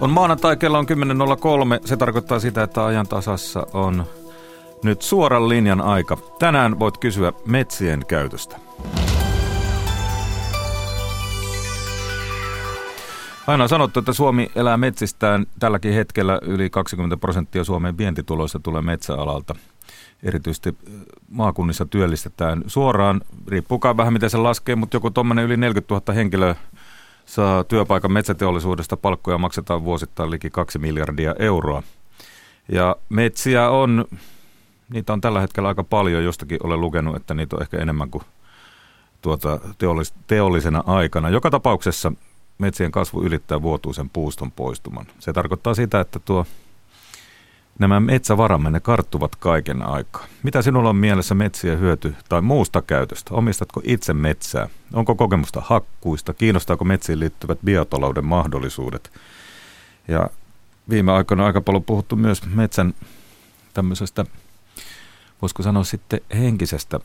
On 0.00 0.10
maanantai, 0.10 0.56
kello 0.56 0.78
on 0.78 0.86
10.03. 0.88 1.86
Se 1.86 1.96
tarkoittaa 1.96 2.38
sitä, 2.38 2.62
että 2.62 2.84
ajan 2.84 3.08
tasassa 3.08 3.66
on 3.72 4.04
nyt 4.84 5.02
suoran 5.02 5.48
linjan 5.48 5.80
aika. 5.80 6.18
Tänään 6.38 6.78
voit 6.78 6.98
kysyä 6.98 7.32
metsien 7.46 8.06
käytöstä. 8.08 8.56
Aina 13.46 13.62
on 13.62 13.68
sanottu, 13.68 13.98
että 13.98 14.12
Suomi 14.12 14.50
elää 14.54 14.76
metsistään. 14.76 15.46
Tälläkin 15.58 15.92
hetkellä 15.92 16.38
yli 16.42 16.70
20 16.70 17.16
prosenttia 17.16 17.64
Suomen 17.64 17.98
vientituloista 17.98 18.60
tulee 18.60 18.82
metsäalalta. 18.82 19.54
Erityisesti 20.22 20.76
maakunnissa 21.28 21.86
työllistetään 21.86 22.62
suoraan, 22.66 23.20
riippuukaan 23.48 23.96
vähän 23.96 24.12
miten 24.12 24.30
se 24.30 24.36
laskee, 24.36 24.74
mutta 24.76 24.96
joku 24.96 25.10
tuommoinen 25.10 25.44
yli 25.44 25.56
40 25.56 25.94
000 25.94 26.12
henkilöä 26.14 26.54
saa 27.26 27.64
työpaikan 27.64 28.12
metsäteollisuudesta. 28.12 28.96
Palkkoja 28.96 29.38
maksetaan 29.38 29.84
vuosittain 29.84 30.30
liki 30.30 30.50
2 30.50 30.78
miljardia 30.78 31.34
euroa. 31.38 31.82
Ja 32.68 32.96
metsiä 33.08 33.70
on, 33.70 34.04
niitä 34.90 35.12
on 35.12 35.20
tällä 35.20 35.40
hetkellä 35.40 35.68
aika 35.68 35.84
paljon. 35.84 36.24
Jostakin 36.24 36.58
olen 36.62 36.80
lukenut, 36.80 37.16
että 37.16 37.34
niitä 37.34 37.56
on 37.56 37.62
ehkä 37.62 37.78
enemmän 37.78 38.10
kuin 38.10 38.24
tuota 39.22 39.60
teollis- 39.78 40.14
teollisena 40.26 40.82
aikana. 40.86 41.30
Joka 41.30 41.50
tapauksessa 41.50 42.12
metsien 42.58 42.90
kasvu 42.90 43.22
ylittää 43.22 43.62
vuotuisen 43.62 44.10
puuston 44.10 44.50
poistuman. 44.50 45.06
Se 45.18 45.32
tarkoittaa 45.32 45.74
sitä, 45.74 46.00
että 46.00 46.18
tuo 46.18 46.46
nämä 47.78 48.00
metsävaramme, 48.00 48.70
ne 48.70 48.80
karttuvat 48.80 49.36
kaiken 49.36 49.82
aikaa. 49.82 50.26
Mitä 50.42 50.62
sinulla 50.62 50.88
on 50.88 50.96
mielessä 50.96 51.34
metsien 51.34 51.80
hyöty 51.80 52.14
tai 52.28 52.42
muusta 52.42 52.82
käytöstä? 52.82 53.34
Omistatko 53.34 53.80
itse 53.84 54.14
metsää? 54.14 54.68
Onko 54.92 55.14
kokemusta 55.14 55.62
hakkuista? 55.64 56.34
Kiinnostaako 56.34 56.84
metsiin 56.84 57.20
liittyvät 57.20 57.58
biotalouden 57.64 58.24
mahdollisuudet? 58.24 59.12
Ja 60.08 60.30
viime 60.88 61.12
aikoina 61.12 61.46
aika 61.46 61.60
paljon 61.60 61.84
puhuttu 61.84 62.16
myös 62.16 62.42
metsän 62.46 62.94
tämmöisestä, 63.74 64.24
voisiko 65.42 65.62
sanoa 65.62 65.84
sitten 65.84 66.20
henkisestä 66.34 67.00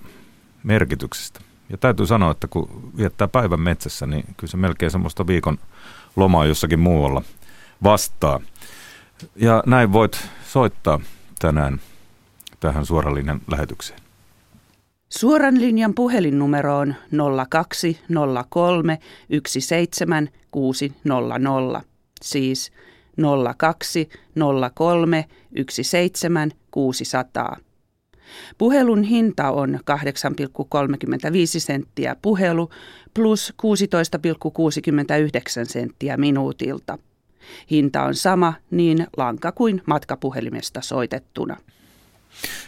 merkityksestä. 0.64 1.40
Ja 1.70 1.78
täytyy 1.78 2.08
sanoa, 2.08 2.32
että 2.32 2.48
kun 2.48 2.92
viettää 2.98 3.28
päivän 3.28 3.60
metsässä, 3.60 4.08
niin 4.08 4.24
kyllä 4.38 4.52
se 4.52 4.58
melkein 4.58 4.92
semmoista 4.92 5.28
viikon 5.28 5.58
lomaa 6.16 6.46
jossakin 6.46 6.80
muualla 6.80 7.22
vastaa. 7.84 8.40
Ja 9.36 9.64
näin 9.66 9.94
voit 9.94 10.30
soittaa 10.52 11.00
tänään 11.40 11.82
tähän 12.60 12.86
suoran 12.86 13.16
linjan 13.16 13.42
lähetykseen. 13.52 14.00
Suoran 15.10 15.62
linjan 15.62 15.94
puhelinnumero 15.94 16.78
on 16.78 16.96
0203 17.50 19.00
17600, 19.48 21.82
siis 22.22 22.72
0203 23.58 25.26
17600. 25.70 27.58
Puhelun 28.58 29.04
hinta 29.04 29.52
on 29.52 29.76
8,35 29.76 29.80
senttiä 31.58 32.16
puhelu 32.22 32.70
plus 33.14 33.54
16,69 33.62 33.68
senttiä 35.66 36.18
minuutilta. 36.18 36.98
Hinta 37.72 38.04
on 38.04 38.16
sama 38.16 38.54
niin 38.72 39.08
lanka 39.18 39.52
kuin 39.52 39.82
matkapuhelimesta 39.86 40.82
soitettuna. 40.82 41.58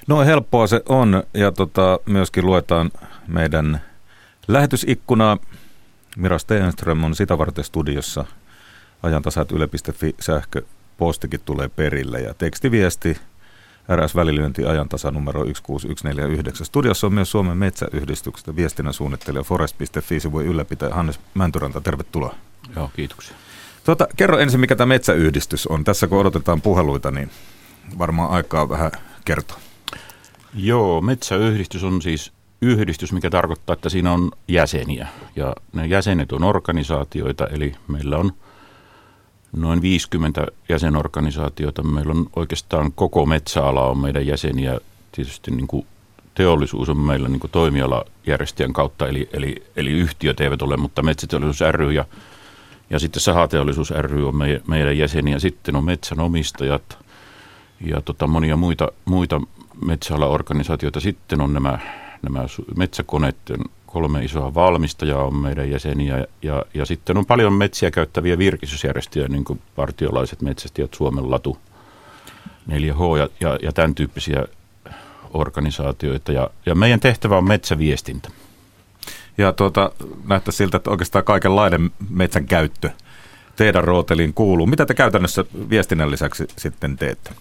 No 0.08 0.20
helppoa 0.20 0.68
se 0.68 0.82
on 0.90 1.24
ja 1.34 1.52
tota, 1.52 2.00
myöskin 2.06 2.46
luetaan 2.46 2.92
meidän 3.28 3.82
lähetysikkunaa. 4.48 5.38
Mira 6.18 6.40
Steenström 6.40 7.04
on 7.04 7.16
sitä 7.16 7.38
varten 7.38 7.64
studiossa. 7.64 8.25
Ajantasat 9.03 9.52
yle.fi 9.52 10.16
sähköpostikin 10.20 11.40
tulee 11.46 11.70
perille 11.70 12.22
ja 12.22 12.34
tekstiviesti 12.34 13.18
RS 13.96 14.16
välilyönti 14.16 14.66
ajantasa 14.66 15.12
numero 15.12 15.46
16149. 15.46 16.66
Studiossa 16.66 17.08
on 17.08 17.14
myös 17.14 17.31
Suomen 17.31 17.58
metsäyhdistyksestä 17.58 18.56
viestinnän 18.56 18.94
suunnittelija 18.94 19.44
forest.fi 19.44 20.20
sivujen 20.20 20.50
ylläpitäjä 20.50 20.96
Hannes 20.96 21.20
Mäntyranta. 21.34 21.81
Tervetuloa. 21.81 22.36
Joo, 22.76 22.92
kiitoksia. 22.96 23.36
Tuota, 23.84 24.08
kerro 24.16 24.38
ensin, 24.38 24.60
mikä 24.60 24.76
tämä 24.76 24.94
metsäyhdistys 24.94 25.68
on. 25.68 25.84
Tässä 25.84 26.08
kun 26.08 26.20
odotetaan 26.20 26.62
puheluita, 26.62 27.12
niin 27.12 27.30
varmaan 27.98 28.32
aikaa 28.32 28.70
vähän 28.70 28.92
kertoa. 29.26 29.58
Joo, 30.56 31.02
metsäyhdistys 31.02 31.84
on 31.84 32.02
siis 32.02 32.32
yhdistys, 32.62 33.14
mikä 33.14 33.30
tarkoittaa, 33.30 33.74
että 33.74 33.90
siinä 33.90 34.12
on 34.12 34.32
jäseniä. 34.48 35.08
Ja 35.36 35.56
ne 35.74 35.86
jäsenet 35.86 36.32
on 36.32 36.44
organisaatioita, 36.44 37.48
eli 37.48 37.76
meillä 37.88 38.18
on 38.18 38.32
noin 39.56 39.82
50 39.82 40.48
jäsenorganisaatiota. 40.70 41.84
Meillä 41.84 42.12
on 42.12 42.30
oikeastaan 42.36 42.92
koko 42.92 43.26
metsäala 43.26 43.86
on 43.90 43.98
meidän 43.98 44.28
jäseniä. 44.28 44.80
Tietysti 45.12 45.52
niin 45.52 45.68
kuin 45.68 45.88
teollisuus 46.36 46.90
on 46.90 46.98
meillä 46.98 47.30
niin 47.30 47.40
kuin 47.40 47.52
toimialajärjestäjän 47.52 48.74
kautta, 48.74 49.08
eli, 49.08 49.30
eli, 49.34 49.64
eli 49.76 49.92
yhtiöt 49.92 50.40
eivät 50.40 50.62
ole, 50.62 50.78
mutta 50.78 51.04
metsäteollisuus 51.04 51.72
ry 51.72 51.92
ja 51.92 52.06
ja 52.94 53.00
sitten 53.00 53.22
Sahateollisuus 53.22 53.92
ry 53.92 54.28
on 54.28 54.36
meidän, 54.36 54.62
meidän 54.68 54.98
jäseniä. 54.98 55.40
Sitten 55.40 55.76
on 55.76 55.84
metsänomistajat 55.84 56.98
ja 57.81 58.02
tota 58.02 58.28
monia 58.28 58.58
muita, 58.58 58.92
muita 59.06 59.42
metsäalaorganisaatioita. 59.86 61.00
Sitten 61.00 61.42
on 61.42 61.53
nämä, 61.53 61.80
nämä 62.22 62.46
metsäkoneiden 62.78 63.59
kolme 63.86 64.24
isoa 64.24 64.53
valmistajaa 64.53 65.24
on 65.24 65.36
meidän 65.36 65.70
jäseniä. 65.70 66.28
Ja, 66.42 66.66
ja 66.74 66.86
sitten 66.86 67.18
on 67.18 67.26
paljon 67.26 67.53
metsiä 67.53 67.92
käyttäviä 67.92 68.38
virkistysjärjestöjä, 68.38 69.28
niin 69.28 69.44
kuin 69.44 69.62
partiolaiset 69.76 70.42
metsästäjät, 70.42 70.94
Suomen 70.94 71.32
Latu, 71.32 71.58
4H 72.70 73.18
ja, 73.18 73.30
ja, 73.40 73.58
ja 73.62 73.72
tämän 73.72 73.96
tyyppisiä 73.96 74.46
organisaatioita. 75.34 76.32
Ja, 76.32 76.50
ja 76.66 76.76
meidän 76.76 77.00
tehtävä 77.00 77.38
on 77.38 77.48
metsäviestintä. 77.48 78.30
Ja 79.38 79.54
tuota, 79.54 79.92
näyttää 80.28 80.52
siltä, 80.52 80.78
että 80.78 80.90
oikeastaan 80.90 81.26
kaikenlainen 81.26 81.92
metsän 82.10 82.46
käyttö 82.46 82.90
teidän 83.56 83.84
rooteliin 83.84 84.34
kuuluu. 84.34 84.68
Mitä 84.68 84.86
te 84.86 84.94
käytännössä 84.94 85.46
viestinnän 85.70 86.12
lisäksi 86.12 86.48
sitten 86.58 86.98
teette? 86.98 87.32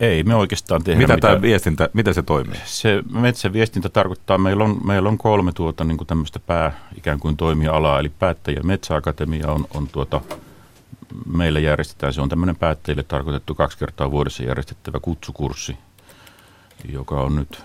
Ei 0.00 0.22
me 0.22 0.34
oikeastaan 0.34 0.84
tehdä 0.84 1.00
mitä. 1.00 1.16
Tämä 1.16 1.42
viestintä, 1.42 1.90
miten 1.92 2.14
se 2.14 2.22
toimii? 2.22 2.60
Se 2.64 3.02
metsäviestintä 3.12 3.88
tarkoittaa, 3.88 4.38
meillä 4.38 4.64
on, 4.64 4.80
meillä 4.86 5.08
on 5.08 5.18
kolme 5.18 5.52
tuota, 5.52 5.84
niin 5.84 5.96
kuin 5.96 6.06
tämmöistä 6.06 6.38
pää 6.38 6.80
ikään 6.98 7.20
kuin 7.20 7.36
toimialaa, 7.36 8.00
eli 8.00 8.08
päättäjä 8.08 8.60
metsäakatemia 8.62 9.52
on, 9.52 9.66
on 9.74 9.88
tuota, 9.88 10.20
meillä 11.32 11.60
järjestetään, 11.60 12.12
se 12.12 12.20
on 12.20 12.28
tämmöinen 12.28 12.56
päättäjille 12.56 13.02
tarkoitettu 13.02 13.54
kaksi 13.54 13.78
kertaa 13.78 14.10
vuodessa 14.10 14.42
järjestettävä 14.42 15.00
kutsukurssi, 15.00 15.76
joka 16.92 17.20
on 17.20 17.36
nyt 17.36 17.62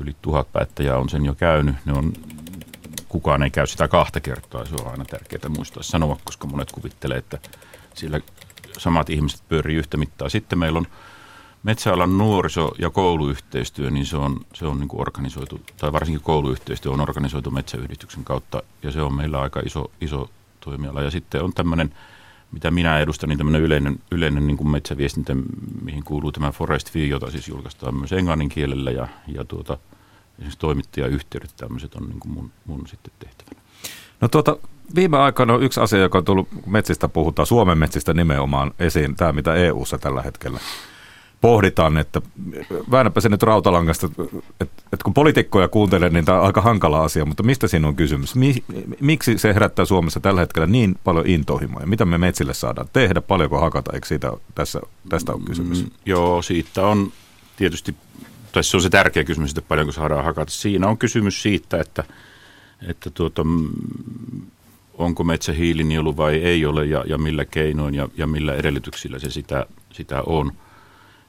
yli 0.00 0.16
tuhat 0.22 0.52
päättäjää 0.52 0.98
on 0.98 1.08
sen 1.08 1.24
jo 1.24 1.34
käynyt. 1.34 1.74
Ne 1.84 1.92
on, 1.92 2.12
kukaan 3.08 3.42
ei 3.42 3.50
käy 3.50 3.66
sitä 3.66 3.88
kahta 3.88 4.20
kertaa, 4.20 4.64
se 4.64 4.74
on 4.74 4.90
aina 4.90 5.04
tärkeää 5.04 5.48
muistaa 5.48 5.82
sanoa, 5.82 6.18
koska 6.24 6.46
monet 6.46 6.72
kuvittelee, 6.72 7.18
että 7.18 7.38
siellä 7.94 8.20
samat 8.78 9.10
ihmiset 9.10 9.42
pyörii 9.48 9.76
yhtä 9.76 9.96
mittaa. 9.96 10.28
Sitten 10.28 10.58
meillä 10.58 10.78
on 10.78 10.86
metsäalan 11.62 12.18
nuoriso- 12.18 12.74
ja 12.78 12.90
kouluyhteistyö, 12.90 13.90
niin 13.90 14.06
se 14.06 14.16
on, 14.16 14.40
se 14.54 14.66
on 14.66 14.78
niin 14.80 14.88
kuin 14.88 15.00
organisoitu, 15.00 15.60
tai 15.76 15.92
varsinkin 15.92 16.24
kouluyhteistyö 16.24 16.92
on 16.92 17.00
organisoitu 17.00 17.50
metsäyhdistyksen 17.50 18.24
kautta, 18.24 18.62
ja 18.82 18.90
se 18.92 19.02
on 19.02 19.14
meillä 19.14 19.40
aika 19.40 19.60
iso, 19.60 19.90
iso 20.00 20.30
toimiala. 20.60 21.02
Ja 21.02 21.10
sitten 21.10 21.42
on 21.42 21.52
tämmöinen, 21.52 21.94
mitä 22.52 22.70
minä 22.70 22.98
edustan, 22.98 23.28
niin 23.28 23.38
tämmöinen 23.38 23.62
yleinen, 23.62 23.98
yleinen 24.10 24.46
niin 24.46 24.56
kuin 24.56 24.70
metsäviestintä, 24.70 25.36
mihin 25.82 26.04
kuuluu 26.04 26.32
tämä 26.32 26.52
Forest 26.52 26.92
Fee, 26.92 27.06
jota 27.06 27.30
siis 27.30 27.48
julkaistaan 27.48 27.94
myös 27.94 28.12
englannin 28.12 28.48
kielellä, 28.48 28.90
ja, 28.90 29.08
ja 29.26 29.44
tuota, 29.44 29.78
esimerkiksi 30.32 30.58
toimittajayhteydet 30.58 31.56
tämmöiset 31.56 31.94
on 31.94 32.08
niin 32.08 32.20
kuin 32.20 32.32
mun, 32.32 32.50
mun 32.66 32.86
sitten 32.86 33.12
tehtävänä. 33.18 33.60
No 34.20 34.28
tuota, 34.28 34.56
viime 34.94 35.18
aikoina 35.18 35.54
on 35.54 35.62
yksi 35.62 35.80
asia, 35.80 35.98
joka 35.98 36.18
on 36.18 36.24
tullut 36.24 36.48
metsistä 36.66 37.08
puhutaan, 37.08 37.46
Suomen 37.46 37.78
metsistä 37.78 38.14
nimenomaan 38.14 38.72
esiin, 38.78 39.16
tämä 39.16 39.32
mitä 39.32 39.54
EU-ssa 39.54 39.98
tällä 39.98 40.22
hetkellä 40.22 40.60
pohditaan, 41.40 41.96
että 41.96 42.22
väännäpä 42.90 43.20
se 43.20 43.28
nyt 43.28 43.42
rautalangasta, 43.42 44.06
että, 44.60 44.82
että 44.92 45.04
kun 45.04 45.14
poliitikkoja 45.14 45.68
kuuntelee, 45.68 46.10
niin 46.10 46.24
tämä 46.24 46.40
on 46.40 46.46
aika 46.46 46.60
hankala 46.60 47.04
asia, 47.04 47.24
mutta 47.24 47.42
mistä 47.42 47.68
siinä 47.68 47.88
on 47.88 47.96
kysymys? 47.96 48.34
Miksi 49.00 49.38
se 49.38 49.54
herättää 49.54 49.84
Suomessa 49.84 50.20
tällä 50.20 50.40
hetkellä 50.40 50.66
niin 50.66 50.96
paljon 51.04 51.26
intohimoja? 51.26 51.86
Mitä 51.86 52.04
me 52.04 52.18
metsille 52.18 52.54
saadaan 52.54 52.88
tehdä? 52.92 53.20
Paljonko 53.20 53.60
hakata? 53.60 53.92
Eikö 53.92 54.06
siitä 54.06 54.32
tässä, 54.54 54.80
tästä 55.08 55.32
on 55.32 55.44
kysymys? 55.44 55.82
Mm, 55.82 55.90
joo, 56.06 56.42
siitä 56.42 56.86
on 56.86 57.12
tietysti, 57.56 57.94
tai 58.52 58.64
se 58.64 58.76
on 58.76 58.82
se 58.82 58.90
tärkeä 58.90 59.24
kysymys, 59.24 59.50
että 59.50 59.62
paljonko 59.62 59.92
saadaan 59.92 60.24
hakata. 60.24 60.52
Siinä 60.52 60.88
on 60.88 60.98
kysymys 60.98 61.42
siitä, 61.42 61.80
että, 61.80 62.04
että 62.88 63.10
tuota, 63.10 63.42
onko 64.94 65.24
metsä 65.24 65.52
hiilinielu 65.52 66.16
vai 66.16 66.34
ei 66.34 66.66
ole 66.66 66.86
ja, 66.86 67.04
ja 67.06 67.18
millä 67.18 67.44
keinoin 67.44 67.94
ja, 67.94 68.08
ja 68.16 68.26
millä 68.26 68.54
edellytyksillä 68.54 69.18
se 69.18 69.30
sitä, 69.30 69.66
sitä 69.92 70.22
on– 70.22 70.52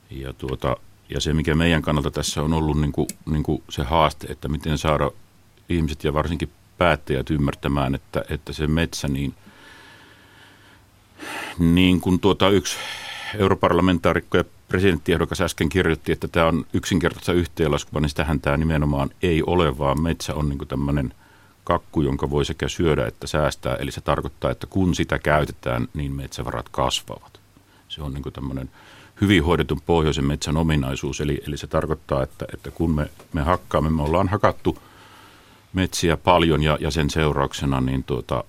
ja, 0.10 0.34
tuota, 0.34 0.78
ja 1.10 1.22
se, 1.22 1.34
mikä 1.34 1.56
meidän 1.56 1.82
kannalta 1.82 2.12
tässä 2.12 2.42
on 2.42 2.54
ollut 2.54 2.82
niin 2.82 2.92
kuin, 2.92 3.08
niin 3.26 3.44
kuin 3.44 3.64
se 3.70 3.84
haaste, 3.84 4.28
että 4.28 4.48
miten 4.48 4.78
saada 4.78 5.12
ihmiset 5.70 6.04
ja 6.04 6.14
varsinkin 6.14 6.52
päättäjät 6.78 7.30
ymmärtämään, 7.30 7.96
että, 7.96 8.26
että 8.30 8.54
se 8.54 8.68
metsä, 8.68 9.08
niin, 9.08 9.36
Niin 11.60 12.02
kuin 12.02 12.20
tuota 12.20 12.50
yksi 12.50 12.78
europarlamentaarikko 13.38 14.38
ja 14.38 14.44
presidenttiehdokas 14.68 15.42
äsken 15.42 15.70
kirjoitti, 15.70 16.12
että 16.12 16.28
tämä 16.28 16.46
on 16.46 16.66
yksinkertaista 16.74 17.34
yhteenlaskua, 17.34 18.02
niin 18.02 18.10
sitähän 18.10 18.42
tämä 18.42 18.58
nimenomaan 18.58 19.10
ei 19.22 19.44
ole, 19.48 19.78
vaan 19.78 20.02
metsä 20.02 20.36
on 20.36 20.50
niin 20.50 20.68
tämmöinen 20.68 21.14
kakku, 21.64 22.02
jonka 22.02 22.30
voi 22.30 22.46
sekä 22.46 22.68
syödä 22.68 23.08
että 23.08 23.28
säästää. 23.28 23.76
Eli 23.76 23.92
se 23.92 24.02
tarkoittaa, 24.02 24.52
että 24.52 24.68
kun 24.68 24.96
sitä 24.96 25.20
käytetään, 25.20 25.88
niin 25.94 26.12
metsävarat 26.12 26.70
kasvavat. 26.70 27.40
Se 27.88 28.02
on 28.02 28.14
niin 28.14 28.34
tämmöinen 28.34 28.70
hyvin 29.22 29.44
hoidetun 29.44 29.82
pohjoisen 29.86 30.26
metsän 30.26 30.58
ominaisuus. 30.58 31.22
Eli, 31.22 31.42
eli 31.48 31.58
se 31.58 31.68
tarkoittaa, 31.68 32.24
että, 32.24 32.46
että 32.54 32.72
kun 32.72 32.92
me, 32.92 33.10
me 33.34 33.42
hakkaamme, 33.42 33.90
me 33.90 34.04
ollaan 34.04 34.28
hakattu 34.28 34.78
metsiä 35.74 36.18
paljon 36.18 36.64
ja, 36.64 36.78
ja 36.82 36.92
sen 36.92 37.10
seurauksena 37.10 37.82
niin 37.82 38.04
tuota, 38.04 38.44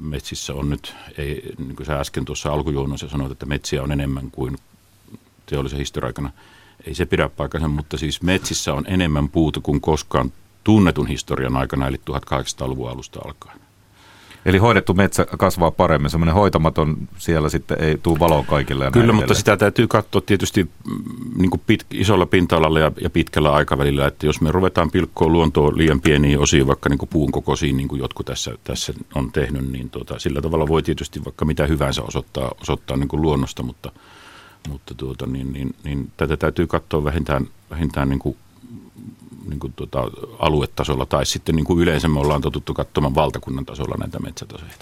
metsissä 0.00 0.54
on 0.54 0.70
nyt, 0.70 0.94
ei, 1.18 1.54
niin 1.58 1.76
kuin 1.76 1.86
sä 1.86 2.00
äsken 2.00 2.24
tuossa 2.24 2.52
alkujuonnossa 2.52 3.08
sanoit, 3.08 3.32
että 3.32 3.46
metsiä 3.46 3.82
on 3.82 3.92
enemmän 3.92 4.30
kuin 4.30 4.56
teollisen 5.46 5.78
historia-aikana. 5.78 6.30
Ei 6.86 6.94
se 6.94 7.06
pidä 7.06 7.28
paikkansa, 7.28 7.68
mutta 7.68 7.98
siis 7.98 8.22
metsissä 8.22 8.74
on 8.74 8.84
enemmän 8.88 9.28
puuta 9.28 9.60
kuin 9.60 9.80
koskaan 9.80 10.32
tunnetun 10.64 11.06
historian 11.06 11.56
aikana, 11.56 11.86
eli 11.86 12.00
1800-luvun 12.10 12.90
alusta 12.90 13.20
alkaen. 13.24 13.60
Eli 14.46 14.58
hoidettu 14.58 14.94
metsä 14.94 15.26
kasvaa 15.38 15.70
paremmin, 15.70 16.10
semmoinen 16.10 16.34
hoitamaton 16.34 16.96
siellä 17.18 17.48
sitten 17.48 17.80
ei 17.80 17.98
tule 18.02 18.18
valoa 18.18 18.44
kaikille. 18.48 18.90
Kyllä, 18.92 19.06
mutta 19.06 19.24
edelleen. 19.24 19.36
sitä 19.36 19.56
täytyy 19.56 19.86
katsoa 19.86 20.20
tietysti 20.20 20.64
mm, 20.64 20.70
niin 21.38 21.50
kuin 21.50 21.62
pit, 21.66 21.86
isolla 21.90 22.26
pinta-alalla 22.26 22.78
ja, 22.78 22.92
ja 23.00 23.10
pitkällä 23.10 23.52
aikavälillä, 23.52 24.06
että 24.06 24.26
jos 24.26 24.40
me 24.40 24.52
ruvetaan 24.52 24.90
pilkkoa 24.90 25.28
luontoa 25.28 25.72
liian 25.76 26.00
pieniin 26.00 26.38
osiin, 26.38 26.66
vaikka 26.66 26.88
niin 26.88 26.98
kuin 26.98 27.08
puun 27.08 27.32
kokoisiin, 27.32 27.76
niin 27.76 27.88
kuin 27.88 28.00
jotkut 28.00 28.26
tässä, 28.26 28.54
tässä 28.64 28.94
on 29.14 29.32
tehnyt, 29.32 29.72
niin 29.72 29.90
tuota, 29.90 30.18
sillä 30.18 30.42
tavalla 30.42 30.68
voi 30.68 30.82
tietysti 30.82 31.24
vaikka 31.24 31.44
mitä 31.44 31.66
hyvänsä 31.66 32.02
osoittaa, 32.02 32.52
osoittaa 32.60 32.96
niin 32.96 33.08
kuin 33.08 33.22
luonnosta, 33.22 33.62
mutta, 33.62 33.92
mutta 34.68 34.94
tuota, 34.94 35.26
niin, 35.26 35.52
niin, 35.52 35.74
niin, 35.84 36.10
tätä 36.16 36.36
täytyy 36.36 36.66
katsoa 36.66 37.04
vähintään, 37.04 37.46
vähintään 37.70 38.08
niin 38.08 38.18
kuin 38.18 38.36
niin 39.48 39.60
kuin 39.60 39.72
tuota, 39.76 40.10
aluetasolla 40.38 41.06
tai 41.06 41.26
sitten 41.26 41.54
niin 41.56 41.64
kuin 41.64 41.80
yleensä 41.80 42.08
me 42.08 42.20
ollaan 42.20 42.40
totuttu 42.40 42.74
katsomaan 42.74 43.14
valtakunnan 43.14 43.66
tasolla 43.66 43.94
näitä 44.00 44.18
metsätasoja. 44.18 44.72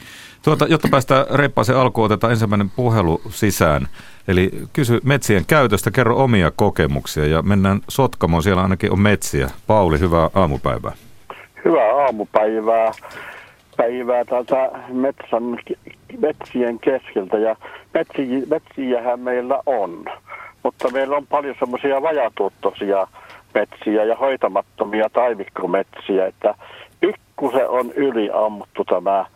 Tuota, 0.43 0.67
jotta 0.67 0.89
päästään 0.91 1.27
reippaaseen 1.31 1.79
alkuun, 1.79 2.05
otetaan 2.05 2.33
ensimmäinen 2.33 2.71
puhelu 2.71 3.21
sisään. 3.29 3.89
Eli 4.29 4.51
kysy 4.73 5.01
metsien 5.05 5.47
käytöstä, 5.47 5.91
kerro 5.91 6.17
omia 6.17 6.51
kokemuksia 6.57 7.27
ja 7.27 7.43
mennään 7.43 7.81
Sotkamoon, 7.89 8.43
siellä 8.43 8.63
ainakin 8.63 8.93
on 8.93 9.01
metsiä. 9.01 9.51
Pauli, 9.67 10.01
hyvää 10.01 10.31
aamupäivää. 10.35 10.93
Hyvää 11.65 12.05
aamupäivää 12.05 12.93
päivää 13.81 14.25
täältä 14.25 14.71
metsän, 14.89 15.43
metsien 16.19 16.79
keskeltä 16.79 17.39
ja 17.39 17.57
metsi, 17.95 18.47
metsiähän 18.51 19.21
meillä 19.21 19.63
on, 19.67 20.05
mutta 20.63 20.91
meillä 20.91 21.17
on 21.17 21.27
paljon 21.27 21.55
semmoisia 21.59 22.03
vajatuottoisia 22.03 23.07
metsiä 23.55 24.05
ja 24.05 24.17
hoitamattomia 24.17 25.11
taimikkometsiä, 25.13 26.27
että 26.27 26.55
pikkusen 27.01 27.69
on 27.69 27.93
yliammuttu 27.93 28.85
tämä, 28.85 29.27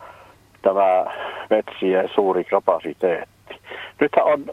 tämä 0.61 1.05
metsien 1.49 2.09
suuri 2.15 2.43
kapasiteetti. 2.43 3.55
Nythän 4.01 4.25
on 4.25 4.45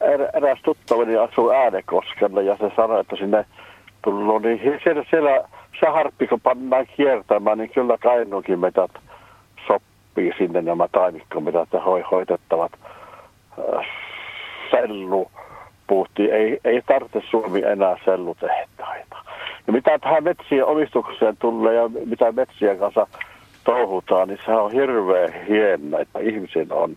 er, 0.00 0.20
eräs 0.34 0.58
tuttavani 0.64 1.16
asuu 1.16 1.50
Äänekoskella 1.50 2.42
ja 2.42 2.56
se 2.56 2.70
sanoi, 2.76 3.00
että 3.00 3.16
sinne 3.16 3.44
tullut, 4.04 4.42
niin 4.42 4.80
siellä, 4.84 5.04
siellä 5.10 5.48
se 5.80 5.86
harppi, 5.86 6.26
kun 6.26 6.40
pannaan 6.40 6.86
kiertämään, 6.96 7.58
niin 7.58 7.70
kyllä 7.70 7.98
Kainuukin 7.98 8.58
metät 8.58 8.90
sopii 9.66 10.32
sinne 10.38 10.62
nämä 10.62 10.88
taimikkometät 10.92 11.68
ja 11.72 11.80
hoitettavat 12.10 12.72
äh, 13.58 13.86
sellu 14.70 15.30
puhuttiin, 15.86 16.32
ei, 16.32 16.60
ei 16.64 16.82
tarvitse 16.82 17.22
Suomi 17.30 17.62
enää 17.62 17.96
sellutehtaita. 18.04 18.75
Ja 19.66 19.72
mitä 19.72 19.98
tähän 19.98 20.24
metsien 20.24 20.64
omistukseen 20.64 21.36
tulee 21.36 21.74
ja 21.74 21.90
mitä 22.06 22.32
metsien 22.32 22.78
kanssa 22.78 23.06
touhutaan, 23.64 24.28
niin 24.28 24.38
se 24.46 24.52
on 24.52 24.72
hirveän 24.72 25.32
hienoa, 25.48 26.00
että 26.00 26.18
ihmisen 26.18 26.72
on 26.72 26.96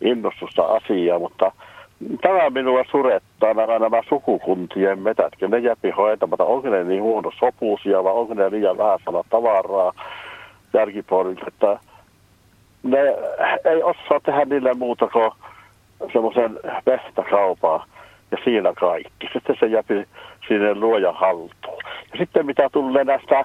innostusta 0.00 0.62
asiaa, 0.62 1.18
mutta 1.18 1.52
tämä 2.20 2.50
minua 2.50 2.84
surettaa 2.90 3.54
nämä, 3.54 3.78
nämä 3.78 4.02
sukukuntien 4.08 4.98
metät, 4.98 5.32
ne 5.48 5.58
jäpi 5.58 5.90
hoitamatta, 5.90 6.44
onko 6.44 6.68
ne 6.68 6.84
niin 6.84 7.02
huono 7.02 7.30
sopuusia 7.38 8.04
vai 8.04 8.12
onko 8.12 8.34
ne 8.34 8.50
liian 8.50 8.78
vähän 8.78 8.98
sana 9.04 9.22
tavaraa 9.30 9.92
järkipuolilta, 10.74 11.44
että 11.48 11.78
ne 12.82 12.98
ei 13.64 13.82
osaa 13.82 14.20
tehdä 14.24 14.44
niille 14.44 14.74
muuta 14.74 15.06
kuin 15.06 15.30
semmoisen 16.12 16.58
vehtakaupaa 16.86 17.86
ja 18.30 18.38
siinä 18.44 18.72
kaikki. 18.72 19.28
Sitten 19.32 19.56
se 19.60 19.66
jäpi 19.66 20.06
sinne 20.48 20.74
luojan 20.74 21.14
haltuun. 21.14 21.79
Sitten 22.18 22.46
mitä 22.46 22.68
tulee 22.72 23.04
näistä 23.04 23.44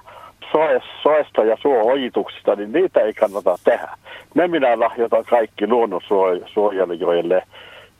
soesta 1.03 1.43
ja 1.43 1.57
suo-ojituksista, 1.61 2.55
niin 2.55 2.71
niitä 2.71 2.99
ei 2.99 3.13
kannata 3.13 3.55
tehdä. 3.63 3.87
Ne 4.33 4.47
minä 4.47 4.79
lahjoitan 4.79 5.25
kaikki 5.25 5.67
luonnonsuojelijoille 5.67 7.43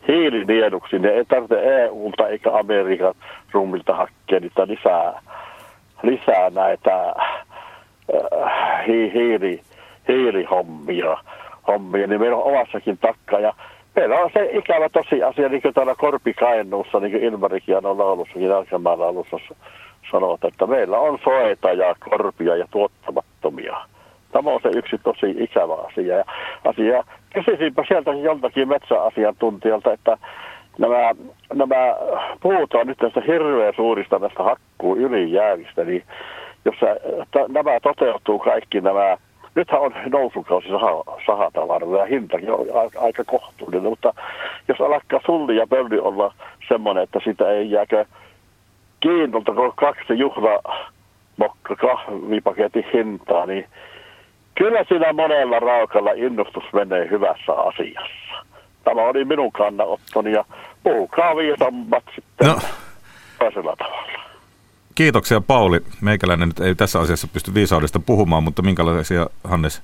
hiilinieluksi. 0.08 1.00
Ne 1.00 1.10
ei 1.10 1.26
tarvitse 1.26 1.84
EUlta 1.84 2.28
eikä 2.28 2.52
Amerikan 2.52 3.14
rummilta 3.52 3.96
hakkea 3.96 4.40
niitä 4.40 4.68
lisää, 4.68 5.22
lisää 6.04 6.50
näitä 6.50 7.06
äh, 7.08 8.88
hi, 8.88 9.12
hiili, 9.14 9.62
hiilihommia. 10.08 11.18
Hommia, 11.68 12.08
niin 12.08 12.20
meillä 12.20 12.38
on 12.38 12.54
omassakin 12.54 12.98
takka. 12.98 13.40
Ja 13.40 13.54
meillä 13.96 14.16
on 14.16 14.30
se 14.34 14.50
ikävä 14.52 14.90
tosiasia, 14.90 15.50
niin 15.50 15.62
kuin 15.62 15.74
täällä 15.74 15.96
Korpikainnuussa, 15.96 17.00
niin 17.00 17.12
kuin 17.12 17.24
Ilmarikin 17.24 17.86
on 17.86 17.98
laulussakin 17.98 18.50
Jälkemäellä 18.50 19.08
alussa 19.08 19.38
sanoo, 20.12 20.38
että 20.48 20.68
meillä 20.68 21.00
on 21.00 21.20
soeta 21.24 21.72
ja 21.72 21.96
korpia 22.10 22.56
ja 22.56 22.68
tuottamattomia. 22.72 23.78
Tämä 24.32 24.52
on 24.52 24.60
se 24.64 24.70
yksi 24.78 24.98
tosi 25.04 25.36
ikävä 25.40 25.74
asia. 25.74 26.18
Ja 26.18 26.24
asia 26.66 27.04
kysyisinpä 27.34 27.84
sieltä 27.88 28.14
joltakin 28.14 28.68
metsäasiantuntijalta, 28.68 29.94
että 29.94 30.18
nämä, 30.78 31.12
nämä 31.54 31.96
puhutaan 32.42 32.88
nyt 32.88 32.98
tästä 32.98 33.22
hirveän 33.28 33.74
suurista 33.76 34.20
näistä 34.20 34.44
hakkuu 34.44 34.96
ylijäävistä, 34.98 35.84
niin 35.84 36.04
jos 36.66 36.76
nämä 37.48 37.80
toteutuu 37.80 38.40
kaikki 38.40 38.82
nämä 38.82 39.18
nythän 39.56 39.82
on 39.82 39.94
nousukausi 40.12 40.68
saha, 40.68 41.04
sahatavaralla 41.26 41.98
ja 41.98 42.06
hintakin 42.06 42.52
on 42.52 42.66
aika 43.02 43.24
kohtuullinen, 43.24 43.90
mutta 43.90 44.14
jos 44.68 44.82
alkaa 44.82 45.20
sulli 45.26 45.58
ja 45.58 45.68
pölli 45.68 46.00
olla 46.00 46.34
semmoinen, 46.68 47.04
että 47.04 47.20
sitä 47.26 47.52
ei 47.52 47.72
jääkö 47.72 48.06
kiinnolta 49.00 49.52
kaksi 49.76 50.14
juhla 50.20 50.62
mokka 51.38 51.76
kahvipaketin 51.76 52.86
hintaa, 52.94 53.46
niin 53.46 53.66
kyllä 54.56 54.86
siinä 54.90 55.14
monella 55.14 55.60
raukalla 55.60 56.12
innostus 56.12 56.64
menee 56.74 57.10
hyvässä 57.10 57.54
asiassa. 57.54 58.46
Tämä 58.84 59.02
oli 59.02 59.26
minun 59.26 59.52
kannanottoni 59.52 60.32
ja 60.32 60.46
puhukaa 60.84 61.36
viisammat 61.36 62.04
sitten 62.16 62.48
no. 62.48 62.56
toisella 63.40 63.76
tavalla. 63.76 64.15
Kiitoksia 64.96 65.42
Pauli. 65.42 65.82
Meikäläinen 66.02 66.50
nyt 66.50 66.60
ei 66.60 66.76
tässä 66.76 67.00
asiassa 67.00 67.28
pysty 67.28 67.54
viisaudesta 67.54 68.00
puhumaan, 68.00 68.44
mutta 68.44 68.62
minkälaisia, 68.62 69.30
Hannes 69.44 69.82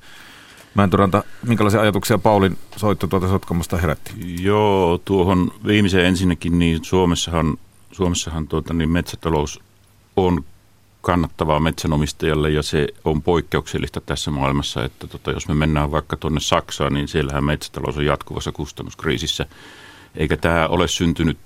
Mäntyranta, 0.74 1.24
minkälaisia 1.48 1.82
ajatuksia 1.82 2.18
Paulin 2.18 2.58
soitto 2.76 3.08
tuolta 3.08 3.28
Sotkamosta 3.28 3.78
herätti? 3.78 4.12
Joo, 4.42 5.02
tuohon 5.06 5.52
viimeiseen 5.68 6.06
ensinnäkin, 6.06 6.60
niin 6.60 6.86
Suomessahan, 6.86 7.58
Suomessahan 7.92 8.48
tuota, 8.48 8.74
niin 8.74 8.90
metsätalous 8.90 9.60
on 10.16 10.44
kannattavaa 11.02 11.60
metsänomistajalle 11.60 12.50
ja 12.50 12.64
se 12.64 12.88
on 13.06 13.22
poikkeuksellista 13.22 14.02
tässä 14.02 14.32
maailmassa, 14.32 14.84
että 14.84 15.08
tota, 15.08 15.32
jos 15.32 15.48
me 15.48 15.56
mennään 15.56 15.92
vaikka 15.92 16.18
tuonne 16.18 16.40
Saksaan, 16.40 16.94
niin 16.94 17.08
siellähän 17.08 17.44
metsätalous 17.44 17.98
on 17.98 18.06
jatkuvassa 18.06 18.52
kustannuskriisissä. 18.52 19.46
Eikä 20.16 20.38
tämä 20.38 20.68
ole 20.68 20.88
syntynyt 20.88 21.38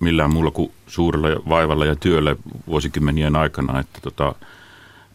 millään 0.00 0.32
muulla 0.32 0.50
kuin 0.50 0.72
suurella 0.86 1.28
vaivalla 1.48 1.86
ja 1.86 1.96
työllä 1.96 2.36
vuosikymmenien 2.66 3.36
aikana. 3.36 3.80
Että, 3.80 3.98
tota, 4.02 4.34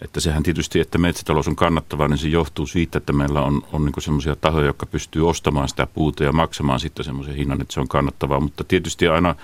että 0.02 0.20
sehän 0.20 0.44
tietysti, 0.44 0.80
että 0.80 0.98
metsätalous 0.98 1.48
on 1.48 1.56
kannattavaa, 1.56 2.08
niin 2.08 2.18
se 2.18 2.28
johtuu 2.28 2.68
siitä, 2.68 2.98
että 2.98 3.14
meillä 3.14 3.42
on, 3.42 3.62
on 3.72 3.86
niin 3.86 3.94
semmoisia 4.00 4.36
tahoja, 4.36 4.66
jotka 4.66 4.86
pystyy 4.86 5.30
ostamaan 5.30 5.70
sitä 5.70 5.88
puuta 5.88 6.24
ja 6.24 6.32
maksamaan 6.32 6.80
sitten 6.80 7.06
semmoisen 7.06 7.36
hinnan, 7.36 7.62
että 7.62 7.74
se 7.74 7.80
on 7.80 7.88
kannattavaa. 7.88 8.40
Mutta 8.40 8.64
tietysti 8.64 9.08
aina 9.08 9.36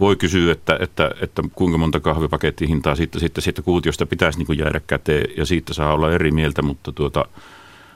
voi 0.00 0.16
kysyä, 0.16 0.52
että, 0.52 0.78
että, 0.80 1.10
että 1.20 1.42
kuinka 1.52 1.78
monta 1.78 2.00
kahvipakettia 2.00 2.68
hintaa 2.68 2.94
siitä, 2.94 3.18
sitten 3.18 3.42
siitä 3.42 3.62
kuutiosta 3.62 4.06
pitäisi 4.06 4.38
niin 4.38 4.58
jäädä 4.58 4.80
käteen 4.86 5.24
ja 5.36 5.46
siitä 5.46 5.74
saa 5.74 5.94
olla 5.94 6.12
eri 6.12 6.30
mieltä, 6.30 6.62
mutta 6.62 6.92
tuota, 6.92 7.24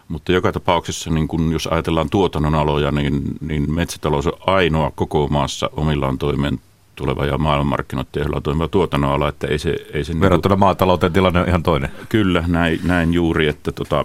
mutta 0.09 0.33
joka 0.33 0.53
tapauksessa, 0.53 1.11
niin 1.11 1.29
kun 1.29 1.53
jos 1.53 1.67
ajatellaan 1.67 2.11
tuotannon 2.11 2.55
aloja, 2.55 2.91
niin, 2.91 3.23
niin 3.41 3.75
metsätalous 3.75 4.27
on 4.27 4.33
ainoa 4.47 4.93
koko 4.95 5.29
maassa 5.29 5.71
omillaan 5.77 6.19
toimeen 6.19 6.61
tuleva 6.97 7.27
ja 7.27 7.39
maailmanmarkkinoiden 7.39 8.43
toimiva 8.43 8.69
tuotannon 8.69 9.13
ala, 9.13 9.29
että 9.29 9.47
ei 9.47 9.59
se... 9.59 9.77
Ei 9.93 10.05
se 10.05 10.21
Verrattuna 10.21 10.53
niin 10.53 10.59
kuin, 10.59 10.67
maatalouteen 10.67 11.13
tilanne 11.13 11.41
on 11.41 11.49
ihan 11.49 11.63
toinen. 11.63 11.91
Kyllä, 12.09 12.45
näin, 12.47 12.81
näin 12.85 13.15
juuri, 13.15 13.49
että 13.49 13.73
tota, 13.73 14.05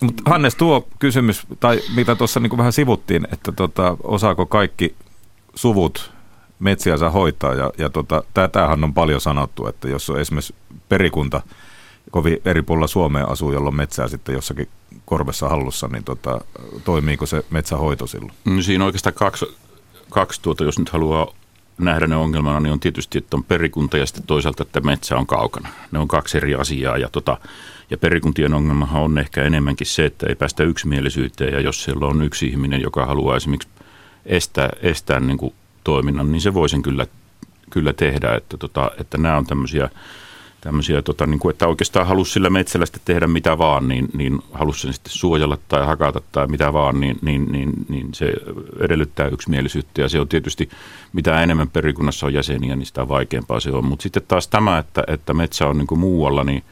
Mutta 0.00 0.22
Hannes, 0.26 0.54
tuo 0.54 0.88
kysymys, 0.98 1.46
tai 1.60 1.80
mitä 1.96 2.14
tuossa 2.14 2.40
niin 2.40 2.58
vähän 2.58 2.72
sivuttiin, 2.72 3.28
että 3.32 3.52
tota, 3.52 3.96
osaako 4.02 4.46
kaikki 4.46 4.94
suvut 5.54 6.12
metsiänsä 6.58 7.10
hoitaa, 7.10 7.54
ja, 7.54 7.70
ja 7.78 7.90
tota, 7.90 8.22
tätähän 8.34 8.84
on 8.84 8.94
paljon 8.94 9.20
sanottu, 9.20 9.66
että 9.66 9.88
jos 9.88 10.10
on 10.10 10.20
esimerkiksi 10.20 10.54
perikunta, 10.88 11.42
kovin 12.10 12.38
eri 12.44 12.62
puolilla 12.62 12.86
Suomea 12.86 13.24
asuu, 13.24 13.52
jolla 13.52 13.68
on 13.68 13.76
metsää 13.76 14.08
sitten 14.08 14.34
jossakin 14.34 14.68
korvessa 15.04 15.48
hallussa, 15.48 15.88
niin 15.88 16.04
tota, 16.04 16.40
toimiiko 16.84 17.26
se 17.26 17.44
metsähoito 17.50 18.06
silloin? 18.06 18.32
No 18.44 18.62
siinä 18.62 18.84
on 18.84 18.86
oikeastaan 18.86 19.14
kaksi, 19.14 19.46
kaksi 20.10 20.42
tuota, 20.42 20.64
jos 20.64 20.78
nyt 20.78 20.88
haluaa 20.88 21.28
nähdä 21.84 22.06
ne 22.06 22.16
ongelmana, 22.16 22.60
niin 22.60 22.72
on 22.72 22.80
tietysti, 22.80 23.18
että 23.18 23.36
on 23.36 23.44
perikunta 23.44 23.98
ja 23.98 24.06
sitten 24.06 24.26
toisaalta, 24.26 24.62
että 24.62 24.80
metsä 24.80 25.16
on 25.16 25.26
kaukana. 25.26 25.68
Ne 25.92 25.98
on 25.98 26.08
kaksi 26.08 26.36
eri 26.36 26.54
asiaa 26.54 26.98
ja, 26.98 27.08
tota, 27.12 27.38
ja 27.90 27.98
perikuntien 27.98 28.54
ongelmahan 28.54 29.02
on 29.02 29.18
ehkä 29.18 29.42
enemmänkin 29.42 29.86
se, 29.86 30.04
että 30.04 30.26
ei 30.28 30.34
päästä 30.34 30.62
yksimielisyyteen 30.62 31.52
ja 31.52 31.60
jos 31.60 31.84
siellä 31.84 32.06
on 32.06 32.22
yksi 32.22 32.46
ihminen, 32.46 32.80
joka 32.80 33.06
haluaa 33.06 33.36
esimerkiksi 33.36 33.68
estää, 34.26 34.68
estää 34.82 35.20
niin 35.20 35.38
kuin 35.38 35.54
toiminnan, 35.84 36.32
niin 36.32 36.40
se 36.40 36.54
voi 36.54 36.68
sen 36.68 36.82
kyllä, 36.82 37.06
kyllä 37.70 37.92
tehdä, 37.92 38.34
että, 38.34 38.56
tota, 38.56 38.90
että 38.98 39.18
nämä 39.18 39.36
on 39.36 39.46
tämmöisiä 39.46 39.90
tämmöisiä, 40.60 41.02
tota, 41.02 41.26
niin 41.26 41.40
kuin, 41.40 41.50
että 41.50 41.66
oikeastaan 41.66 42.06
halusi 42.06 42.32
sillä 42.32 42.50
metsällä 42.50 42.86
sitten 42.86 43.02
tehdä 43.04 43.26
mitä 43.26 43.58
vaan, 43.58 43.88
niin, 43.88 44.08
niin 44.14 44.38
halusi 44.52 44.80
sen 44.80 44.92
sitten 44.92 45.12
suojella 45.12 45.58
tai 45.68 45.86
hakata 45.86 46.20
tai 46.32 46.46
mitä 46.46 46.72
vaan, 46.72 47.00
niin, 47.00 47.18
niin, 47.22 47.52
niin, 47.52 47.72
niin 47.88 48.14
se 48.14 48.32
edellyttää 48.80 49.28
yksimielisyyttä 49.28 50.00
ja 50.00 50.08
se 50.08 50.20
on 50.20 50.28
tietysti, 50.28 50.68
mitä 51.12 51.42
enemmän 51.42 51.70
perikunnassa 51.70 52.26
on 52.26 52.34
jäseniä, 52.34 52.76
niin 52.76 52.86
sitä 52.86 53.08
vaikeampaa 53.08 53.60
se 53.60 53.70
on. 53.70 53.84
Mutta 53.84 54.02
sitten 54.02 54.22
taas 54.28 54.48
tämä, 54.48 54.78
että, 54.78 55.04
että 55.06 55.34
metsä 55.34 55.66
on 55.66 55.78
niin 55.78 55.86
kuin 55.86 55.98
muualla, 55.98 56.44
niin, 56.44 56.62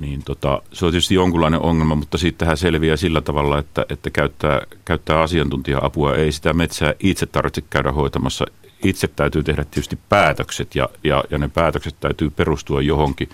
niin 0.00 0.22
tota, 0.24 0.62
se 0.72 0.86
on 0.86 0.92
tietysti 0.92 1.14
jonkunlainen 1.14 1.60
ongelma, 1.60 1.94
mutta 1.94 2.18
siitähän 2.18 2.56
selviää 2.56 2.96
sillä 2.96 3.20
tavalla, 3.20 3.58
että, 3.58 3.86
että 3.88 4.10
käyttää, 4.10 4.62
käyttää 4.84 5.20
asiantuntija-apua. 5.20 6.14
Ei 6.14 6.32
sitä 6.32 6.52
metsää 6.52 6.94
itse 7.00 7.26
tarvitse 7.26 7.62
käydä 7.70 7.92
hoitamassa 7.92 8.44
itse 8.84 9.08
täytyy 9.08 9.42
tehdä 9.42 9.64
tietysti 9.64 9.98
päätökset 10.08 10.74
ja, 10.74 10.88
ja, 11.04 11.24
ja 11.30 11.38
ne 11.38 11.48
päätökset 11.48 11.94
täytyy 12.00 12.30
perustua 12.30 12.82
johonkin, 12.82 13.28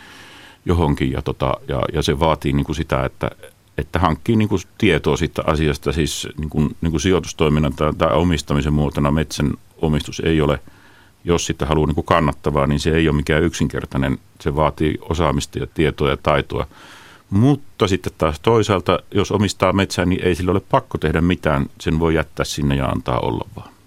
johonkin 0.64 1.12
ja, 1.12 1.22
tota, 1.22 1.54
ja, 1.68 1.82
ja 1.92 2.02
se 2.02 2.20
vaatii 2.20 2.52
niin 2.52 2.66
kuin 2.66 2.76
sitä, 2.76 3.04
että, 3.04 3.30
että 3.78 3.98
hankkii 3.98 4.36
niin 4.36 4.48
kuin 4.48 4.60
tietoa 4.78 5.16
siitä 5.16 5.42
asiasta, 5.46 5.92
siis 5.92 6.28
niin 6.38 6.50
kuin, 6.50 6.76
niin 6.80 6.90
kuin 6.90 7.00
sijoitustoiminnan 7.00 7.72
tai, 7.72 7.92
tai 7.98 8.12
omistamisen 8.12 8.72
muotona 8.72 9.10
metsän 9.10 9.52
omistus 9.82 10.20
ei 10.24 10.40
ole, 10.40 10.60
jos 11.24 11.46
sitä 11.46 11.66
haluaa 11.66 11.86
niin 11.86 11.94
kuin 11.94 12.06
kannattavaa, 12.06 12.66
niin 12.66 12.80
se 12.80 12.90
ei 12.90 13.08
ole 13.08 13.16
mikään 13.16 13.42
yksinkertainen, 13.42 14.18
se 14.40 14.56
vaatii 14.56 14.98
osaamista 15.00 15.58
ja 15.58 15.66
tietoa 15.74 16.10
ja 16.10 16.16
taitoa. 16.16 16.66
Mutta 17.30 17.88
sitten 17.88 18.12
taas 18.18 18.40
toisaalta, 18.40 18.98
jos 19.14 19.32
omistaa 19.32 19.72
metsää, 19.72 20.04
niin 20.04 20.24
ei 20.24 20.34
sillä 20.34 20.50
ole 20.50 20.60
pakko 20.60 20.98
tehdä 20.98 21.20
mitään, 21.20 21.66
sen 21.80 21.98
voi 21.98 22.14
jättää 22.14 22.44
sinne 22.44 22.74
ja 22.74 22.86
antaa 22.86 23.20
olla 23.20 23.46
vaan. 23.56 23.79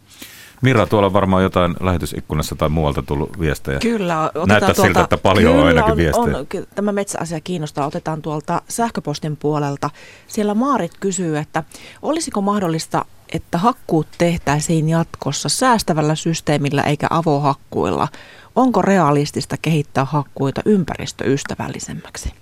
Mira, 0.64 0.88
tuolla 0.88 1.06
on 1.06 1.14
varmaan 1.14 1.44
jotain 1.44 1.76
lähetysikkunassa 1.80 2.56
tai 2.56 2.70
muualta 2.70 3.02
tullut 3.02 3.40
viestejä. 3.40 3.80
Kyllä. 3.80 4.32
Näyttää 4.36 4.60
tuolta, 4.60 4.82
siltä, 4.82 5.02
että 5.02 5.18
paljon 5.18 5.56
on 5.56 5.68
ainakin 5.68 5.92
on, 5.92 5.98
viestejä. 5.98 6.38
On, 6.38 6.48
tämä 6.76 6.92
metsäasia 6.92 7.42
kiinnostaa. 7.42 7.86
Otetaan 7.86 8.22
tuolta 8.22 8.62
sähköpostin 8.70 9.38
puolelta. 9.38 9.90
Siellä 10.28 10.54
Maarit 10.54 10.92
kysyy, 11.00 11.38
että 11.38 11.64
olisiko 12.02 12.42
mahdollista, 12.42 13.06
että 13.34 13.58
hakkuut 13.58 14.08
tehtäisiin 14.18 14.90
jatkossa 14.90 15.50
säästävällä 15.50 16.16
systeemillä 16.16 16.82
eikä 16.82 17.08
avohakkuilla? 17.10 18.08
Onko 18.56 18.82
realistista 18.82 19.56
kehittää 19.62 20.06
hakkuita 20.06 20.62
ympäristöystävällisemmäksi? 20.66 22.34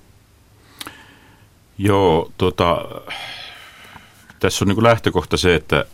Joo, 1.78 2.32
tota, 2.38 2.78
tässä 4.40 4.66
on 4.66 4.70
niin 4.70 4.84
lähtökohta 4.84 5.38
se, 5.38 5.56
että 5.56 5.86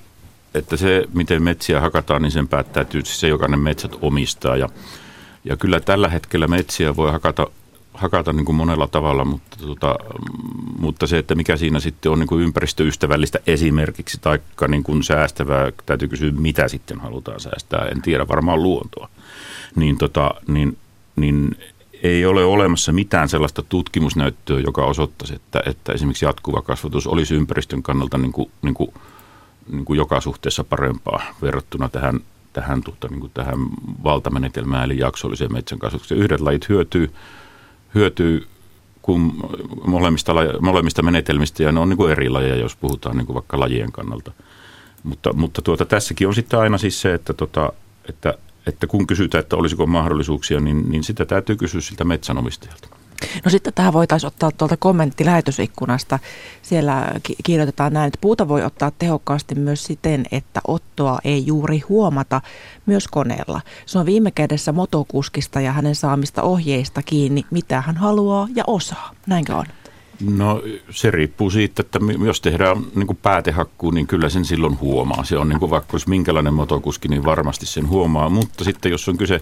että 0.53 0.77
se, 0.77 1.03
miten 1.13 1.43
metsiä 1.43 1.81
hakataan, 1.81 2.21
niin 2.21 2.31
sen 2.31 2.47
päättää 2.47 2.85
tietysti 2.85 3.17
se, 3.17 3.27
joka 3.27 3.47
ne 3.47 3.57
metsät 3.57 3.91
omistaa. 4.01 4.57
Ja, 4.57 4.69
ja 5.43 5.57
kyllä 5.57 5.79
tällä 5.79 6.09
hetkellä 6.09 6.47
metsiä 6.47 6.95
voi 6.95 7.11
hakata, 7.11 7.47
hakata 7.93 8.33
niin 8.33 8.45
kuin 8.45 8.55
monella 8.55 8.87
tavalla, 8.87 9.25
mutta, 9.25 9.57
tota, 9.57 9.95
mutta 10.79 11.07
se, 11.07 11.17
että 11.17 11.35
mikä 11.35 11.57
siinä 11.57 11.79
sitten 11.79 12.11
on 12.11 12.19
niin 12.19 12.27
kuin 12.27 12.43
ympäristöystävällistä 12.43 13.39
esimerkiksi, 13.47 14.17
taikka 14.21 14.67
niin 14.67 14.83
kuin 14.83 15.03
säästävää, 15.03 15.71
täytyy 15.85 16.07
kysyä, 16.07 16.31
mitä 16.31 16.67
sitten 16.67 16.99
halutaan 16.99 17.39
säästää. 17.39 17.87
En 17.91 18.01
tiedä, 18.01 18.27
varmaan 18.27 18.63
luontoa. 18.63 19.09
Niin, 19.75 19.97
tota, 19.97 20.31
niin, 20.47 20.77
niin 21.15 21.57
ei 22.03 22.25
ole 22.25 22.43
olemassa 22.43 22.91
mitään 22.91 23.29
sellaista 23.29 23.61
tutkimusnäyttöä, 23.61 24.59
joka 24.59 24.85
osoittaisi, 24.85 25.35
että, 25.35 25.61
että 25.65 25.93
esimerkiksi 25.93 26.25
jatkuva 26.25 26.61
kasvatus 26.61 27.07
olisi 27.07 27.35
ympäristön 27.35 27.83
kannalta 27.83 28.17
niin 28.17 28.31
kuin, 28.31 28.51
niin 28.61 28.73
kuin 28.73 28.93
niin 29.71 29.85
kuin 29.85 29.97
joka 29.97 30.21
suhteessa 30.21 30.63
parempaa 30.63 31.21
verrattuna 31.41 31.89
tähän, 31.89 32.19
tähän, 32.53 32.81
tuota, 32.81 33.07
niin 33.07 33.19
kuin 33.19 33.31
tähän 33.33 33.59
valtamenetelmään 34.03 34.85
eli 34.85 34.99
jaksolliseen 34.99 35.53
metsän 35.53 35.79
kasvatukseen. 35.79 36.21
Yhdet 36.21 36.39
lajit 36.41 36.69
hyötyy, 36.69 37.13
hyötyy 37.95 38.47
kun 39.01 39.49
molemmista, 39.87 40.33
molemmista 40.61 41.01
menetelmistä 41.01 41.63
ja 41.63 41.71
ne 41.71 41.79
on 41.79 41.89
niin 41.89 41.97
kuin 41.97 42.11
eri 42.11 42.29
lajeja, 42.29 42.55
jos 42.55 42.75
puhutaan 42.75 43.17
niin 43.17 43.25
kuin 43.25 43.33
vaikka 43.33 43.59
lajien 43.59 43.91
kannalta. 43.91 44.31
Mutta, 45.03 45.33
mutta 45.33 45.61
tuota, 45.61 45.85
tässäkin 45.85 46.27
on 46.27 46.35
sitten 46.35 46.59
aina 46.59 46.77
siis 46.77 47.01
se, 47.01 47.13
että, 47.13 47.33
tota, 47.33 47.73
että, 48.09 48.33
että 48.67 48.87
kun 48.87 49.07
kysytään, 49.07 49.39
että 49.39 49.55
olisiko 49.55 49.85
mahdollisuuksia, 49.85 50.59
niin, 50.59 50.89
niin 50.91 51.03
sitä 51.03 51.25
täytyy 51.25 51.55
kysyä 51.55 51.81
siltä 51.81 52.03
metsänomistajalta. 52.03 52.87
No 53.45 53.51
sitten 53.51 53.73
tähän 53.73 53.93
voitaisiin 53.93 54.27
ottaa 54.27 54.51
tuolta 54.51 54.77
kommentti 54.77 55.25
lähetysikkunasta. 55.25 56.19
Siellä 56.61 57.11
kirjoitetaan 57.43 57.93
näin, 57.93 58.07
että 58.07 58.21
puuta 58.21 58.47
voi 58.47 58.63
ottaa 58.63 58.91
tehokkaasti 58.99 59.55
myös 59.55 59.83
siten, 59.83 60.25
että 60.31 60.61
ottoa 60.67 61.19
ei 61.23 61.45
juuri 61.45 61.79
huomata 61.79 62.41
myös 62.85 63.07
koneella. 63.07 63.61
Se 63.85 63.99
on 63.99 64.05
viime 64.05 64.31
kädessä 64.31 64.71
motokuskista 64.71 65.61
ja 65.61 65.71
hänen 65.71 65.95
saamista 65.95 66.41
ohjeista 66.41 67.01
kiinni, 67.03 67.45
mitä 67.51 67.81
hän 67.81 67.97
haluaa 67.97 68.47
ja 68.55 68.63
osaa. 68.67 69.11
Näinkö 69.27 69.55
on? 69.55 69.65
No 70.35 70.61
se 70.89 71.11
riippuu 71.11 71.49
siitä, 71.49 71.81
että 71.81 71.99
jos 72.25 72.41
tehdään 72.41 72.77
niin 72.95 73.07
kuin 73.07 73.19
päätehakkuu, 73.21 73.91
niin 73.91 74.07
kyllä 74.07 74.29
sen 74.29 74.45
silloin 74.45 74.79
huomaa. 74.79 75.23
Se 75.23 75.37
on 75.37 75.49
niin 75.49 75.59
kuin 75.59 75.69
vaikka 75.69 75.93
olisi 75.93 76.09
minkälainen 76.09 76.53
motokuski, 76.53 77.07
niin 77.07 77.25
varmasti 77.25 77.65
sen 77.65 77.89
huomaa. 77.89 78.29
Mutta 78.29 78.63
sitten 78.63 78.91
jos 78.91 79.09
on 79.09 79.17
kyse 79.17 79.41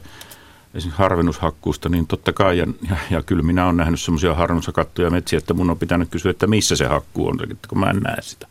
esimerkiksi 0.76 1.02
harvennushakkuusta, 1.02 1.90
niin 1.90 2.08
totta 2.08 2.34
kai, 2.34 2.58
ja, 2.58 2.68
ja, 2.90 2.96
ja 3.10 3.24
kyllä 3.24 3.44
minä 3.44 3.66
olen 3.66 3.78
nähnyt 3.78 4.02
semmoisia 4.02 4.36
harvennushakattuja 4.36 5.10
metsiä, 5.10 5.38
että 5.38 5.54
mun 5.54 5.70
on 5.70 5.80
pitänyt 5.80 6.10
kysyä, 6.10 6.32
että 6.32 6.48
missä 6.48 6.76
se 6.76 6.86
hakkuu 6.86 7.28
on, 7.28 7.38
että 7.52 7.68
kun 7.68 7.80
mä 7.80 7.90
en 7.90 8.00
näe 8.00 8.22
sitä. 8.22 8.48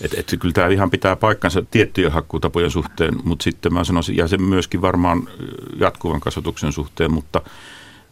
Että 0.00 0.20
et, 0.20 0.34
kyllä 0.40 0.52
tämä 0.52 0.68
ihan 0.68 0.90
pitää 0.90 1.16
paikkansa 1.16 1.62
tiettyjen 1.70 2.12
hakkuutapojen 2.12 2.70
suhteen, 2.70 3.14
mutta 3.24 3.42
sitten 3.42 3.72
mä 3.72 3.84
sanoisin, 3.84 4.16
ja 4.16 4.28
se 4.28 4.38
myöskin 4.38 4.82
varmaan 4.82 5.28
jatkuvan 5.76 6.20
kasvatuksen 6.20 6.72
suhteen, 6.72 7.12
mutta 7.12 7.40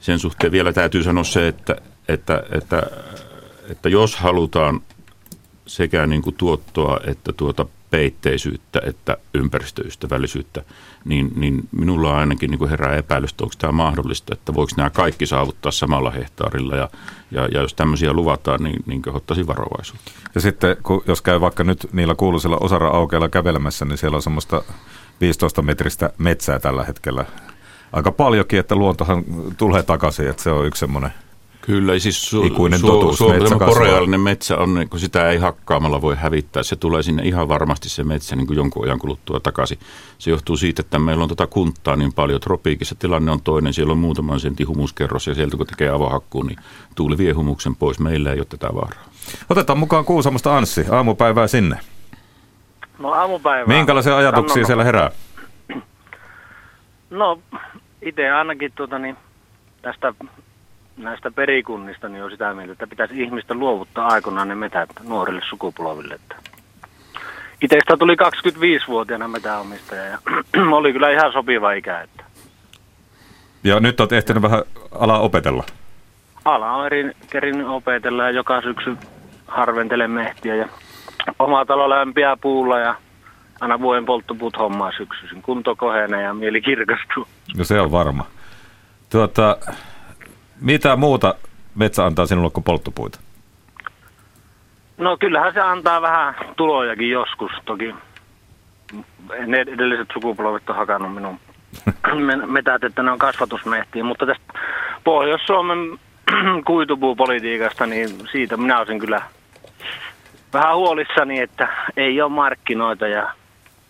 sen 0.01 0.19
suhteen 0.19 0.53
vielä 0.53 0.73
täytyy 0.73 1.03
sanoa 1.03 1.25
se, 1.25 1.49
että, 1.49 1.77
että, 2.09 2.43
että, 2.53 2.83
että 3.69 3.89
jos 3.89 4.17
halutaan 4.17 4.81
sekä 5.67 6.07
niin 6.07 6.23
kuin 6.23 6.37
tuottoa 6.37 7.01
että 7.07 7.33
tuota 7.33 7.67
peitteisyyttä 7.91 8.81
että 8.87 9.17
ympäristöystävällisyyttä, 9.35 10.63
niin, 11.05 11.33
niin 11.37 11.69
minulla 11.73 12.19
ainakin 12.19 12.51
niin 12.51 12.69
herää 12.69 12.97
epäilys, 12.97 13.31
että 13.31 13.45
onko 13.45 13.55
tämä 13.59 13.73
mahdollista, 13.73 14.35
että 14.35 14.55
voiko 14.55 14.73
nämä 14.77 14.91
kaikki 14.91 15.27
saavuttaa 15.27 15.73
samalla 15.73 16.11
hehtaarilla 16.11 16.77
ja, 16.77 16.89
ja, 17.31 17.49
ja 17.53 17.61
jos 17.61 17.75
tämmöisiä 17.75 18.13
luvataan, 18.13 18.63
niin, 18.63 18.83
niin 18.87 19.03
kehottaisin 19.03 19.47
varovaisuutta. 19.47 20.13
Ja 20.35 20.41
sitten 20.41 20.77
kun, 20.83 21.03
jos 21.07 21.23
käy 21.23 21.41
vaikka 21.41 21.65
nyt 21.65 21.87
niillä 21.93 22.15
kuuluisilla 22.15 22.57
osara-aukeilla 22.61 23.29
kävelemässä, 23.29 23.85
niin 23.85 23.99
siellä 23.99 24.17
on 24.17 24.23
semmoista 24.23 24.63
15 25.21 25.63
metristä 25.63 26.11
metsää 26.19 26.59
tällä 26.59 26.85
hetkellä. 26.85 27.25
Aika 27.93 28.13
paljonkin, 28.13 28.61
että 28.61 28.75
luontohan 28.75 29.25
tulee 29.57 29.83
takaisin, 29.83 30.29
että 30.29 30.43
se 30.43 30.51
on 30.51 30.67
yksi 30.67 30.81
semmoinen– 30.81 31.13
Kyllä, 31.71 31.99
siis 31.99 32.33
su- 32.35 32.47
ikuinen 32.47 32.81
su- 32.81 32.87
totuus. 32.87 33.21
Su- 33.21 33.33
metsä 33.33 33.57
boreaalinen 33.57 34.21
metsä 34.21 34.57
on, 34.57 34.75
niin 34.75 34.89
kun 34.89 35.01
sitä 35.01 35.31
ei 35.31 35.39
hakkaamalla 35.39 36.03
voi 36.03 36.17
hävittää. 36.17 36.63
Se 36.63 36.77
tulee 36.77 37.03
sinne 37.03 37.23
ihan 37.23 37.49
varmasti 37.49 37.89
se 37.89 38.05
metsä 38.05 38.37
niin 38.37 38.47
kuin 38.47 38.57
jonkun 38.57 38.85
ajan 38.85 38.99
kuluttua 38.99 39.41
takaisin. 39.41 39.79
Se 40.19 40.31
johtuu 40.31 40.57
siitä, 40.57 40.81
että 40.81 40.99
meillä 40.99 41.23
on 41.23 41.29
tuota 41.29 41.47
kunttaa 41.47 41.97
niin 41.97 42.13
paljon. 42.13 42.41
Tropiikissa 42.41 42.95
tilanne 42.95 43.33
on 43.33 43.41
toinen. 43.43 43.73
Siellä 43.73 43.93
on 43.93 43.99
muutaman 43.99 44.41
sentin 44.41 44.69
humuskerros 44.69 45.27
ja 45.27 45.35
sieltä 45.35 45.57
kun 45.57 45.67
tekee 45.67 45.89
avohakkuun, 45.89 46.47
niin 46.47 46.59
tuuli 46.95 47.19
vie 47.19 47.33
humuksen 47.33 47.77
pois. 47.77 48.01
Meillä 48.01 48.33
ei 48.33 48.39
ole 48.39 48.47
tätä 48.49 48.69
vaaraa. 48.75 49.05
Otetaan 49.51 49.79
mukaan 49.79 50.05
Kuusamosta 50.05 50.57
Anssi. 50.57 50.85
Aamupäivää 50.91 51.47
sinne. 51.47 51.79
No 52.99 53.13
aamupäivää. 53.13 53.77
Minkälaisia 53.77 54.17
ajatuksia 54.17 54.53
Sanonko. 54.55 54.67
siellä 54.67 54.85
herää? 54.85 55.11
No 57.11 57.39
itse 58.03 58.31
ainakin 58.31 58.73
tuota, 58.75 58.99
niin, 58.99 59.17
tästä 59.83 60.15
näistä 61.05 61.31
perikunnista 61.31 62.09
niin 62.09 62.25
on 62.25 62.31
sitä 62.31 62.55
mieltä, 62.55 62.73
että 62.73 62.87
pitäisi 62.87 63.23
ihmistä 63.23 63.55
luovuttaa 63.55 64.09
aikoinaan 64.09 64.49
ne 64.49 64.55
metät 64.55 64.91
nuorille 65.05 65.43
sukupolville. 65.49 66.15
Että 66.15 66.37
Itsestä 67.63 67.97
tuli 67.97 68.15
25-vuotiaana 68.15 69.29
metäomistaja 69.29 70.05
ja 70.05 70.19
oli 70.79 70.93
kyllä 70.93 71.11
ihan 71.11 71.33
sopiva 71.33 71.73
ikä. 71.73 72.01
Että. 72.01 72.25
Ja 73.65 73.81
nyt 73.81 74.01
olet 74.01 74.13
ehtinyt 74.13 74.43
vähän 74.43 74.63
alaa 74.91 75.19
opetella? 75.19 75.65
Ala 76.45 76.73
on 76.73 76.87
eri 76.87 77.13
kerin 77.31 77.65
opetella 77.65 78.23
ja 78.23 78.31
joka 78.31 78.63
syksy 78.63 78.97
harventelen 79.47 80.11
mehtiä 80.11 80.55
ja 80.55 80.69
oma 81.39 81.65
talo 81.65 81.91
lämpiää 81.91 82.37
puulla 82.37 82.79
ja 82.79 82.95
aina 83.61 83.81
vuoden 83.81 84.05
polttopuut 84.05 84.59
hommaa 84.59 84.93
syksyisin. 84.97 85.43
Kunto 85.43 85.77
kohenee 85.77 86.23
ja 86.23 86.35
mieli 86.35 86.61
kirkastuu. 86.61 87.27
No 87.57 87.65
se 87.65 87.81
on 87.81 87.93
varma. 87.93 88.27
Tuota, 89.11 89.57
mitä 90.61 90.97
muuta 90.97 91.35
metsä 91.75 92.05
antaa 92.07 92.27
sinulle 92.27 92.51
kuin 92.51 92.65
polttopuita? 92.65 93.21
No 94.99 95.17
kyllähän 95.17 95.55
se 95.55 95.61
antaa 95.61 96.03
vähän 96.03 96.35
tulojakin 96.57 97.11
joskus 97.11 97.51
toki. 97.65 97.95
Ne 99.47 99.61
edelliset 99.61 100.09
sukupolvet 100.13 100.71
on 100.71 100.77
hakannut 100.77 101.15
minun 101.15 101.41
metät, 102.47 102.85
että 102.85 103.03
ne 103.03 103.11
on 103.11 103.19
kasvatusmehtiä, 103.19 104.05
mutta 104.05 104.27
tästä 104.27 104.53
Pohjois-Suomen 105.05 105.99
kuitupuupolitiikasta, 106.67 107.87
niin 107.87 108.09
siitä 108.33 108.57
minä 108.57 108.79
olisin 108.79 108.99
kyllä 108.99 109.23
vähän 110.53 110.77
huolissani, 110.77 111.41
että 111.41 111.69
ei 111.97 112.23
ole 112.23 112.31
markkinoita 112.33 113.09
ja 113.09 113.33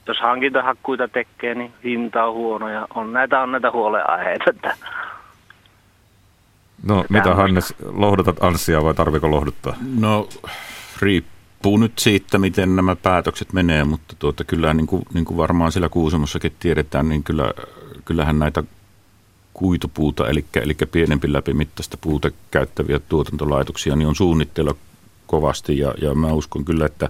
jos 0.07 0.21
hankintahakkuita 0.21 1.09
tekee, 1.09 1.55
niin 1.55 1.73
hinta 1.85 2.25
on 2.25 2.35
huono 2.35 2.69
ja 2.69 2.87
on 2.95 3.12
näitä, 3.12 3.41
on 3.41 3.53
näitä 3.53 3.71
huoleaiheita. 3.71 4.50
Että 4.50 4.77
no 6.83 7.05
mitä 7.09 7.35
Hannes, 7.35 7.75
lohdutat 7.93 8.43
Anssia 8.43 8.85
vai 8.85 8.95
tarviko 8.95 9.31
lohduttaa? 9.31 9.77
No 9.99 10.29
riippuu 11.01 11.77
nyt 11.77 11.99
siitä, 11.99 12.39
miten 12.39 12.77
nämä 12.77 12.97
päätökset 12.97 13.53
menee, 13.53 13.85
mutta 13.85 14.17
tuota, 14.19 14.45
kyllä 14.45 14.75
niin 14.75 14.87
kuin, 14.87 15.03
niin 15.15 15.25
kuin 15.25 15.37
varmaan 15.37 15.73
siellä 15.73 15.89
Kuusamossakin 15.89 16.53
tiedetään, 16.59 17.09
niin 17.09 17.23
kyllä, 17.23 17.53
kyllähän 18.05 18.39
näitä 18.39 18.65
kuitupuuta, 19.55 20.29
eli, 20.29 20.45
eli 20.55 20.75
pienempi 20.93 21.33
läpimittaista 21.33 21.97
puuta 21.97 22.31
käyttäviä 22.51 22.99
tuotantolaitoksia, 22.99 23.97
niin 23.97 24.09
on 24.09 24.15
suunnitteilla 24.15 24.75
kovasti 25.27 25.79
ja, 25.79 25.95
ja 26.03 26.15
mä 26.15 26.27
uskon 26.27 26.65
kyllä, 26.65 26.87
että, 26.87 27.09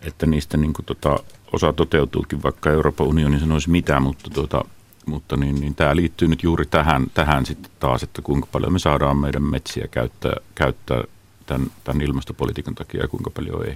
että 0.00 0.26
niistä 0.26 0.56
niin 0.56 0.72
kuin 0.72 0.86
tota, 0.86 1.16
osa 1.52 1.72
toteutuukin, 1.72 2.42
vaikka 2.42 2.70
Euroopan 2.70 3.06
unioni 3.06 3.40
sanoisi 3.40 3.70
mitä, 3.70 4.00
mutta, 4.00 4.30
tuota, 4.30 4.64
mutta 5.06 5.36
niin, 5.36 5.60
niin 5.60 5.74
tämä 5.74 5.96
liittyy 5.96 6.28
nyt 6.28 6.42
juuri 6.42 6.66
tähän, 6.66 7.06
tähän 7.14 7.46
sitten 7.46 7.72
taas, 7.80 8.02
että 8.02 8.22
kuinka 8.22 8.48
paljon 8.52 8.72
me 8.72 8.78
saadaan 8.78 9.16
meidän 9.16 9.42
metsiä 9.42 9.88
käyttää, 9.90 10.32
käyttää 10.54 11.02
tämän, 11.46 11.70
tämän 11.84 12.02
ilmastopolitiikan 12.02 12.74
takia 12.74 13.00
ja 13.00 13.08
kuinka 13.08 13.30
paljon 13.30 13.66
ei. 13.66 13.74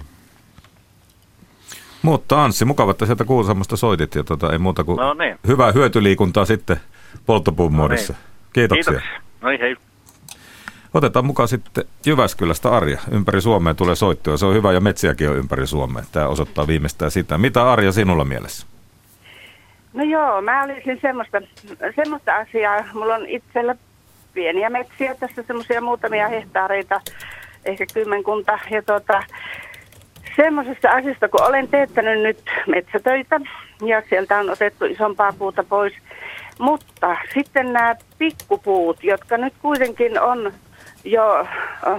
Mutta 2.01 2.43
Anssi, 2.43 2.65
mukava, 2.65 2.91
että 2.91 3.05
sieltä 3.05 3.25
Kuusamosta 3.25 3.77
soitit 3.77 4.15
ja 4.15 4.23
tota, 4.23 4.51
ei 4.51 4.57
muuta 4.57 4.83
kuin 4.83 4.97
no 4.97 5.13
niin. 5.13 5.39
hyvää 5.47 5.71
hyötyliikuntaa 5.71 6.45
sitten 6.45 6.79
polttopuun 7.25 7.71
no 7.71 7.77
muodossa. 7.77 8.13
Niin. 8.13 8.23
Kiitoksia. 8.53 8.93
Kiitoksia. 8.93 9.21
No 9.41 9.49
niin, 9.49 9.61
hei. 9.61 9.75
Otetaan 10.93 11.25
mukaan 11.25 11.47
sitten 11.47 11.85
Jyväskylästä 12.05 12.69
Arja. 12.69 12.99
Ympäri 13.11 13.41
Suomea 13.41 13.73
tulee 13.73 13.95
soittoja. 13.95 14.37
Se 14.37 14.45
on 14.45 14.53
hyvä 14.53 14.71
ja 14.71 14.79
metsiäkin 14.79 15.29
on 15.29 15.37
ympäri 15.37 15.67
Suomea. 15.67 16.03
Tämä 16.11 16.27
osoittaa 16.27 16.67
viimeistään 16.67 17.11
sitä. 17.11 17.37
Mitä 17.37 17.71
Arja 17.71 17.91
sinulla 17.91 18.25
mielessä? 18.25 18.67
No 19.93 20.03
joo, 20.03 20.41
mä 20.41 20.63
olisin 20.63 20.99
semmoista, 21.01 21.41
semmoista 21.95 22.35
asiaa. 22.35 22.85
Mulla 22.93 23.15
on 23.15 23.25
itsellä 23.25 23.75
pieniä 24.33 24.69
metsiä, 24.69 25.15
tässä 25.15 25.43
semmoisia 25.43 25.81
muutamia 25.81 26.27
hehtaareita, 26.27 27.01
ehkä 27.65 27.85
kymmenkunta. 27.93 28.59
Ja 28.71 28.81
tuota, 28.81 29.23
semmoisesta 30.35 30.89
asiasta, 30.89 31.29
kun 31.29 31.43
olen 31.43 31.67
teettänyt 31.67 32.21
nyt 32.21 32.43
metsätöitä 32.67 33.39
ja 33.85 34.01
sieltä 34.09 34.39
on 34.39 34.49
otettu 34.49 34.85
isompaa 34.85 35.33
puuta 35.37 35.63
pois. 35.63 35.93
Mutta 36.59 37.17
sitten 37.33 37.73
nämä 37.73 37.95
pikkupuut, 38.17 39.03
jotka 39.03 39.37
nyt 39.37 39.53
kuitenkin 39.61 40.21
on 40.21 40.53
jo 41.03 41.47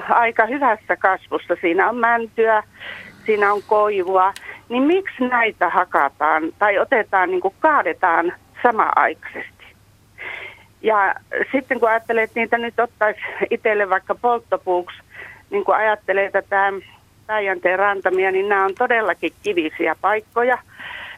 aika 0.08 0.46
hyvässä 0.46 0.96
kasvussa. 0.96 1.56
Siinä 1.60 1.88
on 1.88 1.96
mäntyä, 1.96 2.62
siinä 3.30 3.52
on 3.52 3.62
koivua. 3.66 4.32
Niin 4.68 4.82
miksi 4.82 5.24
näitä 5.24 5.68
hakataan 5.68 6.42
tai 6.58 6.78
otetaan, 6.78 7.30
niin 7.30 7.40
kuin 7.40 7.54
kaadetaan 7.60 8.32
sama-aikaisesti? 8.62 9.64
Ja 10.82 11.14
sitten 11.52 11.80
kun 11.80 11.88
ajattelee, 11.88 12.24
että 12.24 12.40
niitä 12.40 12.58
nyt 12.58 12.80
ottaisi 12.80 13.20
itselle 13.50 13.90
vaikka 13.90 14.14
polttopuuksi, 14.14 14.96
niin 15.50 15.64
kun 15.64 15.76
ajattelee 15.76 16.30
tätä 16.30 16.72
Päijänteen 17.26 17.78
rantamia, 17.78 18.30
niin 18.30 18.48
nämä 18.48 18.64
on 18.64 18.74
todellakin 18.78 19.32
kivisiä 19.42 19.96
paikkoja, 20.00 20.58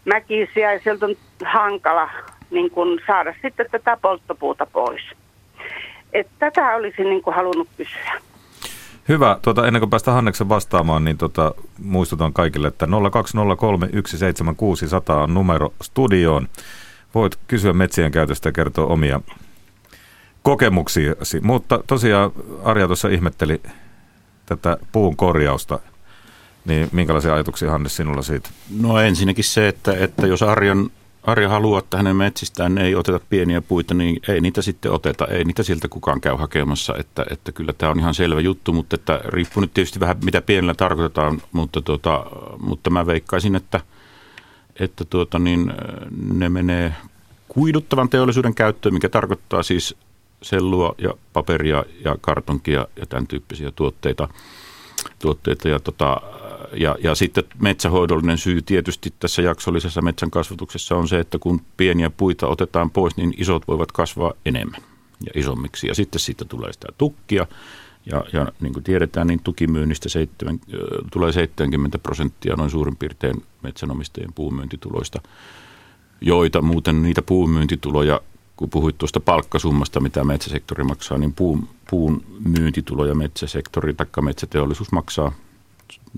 mäkisiä 0.04 0.72
ja 0.72 0.80
sieltä 0.80 1.06
on 1.06 1.14
hankala 1.44 2.10
niin 2.50 2.70
kun 2.70 3.00
saada 3.06 3.34
sitten 3.42 3.66
tätä 3.70 3.98
polttopuuta 4.02 4.66
pois. 4.66 5.02
Että 6.12 6.32
tätä 6.38 6.76
olisin 6.76 7.10
niin 7.10 7.22
kuin 7.22 7.36
halunnut 7.36 7.68
kysyä. 7.76 8.12
Hyvä. 9.08 9.38
Tuota, 9.42 9.66
ennen 9.66 9.80
kuin 9.80 9.90
päästään 9.90 10.14
Hanneksen 10.14 10.48
vastaamaan, 10.48 11.04
niin 11.04 11.18
tota, 11.18 11.54
muistutan 11.78 12.32
kaikille, 12.32 12.68
että 12.68 12.86
020317600 12.86 12.90
on 15.12 15.34
numero 15.34 15.74
studioon. 15.82 16.48
Voit 17.14 17.38
kysyä 17.48 17.72
metsien 17.72 18.12
käytöstä 18.12 18.48
ja 18.48 18.52
kertoa 18.52 18.86
omia 18.86 19.20
kokemuksiasi. 20.42 21.40
Mutta 21.40 21.80
tosiaan 21.86 22.30
Arja 22.64 22.86
tuossa 22.86 23.08
ihmetteli 23.08 23.62
tätä 24.46 24.76
puun 24.92 25.16
korjausta. 25.16 25.78
Niin 26.64 26.88
minkälaisia 26.92 27.34
ajatuksia 27.34 27.70
Hannes 27.70 27.96
sinulla 27.96 28.22
siitä? 28.22 28.48
No 28.80 29.00
ensinnäkin 29.00 29.44
se, 29.44 29.68
että, 29.68 29.94
että 29.96 30.26
jos 30.26 30.42
Arjan 30.42 30.90
Arja 31.22 31.48
haluaa, 31.48 31.78
että 31.78 31.96
hänen 31.96 32.16
metsistään 32.16 32.78
ei 32.78 32.94
oteta 32.94 33.20
pieniä 33.30 33.60
puita, 33.60 33.94
niin 33.94 34.20
ei 34.28 34.40
niitä 34.40 34.62
sitten 34.62 34.92
oteta. 34.92 35.26
Ei 35.26 35.44
niitä 35.44 35.62
siltä 35.62 35.88
kukaan 35.88 36.20
käy 36.20 36.36
hakemassa. 36.36 36.94
Että, 36.98 37.26
että 37.30 37.52
kyllä 37.52 37.72
tämä 37.72 37.92
on 37.92 37.98
ihan 37.98 38.14
selvä 38.14 38.40
juttu, 38.40 38.72
mutta 38.72 38.96
että 38.96 39.20
riippuu 39.24 39.60
nyt 39.60 39.74
tietysti 39.74 40.00
vähän 40.00 40.16
mitä 40.24 40.42
pienellä 40.42 40.74
tarkoitetaan, 40.74 41.42
mutta, 41.52 41.82
tuota, 41.82 42.26
mutta 42.58 42.90
mä 42.90 43.06
veikkaisin, 43.06 43.54
että, 43.56 43.80
että 44.80 45.04
tuota, 45.04 45.38
niin, 45.38 45.72
ne 46.32 46.48
menee 46.48 46.94
kuiduttavan 47.48 48.08
teollisuuden 48.08 48.54
käyttöön, 48.54 48.94
mikä 48.94 49.08
tarkoittaa 49.08 49.62
siis 49.62 49.96
sellua 50.42 50.94
ja 50.98 51.14
paperia 51.32 51.84
ja 52.04 52.16
kartonkia 52.20 52.86
ja 52.96 53.06
tämän 53.06 53.26
tyyppisiä 53.26 53.70
tuotteita. 53.70 54.28
tuotteita 55.18 55.68
ja 55.68 55.80
tota, 55.80 56.20
ja, 56.74 56.96
ja 57.02 57.14
sitten 57.14 57.44
metsähoidollinen 57.58 58.38
syy 58.38 58.62
tietysti 58.62 59.14
tässä 59.20 59.42
jaksollisessa 59.42 60.02
metsän 60.02 60.30
kasvatuksessa 60.30 60.96
on 60.96 61.08
se, 61.08 61.20
että 61.20 61.38
kun 61.38 61.60
pieniä 61.76 62.10
puita 62.10 62.46
otetaan 62.46 62.90
pois, 62.90 63.16
niin 63.16 63.34
isot 63.36 63.68
voivat 63.68 63.92
kasvaa 63.92 64.32
enemmän 64.46 64.80
ja 65.26 65.40
isommiksi. 65.40 65.86
Ja 65.86 65.94
sitten 65.94 66.20
siitä 66.20 66.44
tulee 66.44 66.72
sitä 66.72 66.88
tukkia. 66.98 67.46
Ja, 68.06 68.24
ja 68.32 68.52
niin 68.60 68.72
kuin 68.72 68.84
tiedetään, 68.84 69.26
niin 69.26 69.40
tukimyynnistä 69.44 70.08
7, 70.08 70.60
tulee 71.12 71.32
70 71.32 71.98
prosenttia 71.98 72.56
noin 72.56 72.70
suurin 72.70 72.96
piirtein 72.96 73.42
metsänomistajien 73.62 74.32
puumyyntituloista, 74.32 75.20
joita 76.20 76.62
muuten 76.62 77.02
niitä 77.02 77.22
puumyyntituloja, 77.22 78.20
kun 78.56 78.70
puhuit 78.70 78.98
tuosta 78.98 79.20
palkkasummasta, 79.20 80.00
mitä 80.00 80.24
metsäsektori 80.24 80.84
maksaa, 80.84 81.18
niin 81.18 81.32
puun, 81.32 81.68
puun 81.90 82.24
myyntituloja 82.44 83.14
metsäsektori 83.14 83.94
tai 83.94 84.06
metsäteollisuus 84.20 84.92
maksaa 84.92 85.32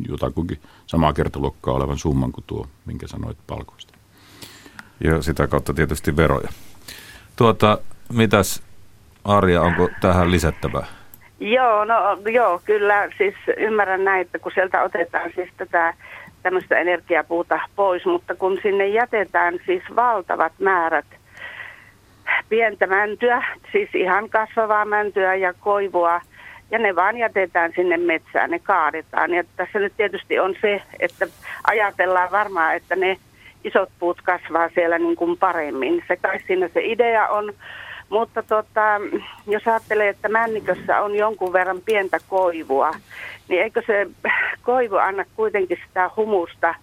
jotakuinkin 0.08 0.58
samaa 0.86 1.12
kertaluokkaa 1.12 1.74
olevan 1.74 1.98
summan 1.98 2.32
kuin 2.32 2.44
tuo, 2.46 2.66
minkä 2.86 3.06
sanoit 3.06 3.38
palkoista. 3.46 3.94
Ja 5.04 5.22
sitä 5.22 5.46
kautta 5.46 5.74
tietysti 5.74 6.16
veroja. 6.16 6.48
Tuota, 7.36 7.78
mitäs 8.12 8.62
Arja, 9.24 9.62
onko 9.62 9.88
tähän 10.00 10.30
lisättävää? 10.30 10.86
Joo, 11.40 11.84
no 11.84 11.94
joo, 12.32 12.60
kyllä 12.64 13.08
siis 13.18 13.34
ymmärrän 13.56 14.04
näin, 14.04 14.20
että 14.20 14.38
kun 14.38 14.52
sieltä 14.54 14.82
otetaan 14.82 15.30
siis 15.34 15.50
tätä 15.56 15.94
tämmöistä 16.42 16.78
energiapuuta 16.78 17.60
pois, 17.76 18.04
mutta 18.06 18.34
kun 18.34 18.58
sinne 18.62 18.88
jätetään 18.88 19.58
siis 19.66 19.82
valtavat 19.96 20.52
määrät 20.58 21.06
pientä 22.48 22.86
mäntyä, 22.86 23.46
siis 23.72 23.88
ihan 23.94 24.30
kasvavaa 24.30 24.84
mäntyä 24.84 25.34
ja 25.34 25.54
koivua– 25.60 26.20
ja 26.70 26.78
ne 26.78 26.96
vaan 26.96 27.16
jätetään 27.16 27.72
sinne 27.76 27.96
metsään, 27.96 28.50
ne 28.50 28.58
kaadetaan. 28.58 29.34
Ja 29.34 29.44
tässä 29.56 29.78
nyt 29.78 29.92
tietysti 29.96 30.38
on 30.38 30.54
se, 30.60 30.82
että 31.00 31.26
ajatellaan 31.66 32.30
varmaan, 32.30 32.76
että 32.76 32.96
ne 32.96 33.16
isot 33.64 33.88
puut 33.98 34.22
kasvaa 34.22 34.68
siellä 34.74 34.98
niin 34.98 35.16
kuin 35.16 35.38
paremmin. 35.38 36.04
Se 36.08 36.16
kai 36.16 36.40
siinä 36.46 36.68
se 36.68 36.80
idea 36.84 37.28
on. 37.28 37.52
Mutta 38.08 38.42
tota, 38.42 39.00
jos 39.46 39.68
ajattelee, 39.68 40.08
että 40.08 40.28
männikössä 40.28 41.00
on 41.00 41.16
jonkun 41.16 41.52
verran 41.52 41.80
pientä 41.84 42.18
koivua, 42.28 42.90
niin 43.48 43.62
eikö 43.62 43.82
se 43.86 44.06
koivu 44.62 44.96
anna 44.96 45.24
kuitenkin 45.36 45.78
sitä 45.86 46.10
humusta 46.16 46.74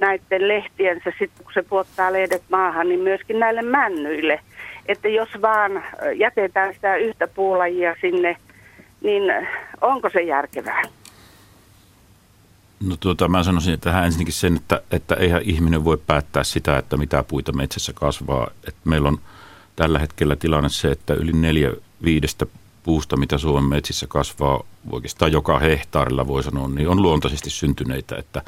näiden 0.00 0.48
lehtiensä, 0.48 1.12
sitten 1.18 1.44
kun 1.44 1.52
se 1.52 1.62
puottaa 1.62 2.12
lehdet 2.12 2.42
maahan, 2.50 2.88
niin 2.88 3.00
myöskin 3.00 3.40
näille 3.40 3.62
männyille. 3.62 4.40
Että 4.86 5.08
jos 5.08 5.28
vaan 5.42 5.84
jätetään 6.14 6.74
sitä 6.74 6.96
yhtä 6.96 7.28
puulajia 7.28 7.96
sinne– 8.00 8.36
niin 9.02 9.22
onko 9.80 10.10
se 10.10 10.22
järkevää? 10.22 10.82
No 12.80 12.96
tuota, 13.00 13.28
mä 13.28 13.42
sanoisin 13.42 13.80
tähän 13.80 14.04
ensinnäkin 14.04 14.34
sen, 14.34 14.56
että, 14.56 14.82
että 14.90 15.14
eihän 15.14 15.42
ihminen 15.44 15.84
voi 15.84 15.98
päättää 16.06 16.44
sitä, 16.44 16.78
että 16.78 16.96
mitä 16.96 17.22
puita 17.22 17.52
metsässä 17.52 17.92
kasvaa. 17.92 18.50
Et 18.68 18.76
meillä 18.84 19.08
on 19.08 19.18
tällä 19.76 19.98
hetkellä 19.98 20.36
tilanne 20.36 20.68
se, 20.68 20.90
että 20.90 21.14
yli 21.14 21.32
neljä 21.32 21.72
viidestä 22.04 22.46
puusta, 22.82 23.16
mitä 23.16 23.38
Suomen 23.38 23.64
metsissä 23.64 24.06
kasvaa 24.06 24.62
oikeastaan 24.90 25.32
joka 25.32 25.58
hehtaarilla 25.58 26.26
voi 26.26 26.42
sanoa, 26.42 26.68
niin 26.68 26.88
on 26.88 27.02
luontaisesti 27.02 27.50
syntyneitä, 27.50 28.16
että, 28.16 28.42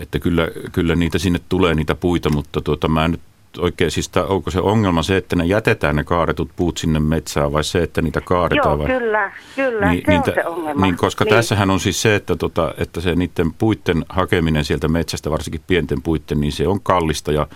että 0.00 0.18
kyllä, 0.18 0.48
kyllä 0.72 0.94
niitä 0.94 1.18
sinne 1.18 1.40
tulee 1.48 1.74
niitä 1.74 1.94
puita, 1.94 2.30
mutta 2.30 2.60
tuota, 2.60 2.88
mä 2.88 3.08
nyt 3.08 3.20
oikein, 3.58 3.90
siis 3.90 4.08
ta, 4.08 4.26
onko 4.26 4.50
se 4.50 4.60
ongelma 4.60 5.02
se, 5.02 5.16
että 5.16 5.36
ne 5.36 5.44
jätetään 5.44 5.96
ne 5.96 6.04
kaadetut 6.04 6.50
puut 6.56 6.78
sinne 6.78 7.00
metsään 7.00 7.52
vai 7.52 7.64
se, 7.64 7.82
että 7.82 8.02
niitä 8.02 8.20
kaadetaan? 8.20 8.70
Joo, 8.70 8.78
vai? 8.78 8.98
kyllä, 8.98 9.32
kyllä, 9.56 9.90
niin, 9.90 10.02
se 10.04 10.10
niin, 10.10 10.20
on 10.20 10.34
se 10.34 10.46
ongelma. 10.46 10.86
Niin, 10.86 10.96
koska 10.96 11.24
niin. 11.24 11.34
tässähän 11.34 11.70
on 11.70 11.80
siis 11.80 12.02
se, 12.02 12.14
että, 12.14 12.36
tota, 12.36 12.74
että 12.78 13.00
se 13.00 13.14
niiden 13.14 13.52
puitten 13.58 14.04
hakeminen 14.08 14.64
sieltä 14.64 14.88
metsästä, 14.88 15.30
varsinkin 15.30 15.62
pienten 15.66 16.02
puitten, 16.02 16.40
niin 16.40 16.52
se 16.52 16.68
on 16.68 16.80
kallista 16.80 17.32
ja, 17.32 17.46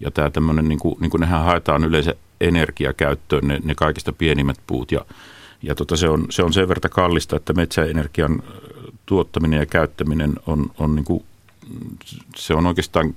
ja 0.00 0.10
tämä 0.10 0.30
tämmöinen, 0.30 0.68
niin 0.68 0.78
kuin, 0.78 0.96
niin 1.00 1.10
kuin 1.10 1.20
nehän 1.20 1.44
haetaan 1.44 1.84
yleensä 1.84 2.14
energiakäyttöön, 2.40 3.48
ne, 3.48 3.60
ne 3.64 3.74
kaikista 3.74 4.12
pienimmät 4.12 4.56
puut 4.66 4.92
ja, 4.92 5.04
ja 5.62 5.74
tota, 5.74 5.96
se, 5.96 6.08
on, 6.08 6.26
se 6.30 6.42
on 6.42 6.52
sen 6.52 6.68
verran 6.68 6.90
kallista, 6.90 7.36
että 7.36 7.52
metsäenergian 7.52 8.42
tuottaminen 9.06 9.60
ja 9.60 9.66
käyttäminen 9.66 10.32
on, 10.46 10.70
on 10.78 10.94
niin 10.94 11.04
kuin 11.04 11.24
se 12.36 12.54
on 12.54 12.66
oikeastaan 12.66 13.14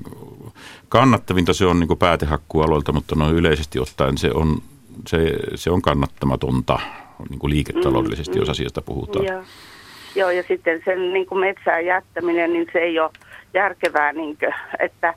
kannattavinta, 0.90 1.54
se 1.54 1.66
on 1.66 1.80
niin 1.80 1.98
päätehakkualueelta, 1.98 2.94
mutta 2.94 3.16
noin 3.16 3.36
yleisesti 3.36 3.80
ottaen 3.80 4.18
se 4.18 4.32
on, 4.34 4.62
se, 5.08 5.34
se 5.56 5.72
on 5.72 5.82
kannattamatonta 5.82 6.80
niin 7.30 7.40
kuin 7.40 7.52
liiketaloudellisesti, 7.52 8.34
mm, 8.34 8.40
jos 8.40 8.50
asiasta 8.50 8.82
puhutaan. 8.82 9.26
Joo. 9.26 9.44
Joo, 10.16 10.30
ja 10.30 10.44
sitten 10.48 10.82
sen 10.86 11.14
niin 11.14 11.26
kuin 11.26 11.40
metsään 11.40 11.86
jättäminen, 11.86 12.54
niin 12.54 12.68
se 12.74 12.80
ei 12.80 13.00
ole 13.00 13.12
järkevää, 13.54 14.14
niin 14.14 14.38
kuin, 14.38 14.54
että, 14.80 15.14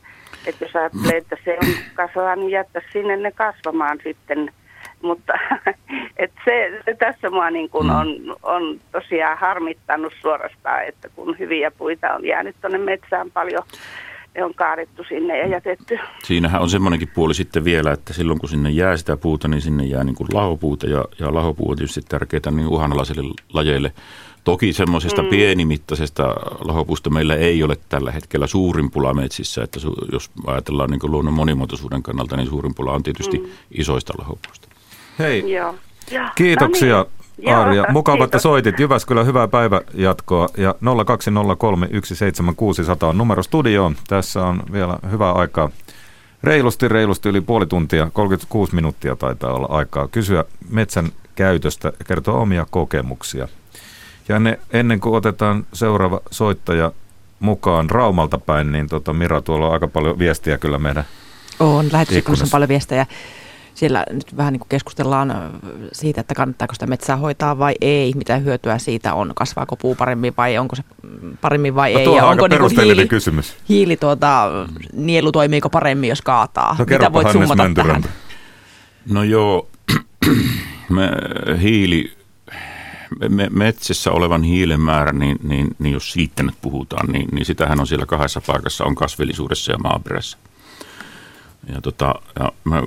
että 0.47 0.65
jos 0.65 0.77
ajattelee, 0.77 1.17
että 1.17 1.37
se 1.45 1.59
on 1.63 1.69
kasvaa, 1.95 2.37
niin 2.37 2.51
jättä 2.51 2.83
sinne 2.93 3.17
ne 3.17 3.33
kasvamaan 3.33 3.99
sitten. 4.05 4.53
Mutta 5.03 5.33
että 6.17 6.41
se, 6.45 6.83
se 6.85 6.95
tässä 6.95 7.31
mua 7.31 7.51
niin 7.51 7.71
kuin 7.71 7.87
mm. 7.87 7.95
on, 7.95 8.37
on 8.43 8.81
tosiaan 8.93 9.39
harmittanut 9.39 10.13
suorastaan, 10.21 10.85
että 10.85 11.09
kun 11.09 11.39
hyviä 11.39 11.71
puita 11.71 12.15
on 12.15 12.25
jäänyt 12.25 12.57
tuonne 12.61 12.79
metsään 12.79 13.31
paljon, 13.31 13.63
ne 14.35 14.45
on 14.45 14.55
kaadettu 14.55 15.05
sinne 15.09 15.39
ja 15.39 15.47
jätetty. 15.47 15.99
Siinähän 16.23 16.63
on 16.63 16.71
semmoinenkin 16.71 17.11
puoli 17.15 17.35
sitten 17.35 17.65
vielä, 17.65 17.93
että 17.93 18.13
silloin 18.13 18.39
kun 18.39 18.49
sinne 18.49 18.71
jää 18.71 18.97
sitä 18.97 19.17
puuta, 19.17 19.49
niin 19.49 19.61
sinne 19.61 19.85
jää 19.85 20.05
niin 20.05 20.17
kuin 20.17 20.29
lahopuuta 20.33 20.87
ja, 20.87 21.05
ja 21.19 21.35
lahopuu 21.35 21.71
on 21.71 21.77
tietysti 21.77 22.01
tärkeää 22.09 22.51
niin 22.51 22.69
uhanalaisille 22.69 23.35
lajeille. 23.53 23.93
Toki 24.45 24.73
semmoisesta 24.73 25.23
mm. 25.23 25.29
pienimittaisesta 25.29 26.35
lahopuusta 26.65 27.11
meillä 27.11 27.37
ei 27.37 27.63
ole 27.63 27.77
tällä 27.89 28.13
hetkellä 28.13 28.47
suurin 28.47 28.91
pula 28.91 29.15
metsissä, 29.15 29.63
että 29.65 29.81
su, 29.81 29.95
jos 30.13 30.31
ajatellaan 30.47 30.91
niin 30.91 31.01
luonnon 31.11 31.35
monimuotoisuuden 31.35 32.03
kannalta, 32.03 32.37
niin 32.37 32.49
suurin 32.49 32.75
pula 32.75 32.93
on 32.93 33.03
tietysti 33.03 33.39
mm. 33.39 33.47
isoista 33.71 34.15
lahopuusta. 34.19 34.69
Hei, 35.19 35.53
Joo. 35.53 35.75
kiitoksia 36.35 36.97
no 36.97 37.07
niin. 37.37 37.57
Arja. 37.57 37.75
Joo, 37.75 37.87
Mukava, 37.93 38.17
kiitos. 38.17 38.25
että 38.27 38.39
soitit. 38.39 38.81
Jyväskylä, 38.81 39.25
hyvää 39.25 39.49
päivänjatkoa. 39.49 40.49
Ja 40.57 40.75
020317600 40.83 40.87
on 43.07 43.19
numero 43.19 43.43
studioon. 43.43 43.97
Tässä 44.09 44.43
on 44.43 44.63
vielä 44.73 44.99
hyvää 45.11 45.33
aikaa. 45.33 45.71
Reilusti, 46.43 46.89
reilusti 46.89 47.29
yli 47.29 47.41
puoli 47.41 47.67
tuntia, 47.67 48.11
36 48.13 48.75
minuuttia 48.75 49.17
taitaa 49.17 49.53
olla 49.53 49.67
aikaa 49.71 50.09
kysyä 50.09 50.45
metsän 50.71 51.09
käytöstä 51.35 51.93
ja 51.99 52.05
kertoa 52.05 52.41
omia 52.41 52.67
kokemuksia. 52.71 53.49
Ja 54.29 54.39
ne, 54.39 54.59
ennen 54.73 55.01
kuin 55.01 55.15
otetaan 55.15 55.67
seuraava 55.73 56.21
soittaja 56.31 56.93
mukaan 57.41 57.91
Raumalta 57.91 58.39
päin, 58.39 58.73
niin 58.73 58.89
tota, 58.89 59.13
Mira, 59.13 59.43
tuolla 59.43 59.67
on 59.67 59.73
aika 59.73 59.89
paljon 59.89 60.19
viestiä 60.19 60.59
kyllä 60.59 60.79
meidän 60.79 61.05
On, 61.61 61.89
lähetysikkunassa 61.93 62.45
on 62.45 62.51
paljon 62.51 62.69
viestejä. 62.69 63.07
Siellä 63.75 64.07
nyt 64.11 64.37
vähän 64.37 64.53
niin 64.53 64.61
kuin 64.61 64.69
keskustellaan 64.69 65.61
siitä, 65.93 66.21
että 66.21 66.35
kannattaako 66.35 66.75
sitä 66.75 66.87
metsää 66.87 67.17
hoitaa 67.17 67.59
vai 67.59 67.75
ei, 67.81 68.13
mitä 68.17 68.37
hyötyä 68.37 68.79
siitä 68.79 69.15
on, 69.15 69.33
kasvaako 69.35 69.77
puu 69.77 69.95
paremmin 69.95 70.35
vai 70.37 70.59
onko 70.59 70.77
se 70.77 70.83
paremmin 71.41 71.75
vai 71.75 71.93
no, 71.93 71.99
ei. 71.99 72.17
Ja 72.17 72.27
onko 72.27 72.49
niin 72.49 72.61
hiili, 72.83 73.09
kysymys. 73.09 73.57
hiili 73.69 73.97
tuota, 73.97 74.51
nielu 74.93 75.33
toimiiko 75.33 75.71
paremmin, 75.71 76.09
jos 76.09 76.23
kaataa? 76.23 76.77
No, 76.79 76.85
mitä 76.85 77.13
voit 77.13 77.33
summata 77.33 77.71
tähän? 77.75 78.05
No 79.11 79.23
joo, 79.23 79.69
me, 80.91 81.11
hiili 81.63 82.13
me, 83.29 83.49
metsässä 83.51 84.11
olevan 84.11 84.43
hiilen 84.43 84.81
määrä, 84.81 85.13
niin, 85.13 85.39
niin, 85.43 85.77
niin 85.79 85.93
jos 85.93 86.13
siitä 86.13 86.43
nyt 86.43 86.55
puhutaan, 86.63 87.13
niin, 87.13 87.29
niin 87.33 87.45
sitähän 87.45 87.81
on 87.81 87.87
siellä 87.87 88.07
kahdessa 88.07 88.41
paikassa, 88.47 88.85
on 88.85 88.95
kasvillisuudessa 88.95 89.73
ja 89.73 89.79
maaperässä. 89.79 90.39
Ja, 91.75 91.81
tota, 91.81 92.15
ja 92.41 92.53
mä 92.65 92.83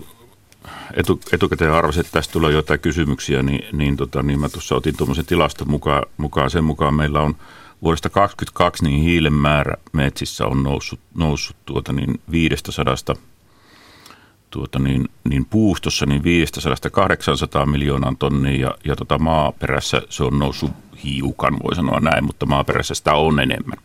etu, 0.93 1.19
etukäteen 1.31 1.71
arvasin, 1.71 1.99
että 1.99 2.11
tästä 2.11 2.31
tulee 2.31 2.51
jotain 2.51 2.79
kysymyksiä, 2.79 3.43
niin, 3.43 3.77
niin, 3.77 3.97
tota, 3.97 4.23
niin 4.23 4.39
mä 4.39 4.49
tuossa 4.49 4.75
otin 4.75 4.97
tuommoisen 4.97 5.25
tilaston 5.25 5.69
mukaan, 5.69 6.03
mukaan. 6.17 6.49
Sen 6.49 6.63
mukaan 6.63 6.93
meillä 6.93 7.21
on 7.21 7.35
vuodesta 7.81 8.09
2022 8.09 8.83
niin 8.83 9.03
hiilen 9.03 9.33
määrä 9.33 9.73
metsissä 9.93 10.45
on 10.45 10.63
noussut, 10.63 10.99
noussut 11.15 11.55
tuota 11.65 11.93
niin 11.93 12.21
500 12.31 12.95
tuota 14.49 14.79
niin, 14.79 15.09
niin 15.29 15.45
puustossa 15.45 16.05
niin 16.05 16.21
500-800 17.63 17.65
miljoonaa 17.65 18.13
tonnia 18.19 18.61
ja, 18.61 18.77
ja 18.83 18.95
tota 18.95 19.17
maaperässä 19.17 20.01
se 20.09 20.23
on 20.23 20.39
noussut 20.39 20.71
hiukan, 21.03 21.57
voi 21.63 21.75
sanoa 21.75 21.99
näin, 21.99 22.23
mutta 22.23 22.45
maaperässä 22.45 22.93
sitä 22.93 23.13
on 23.13 23.39
enemmän. 23.39 23.77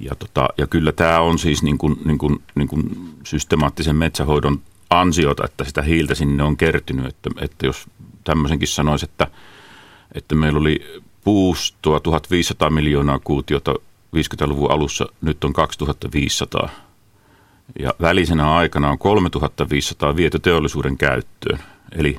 Ja, 0.00 0.14
tota, 0.14 0.48
ja 0.58 0.66
kyllä 0.66 0.92
tämä 0.92 1.20
on 1.20 1.38
siis 1.38 1.62
niin 1.62 1.78
kuin, 1.78 1.96
niin 2.04 2.18
kuin, 2.18 2.42
niin 2.54 2.68
kuin 2.68 2.82
systemaattisen 3.24 3.96
metsähoidon 3.96 4.60
ansiota, 4.90 5.44
että 5.44 5.64
sitä 5.64 5.82
hiiltä 5.82 6.14
sinne 6.14 6.42
on 6.42 6.56
kertynyt. 6.56 7.06
Että, 7.06 7.30
että 7.40 7.66
jos 7.66 7.86
tämmöisenkin 8.24 8.68
sanoisi, 8.68 9.04
että, 9.04 9.26
että 10.14 10.34
meillä 10.34 10.58
oli 10.58 11.02
puustoa 11.24 12.00
1500 12.00 12.70
miljoonaa 12.70 13.18
kuutiota 13.18 13.74
50-luvun 14.16 14.70
alussa, 14.70 15.06
nyt 15.20 15.44
on 15.44 15.52
2500 15.52 16.68
ja 17.78 17.94
välisenä 18.00 18.54
aikana 18.54 18.90
on 18.90 18.98
3500 18.98 20.16
viety 20.16 20.38
teollisuuden 20.38 20.98
käyttöön. 20.98 21.58
Eli, 21.92 22.18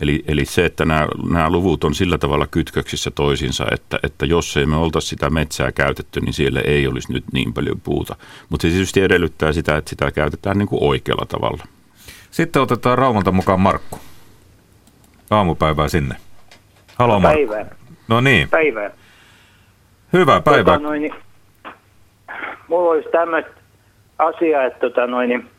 eli, 0.00 0.24
eli 0.26 0.44
se, 0.44 0.64
että 0.64 0.84
nämä, 0.84 1.08
nämä 1.30 1.50
luvut 1.50 1.84
on 1.84 1.94
sillä 1.94 2.18
tavalla 2.18 2.46
kytköksissä 2.46 3.10
toisiinsa, 3.10 3.66
että, 3.72 3.98
että 4.02 4.26
jos 4.26 4.56
ei 4.56 4.66
me 4.66 4.76
oltaisi 4.76 5.08
sitä 5.08 5.30
metsää 5.30 5.72
käytetty, 5.72 6.20
niin 6.20 6.32
siellä 6.32 6.60
ei 6.60 6.86
olisi 6.86 7.12
nyt 7.12 7.24
niin 7.32 7.52
paljon 7.52 7.80
puuta. 7.80 8.16
Mutta 8.48 8.62
se 8.62 8.70
tietysti 8.70 9.00
edellyttää 9.00 9.52
sitä, 9.52 9.76
että 9.76 9.90
sitä 9.90 10.10
käytetään 10.10 10.58
niin 10.58 10.68
kuin 10.68 10.82
oikealla 10.82 11.26
tavalla. 11.26 11.66
Sitten 12.30 12.62
otetaan 12.62 12.98
Raumalta 12.98 13.32
mukaan 13.32 13.60
Markku. 13.60 13.98
Aamupäivää 15.30 15.88
sinne. 15.88 16.14
Halo 16.98 17.20
Markku. 17.20 17.46
Päivää. 17.46 17.74
No 18.08 18.20
niin. 18.20 18.48
Päivää. 18.48 18.90
Hyvää 20.12 20.40
päivää. 20.40 20.74
Tota, 20.74 20.88
noin, 20.88 21.14
mulla 22.68 22.90
olisi 22.90 23.08
tämmöistä 23.08 23.50
asiaa, 24.18 24.64
että 24.64 24.80
tota, 24.80 25.06
noin, 25.06 25.28
niin, 25.28 25.50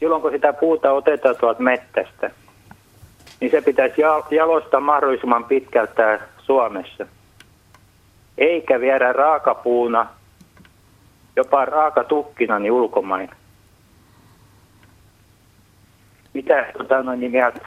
silloin 0.00 0.22
kun 0.22 0.30
sitä 0.30 0.52
puuta 0.52 0.92
otetaan 0.92 1.36
tuolta 1.36 1.62
mettästä, 1.62 2.30
niin 3.40 3.50
se 3.50 3.60
pitäisi 3.60 4.00
jalostaa 4.30 4.80
mahdollisimman 4.80 5.44
pitkältä 5.44 6.20
Suomessa. 6.38 7.06
Eikä 8.38 8.80
viedä 8.80 9.12
raakapuuna, 9.12 10.06
jopa 11.36 11.64
raakatukkina 11.64 12.58
niin 12.58 12.72
ulkomain. 12.72 13.30
Mitä 16.34 16.66
tota, 16.78 17.02
noin, 17.02 17.20
niin 17.20 17.32
mieltä? 17.32 17.60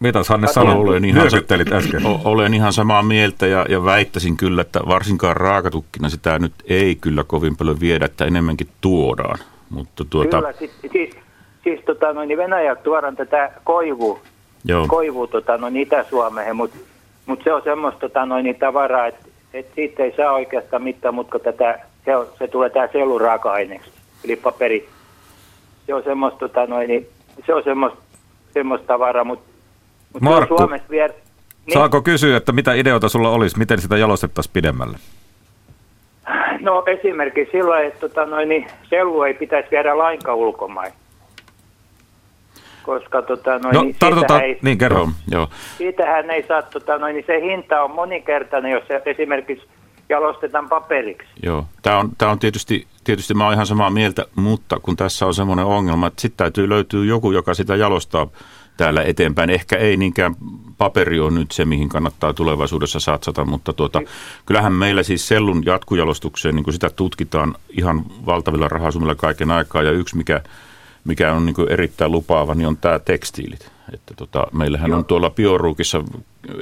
Mitäs 0.00 0.28
Hanne 0.28 0.46
sanoi? 0.46 0.74
Olen 0.74 1.04
ihan, 1.04 1.26
äsken. 1.72 2.00
olen 2.24 2.54
ihan 2.54 2.72
samaa 2.72 3.02
mieltä 3.02 3.46
ja, 3.46 3.66
ja 3.68 3.84
väittäisin 3.84 4.36
kyllä, 4.36 4.62
että 4.62 4.80
varsinkaan 4.88 5.36
raakatukkina 5.36 6.08
sitä 6.08 6.38
nyt 6.38 6.52
ei 6.68 6.94
kyllä 6.94 7.24
kovin 7.26 7.56
paljon 7.56 7.80
viedä, 7.80 8.04
että 8.04 8.24
enemmänkin 8.24 8.68
tuodaan. 8.80 9.38
Mutta 9.70 10.04
tuota... 10.10 10.36
Kyllä, 10.36 10.52
siis, 10.52 10.70
siis, 10.92 11.10
siis 11.64 11.80
tota, 11.80 12.12
noin, 12.12 12.28
niin 12.28 12.38
Venäjältä 12.38 12.82
tuodaan 12.82 13.16
tätä 13.16 13.50
koivu, 13.64 14.18
Joo. 14.64 14.86
koivu 14.88 15.26
tota, 15.26 15.58
noin 15.58 15.76
Itä-Suomeen, 15.76 16.56
mutta 16.56 16.76
mut 17.26 17.40
se 17.44 17.52
on 17.52 17.62
semmoista 17.62 18.00
tota, 18.00 18.26
noin, 18.26 18.44
niin 18.44 18.56
tavaraa, 18.56 19.06
että 19.06 19.26
et 19.54 19.66
siitä 19.74 20.02
ei 20.02 20.14
saa 20.16 20.32
oikeastaan 20.32 20.82
mitään, 20.82 21.14
mutta 21.14 21.38
tätä, 21.38 21.78
se, 22.04 22.16
on, 22.16 22.26
se 22.38 22.48
tulee 22.48 22.70
tämä 22.70 22.88
selluraaka-aineeksi, 22.92 23.90
eli 24.24 24.36
paperi 24.36 24.88
se 25.86 25.94
on 25.94 26.02
semmoista, 26.02 26.38
tota, 26.38 26.66
noin, 26.66 26.88
niin, 26.88 27.08
se 27.46 27.54
on 27.54 27.62
semmoista, 27.62 27.98
semmoista 28.54 28.86
tavaraa, 28.86 29.24
mutta 29.24 29.50
mut 30.12 30.22
Markku, 30.22 30.58
Suomessa 30.58 30.88
vier... 30.90 31.12
niin, 31.66 31.74
saako 31.74 32.02
kysyä, 32.02 32.36
että 32.36 32.52
mitä 32.52 32.72
ideoita 32.72 33.08
sulla 33.08 33.30
olisi, 33.30 33.58
miten 33.58 33.80
sitä 33.80 33.96
jalostettaisiin 33.96 34.52
pidemmälle? 34.52 34.98
No 36.60 36.84
esimerkiksi 36.86 37.52
silloin, 37.52 37.86
että 37.86 38.00
tota, 38.00 38.26
noin, 38.26 38.48
niin, 38.48 38.66
sellu 38.90 39.22
ei 39.22 39.34
pitäisi 39.34 39.70
viedä 39.70 39.98
lainkaan 39.98 40.38
ulkomain. 40.38 40.92
Koska 42.82 43.22
tota, 43.22 43.58
noin, 43.58 43.74
no, 43.74 43.82
niin, 43.82 43.96
tartutaan, 43.98 44.44
ei, 44.44 44.58
niin 44.62 44.78
kerro. 44.78 45.08
Joo. 45.30 45.48
Siitähän 45.78 46.30
ei 46.30 46.42
saa, 46.42 46.62
tota, 46.62 46.98
noin, 46.98 47.14
niin 47.14 47.24
se 47.26 47.40
hinta 47.40 47.82
on 47.82 47.90
moninkertainen, 47.90 48.72
jos 48.72 48.86
se 48.88 49.02
esimerkiksi 49.06 49.68
jalostetaan 50.08 50.68
paperiksi. 50.68 51.28
Joo, 51.42 51.66
tämä 51.82 51.98
on, 51.98 52.10
tämä 52.18 52.32
on 52.32 52.38
tietysti, 52.38 52.86
tietysti 53.04 53.34
mä 53.34 53.44
oon 53.44 53.54
ihan 53.54 53.66
samaa 53.66 53.90
mieltä, 53.90 54.24
mutta 54.34 54.80
kun 54.82 54.96
tässä 54.96 55.26
on 55.26 55.34
semmoinen 55.34 55.64
ongelma, 55.64 56.06
että 56.06 56.22
sitten 56.22 56.36
täytyy 56.36 56.68
löytyä 56.68 57.04
joku, 57.04 57.32
joka 57.32 57.54
sitä 57.54 57.76
jalostaa 57.76 58.26
täällä 58.76 59.02
eteenpäin. 59.02 59.50
Ehkä 59.50 59.76
ei 59.76 59.96
niinkään 59.96 60.34
paperi 60.78 61.20
on 61.20 61.34
nyt 61.34 61.50
se, 61.50 61.64
mihin 61.64 61.88
kannattaa 61.88 62.32
tulevaisuudessa 62.32 63.00
satsata, 63.00 63.44
mutta 63.44 63.72
tuota, 63.72 64.02
kyllähän 64.46 64.72
meillä 64.72 65.02
siis 65.02 65.28
sellun 65.28 65.62
jatkujalostukseen, 65.66 66.54
niin 66.54 66.64
kuin 66.64 66.74
sitä 66.74 66.90
tutkitaan 66.90 67.54
ihan 67.70 68.04
valtavilla 68.26 68.68
rahasummilla 68.68 69.14
kaiken 69.14 69.50
aikaa, 69.50 69.82
ja 69.82 69.90
yksi 69.90 70.16
mikä, 70.16 70.40
mikä 71.06 71.32
on 71.32 71.46
niin 71.46 71.56
erittäin 71.70 72.12
lupaava, 72.12 72.54
niin 72.54 72.68
on 72.68 72.76
tämä 72.76 72.98
tekstiilit. 72.98 73.70
Että 73.94 74.14
tota, 74.14 74.46
meillähän 74.52 74.90
Joo. 74.90 74.98
on 74.98 75.04
tuolla 75.04 75.30
Bioruukissa 75.30 76.04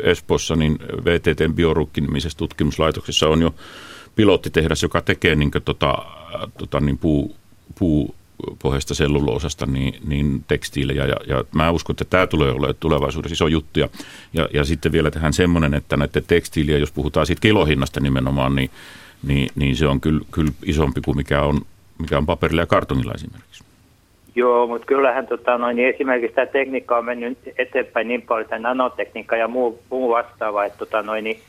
Espoossa, 0.02 0.57
niin 0.57 0.78
VTTn 1.04 1.54
Bioruukki-nimisessä 1.54 2.38
tutkimuslaitoksessa 2.38 3.28
on 3.28 3.42
jo 3.42 3.54
pilottitehdas, 4.16 4.83
joka 4.83 5.00
tekee 5.00 5.35
niin 5.35 5.50
kuin, 5.50 5.62
tota, 5.62 5.98
tota, 6.59 6.80
niin 6.80 6.98
puu, 6.98 7.37
puu 7.78 8.14
pohjasta 8.62 8.94
selluloosasta 8.94 9.66
niin, 9.66 9.94
niin 10.07 10.44
tekstiilejä 10.48 11.07
ja, 11.07 11.16
ja 11.26 11.44
mä 11.54 11.70
uskon, 11.70 11.94
että 11.94 12.04
tämä 12.04 12.26
tulee 12.26 12.50
olemaan 12.50 12.74
tulevaisuudessa 12.80 13.35
iso 13.35 13.46
juttu 13.46 13.80
ja, 13.80 13.88
ja, 14.33 14.48
ja 14.52 14.64
sitten 14.64 14.92
vielä 14.92 15.11
tähän 15.11 15.33
semmoinen, 15.33 15.74
että 15.74 15.96
näiden 15.96 16.24
tekstiiliä, 16.26 16.78
jos 16.78 16.92
puhutaan 16.92 17.26
siitä 17.26 17.40
kilohinnasta 17.40 18.00
nimenomaan, 18.00 18.54
niin, 18.57 18.70
niin, 19.22 19.48
niin 19.54 19.76
se 19.76 19.87
on 19.87 20.00
kyllä, 20.00 20.24
kyllä 20.30 20.52
isompi 20.64 21.00
kuin 21.00 21.16
mikä 21.16 21.42
on, 21.42 21.61
mikä 21.98 22.18
on 22.18 22.26
paperilla 22.26 22.62
ja 22.62 22.66
kartongilla 22.66 23.12
esimerkiksi. 23.14 23.53
Joo, 24.34 24.66
mutta 24.66 24.86
kyllähän 24.86 25.26
tota, 25.26 25.58
noin, 25.58 25.76
niin 25.76 25.94
esimerkiksi 25.94 26.34
tämä 26.34 26.46
tekniikka 26.46 26.96
on 26.96 27.04
mennyt 27.04 27.38
eteenpäin 27.58 28.08
niin 28.08 28.22
paljon, 28.22 28.48
tämä 28.48 28.68
nanotekniikka 28.68 29.36
ja 29.36 29.48
muu, 29.48 29.82
muu 29.90 30.10
vastaava, 30.10 30.64
että 30.64 30.78
tota, 30.78 31.02
noin, 31.02 31.24
niin, 31.24 31.40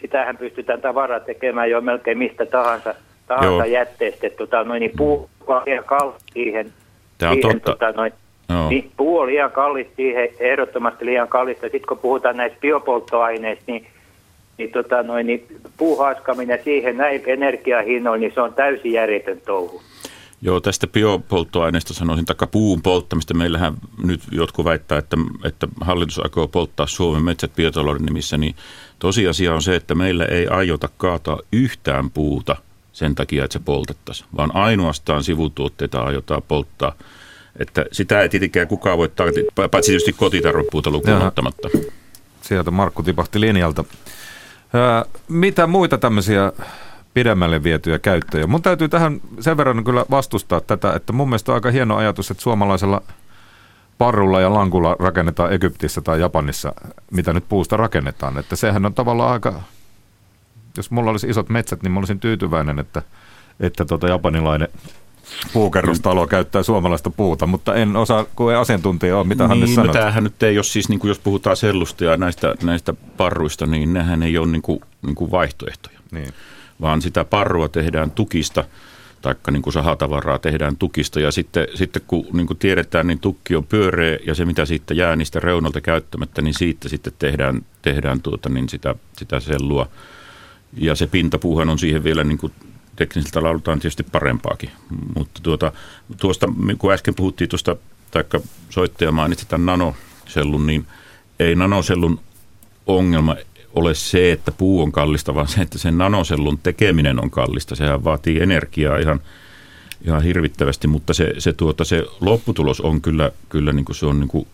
sitähän 0.00 0.36
pystytään 0.36 0.80
tavaraa 0.80 1.20
tekemään 1.20 1.70
jo 1.70 1.80
melkein 1.80 2.18
mistä 2.18 2.46
tahansa– 2.46 2.94
tahansa 3.26 3.66
jätteestä. 3.66 4.30
Tota, 4.30 4.64
noin, 4.64 4.80
niin 4.80 4.92
puu 4.96 5.30
on 5.46 5.62
liian 5.66 5.84
kallis 5.84 6.22
siihen. 6.32 6.72
Tämä 7.18 7.30
on 7.32 7.36
siihen, 7.36 7.60
totta. 7.60 7.86
Tota, 7.86 7.92
noin, 7.92 8.12
Niin, 8.68 8.90
puu 8.96 9.18
on 9.18 9.26
liian 9.26 9.52
kallis 9.52 9.86
siihen, 9.96 10.28
ehdottomasti 10.40 11.06
liian 11.06 11.28
kallista. 11.28 11.62
Sitten 11.62 11.88
kun 11.88 11.98
puhutaan 11.98 12.36
näistä 12.36 12.58
biopolttoaineista, 12.60 13.64
niin, 13.66 13.86
niin, 14.58 14.72
tota, 14.72 15.02
noin, 15.02 15.26
niin 15.26 15.46
puuhaaskaminen 15.76 16.60
siihen 16.64 16.96
näin 16.96 17.22
energiahinnoin, 17.26 18.20
niin 18.20 18.32
se 18.34 18.40
on 18.40 18.54
täysin 18.54 18.92
järjetön 18.92 19.40
touhu. 19.46 19.82
Joo, 20.42 20.60
tästä 20.60 20.86
biopolttoaineesta 20.86 21.94
sanoisin, 21.94 22.26
taikka 22.26 22.46
puun 22.46 22.82
polttamista. 22.82 23.34
Meillähän 23.34 23.74
nyt 24.04 24.20
jotkut 24.30 24.64
väittää, 24.64 24.98
että, 24.98 25.16
että 25.44 25.68
hallitus 25.80 26.18
aikoo 26.18 26.48
polttaa 26.48 26.86
Suomen 26.86 27.22
metsät 27.24 27.54
biotalouden 27.54 28.02
nimissä, 28.02 28.38
niin 28.38 28.54
tosiasia 28.98 29.54
on 29.54 29.62
se, 29.62 29.76
että 29.76 29.94
meillä 29.94 30.24
ei 30.24 30.46
aiota 30.46 30.88
kaataa 30.96 31.38
yhtään 31.52 32.10
puuta– 32.10 32.56
sen 32.92 33.14
takia, 33.14 33.44
että 33.44 33.52
se 33.52 33.58
poltettaisiin, 33.64 34.28
vaan 34.36 34.56
ainoastaan 34.56 35.24
sivutuotteita 35.24 36.02
aiotaan 36.02 36.42
polttaa. 36.48 36.92
Että 37.58 37.84
sitä 37.92 38.22
ei 38.22 38.28
tietenkään 38.28 38.68
kukaan 38.68 38.98
voi 38.98 39.08
tarvita, 39.08 39.68
paitsi 39.68 39.90
tietysti 39.90 40.12
kotitarvepuuta 40.12 40.90
lukuun 40.90 41.22
ottamatta. 41.22 41.68
Sieltä 42.40 42.70
Markku 42.70 43.02
tipahti 43.02 43.40
linjalta. 43.40 43.84
Mitä 45.28 45.66
muita 45.66 45.98
tämmöisiä 45.98 46.52
pidemmälle 47.14 47.62
vietyjä 47.62 47.98
käyttöjä? 47.98 48.46
Mun 48.46 48.62
täytyy 48.62 48.88
tähän 48.88 49.20
sen 49.40 49.56
verran 49.56 49.84
kyllä 49.84 50.04
vastustaa 50.10 50.60
tätä, 50.60 50.92
että 50.92 51.12
mun 51.12 51.28
mielestä 51.28 51.52
on 51.52 51.54
aika 51.54 51.70
hieno 51.70 51.96
ajatus, 51.96 52.30
että 52.30 52.42
suomalaisella 52.42 53.02
parrulla 53.98 54.40
ja 54.40 54.54
lankulla 54.54 54.96
rakennetaan 54.98 55.52
Egyptissä 55.52 56.00
tai 56.00 56.20
Japanissa, 56.20 56.72
mitä 57.10 57.32
nyt 57.32 57.44
puusta 57.48 57.76
rakennetaan. 57.76 58.38
Että 58.38 58.56
sehän 58.56 58.86
on 58.86 58.94
tavallaan 58.94 59.32
aika 59.32 59.62
jos 60.76 60.90
mulla 60.90 61.10
olisi 61.10 61.28
isot 61.28 61.48
metsät, 61.48 61.82
niin 61.82 61.92
mä 61.92 61.98
olisin 61.98 62.20
tyytyväinen, 62.20 62.78
että, 62.78 63.02
että 63.60 63.84
tota 63.84 64.08
japanilainen 64.08 64.68
puukerrostalo 65.52 66.26
käyttää 66.26 66.62
suomalaista 66.62 67.10
puuta, 67.10 67.46
mutta 67.46 67.74
en 67.74 67.96
osaa, 67.96 68.24
kun 68.36 68.50
ei 68.50 68.56
asiantuntija 68.56 69.18
ole, 69.18 69.26
mitä 69.26 69.48
niin, 69.48 69.76
hän 69.76 69.86
no 69.86 69.92
tämähän 69.92 70.24
nyt 70.24 70.42
ei 70.42 70.58
ole 70.58 70.64
siis, 70.64 70.88
niin 70.88 70.98
kuin 70.98 71.08
jos 71.08 71.18
puhutaan 71.18 71.56
sellusta 71.56 72.04
ja 72.04 72.16
näistä, 72.16 72.54
näistä 72.62 72.94
parruista, 73.16 73.66
niin 73.66 73.92
nehän 73.92 74.22
ei 74.22 74.38
ole 74.38 74.46
niin 74.46 74.62
kuin, 74.62 74.80
niin 75.02 75.14
kuin 75.14 75.30
vaihtoehtoja, 75.30 75.98
niin. 76.10 76.32
Vaan 76.82 77.02
sitä 77.02 77.24
parrua 77.24 77.68
tehdään 77.68 78.10
tukista, 78.10 78.64
taikka 79.22 79.50
niin 79.50 79.62
kuin 79.62 79.72
sahatavaraa 79.72 80.38
tehdään 80.38 80.76
tukista 80.76 81.20
ja 81.20 81.30
sitten, 81.30 81.66
sitten 81.74 82.02
kun 82.06 82.26
niin 82.32 82.46
kuin 82.46 82.58
tiedetään, 82.58 83.06
niin 83.06 83.18
tukki 83.18 83.56
on 83.56 83.66
pyöreä 83.66 84.18
ja 84.26 84.34
se 84.34 84.44
mitä 84.44 84.66
siitä 84.66 84.94
jää 84.94 85.16
niistä 85.16 85.40
reunalta 85.40 85.80
käyttämättä, 85.80 86.42
niin 86.42 86.54
siitä 86.54 86.88
sitten 86.88 87.12
tehdään, 87.18 87.62
tehdään 87.82 88.20
tuota, 88.20 88.48
niin 88.48 88.68
sitä, 88.68 88.94
sitä 89.18 89.40
sellua– 89.40 89.88
ja 90.76 90.94
se 90.94 91.06
pintapuuhan 91.06 91.68
on 91.68 91.78
siihen 91.78 92.04
vielä 92.04 92.24
niin 92.24 92.38
kuin 92.38 92.52
teknisiltä 92.96 93.42
laulutaan 93.42 93.78
tietysti 93.78 94.02
parempaakin. 94.02 94.70
Mutta 95.14 95.40
tuota, 95.42 95.72
tuosta, 96.20 96.48
kun 96.78 96.92
äsken 96.92 97.14
puhuttiin 97.14 97.50
tuosta, 97.50 97.76
taikka 98.10 98.40
soittaja 98.70 99.12
mainitsi 99.12 99.48
tämän 99.48 99.66
nanosellun, 99.66 100.66
niin 100.66 100.86
ei 101.38 101.54
nanosellun 101.54 102.20
ongelma 102.86 103.36
ole 103.74 103.94
se, 103.94 104.32
että 104.32 104.52
puu 104.52 104.82
on 104.82 104.92
kallista, 104.92 105.34
vaan 105.34 105.48
se, 105.48 105.60
että 105.60 105.78
sen 105.78 105.98
nanosellun 105.98 106.58
tekeminen 106.62 107.22
on 107.22 107.30
kallista. 107.30 107.74
Sehän 107.74 108.04
vaatii 108.04 108.42
energiaa 108.42 108.98
ihan, 108.98 109.20
ihan 110.06 110.22
hirvittävästi, 110.22 110.88
mutta 110.88 111.14
se, 111.14 111.34
se, 111.38 111.52
tuota, 111.52 111.84
se 111.84 112.04
lopputulos 112.20 112.80
on 112.80 113.00
kyllä, 113.00 113.30
kyllä 113.48 113.72
niin 113.72 113.84
kuin 113.84 113.96
se 113.96 114.06
on 114.06 114.20
niin 114.20 114.28
kuin, 114.28 114.46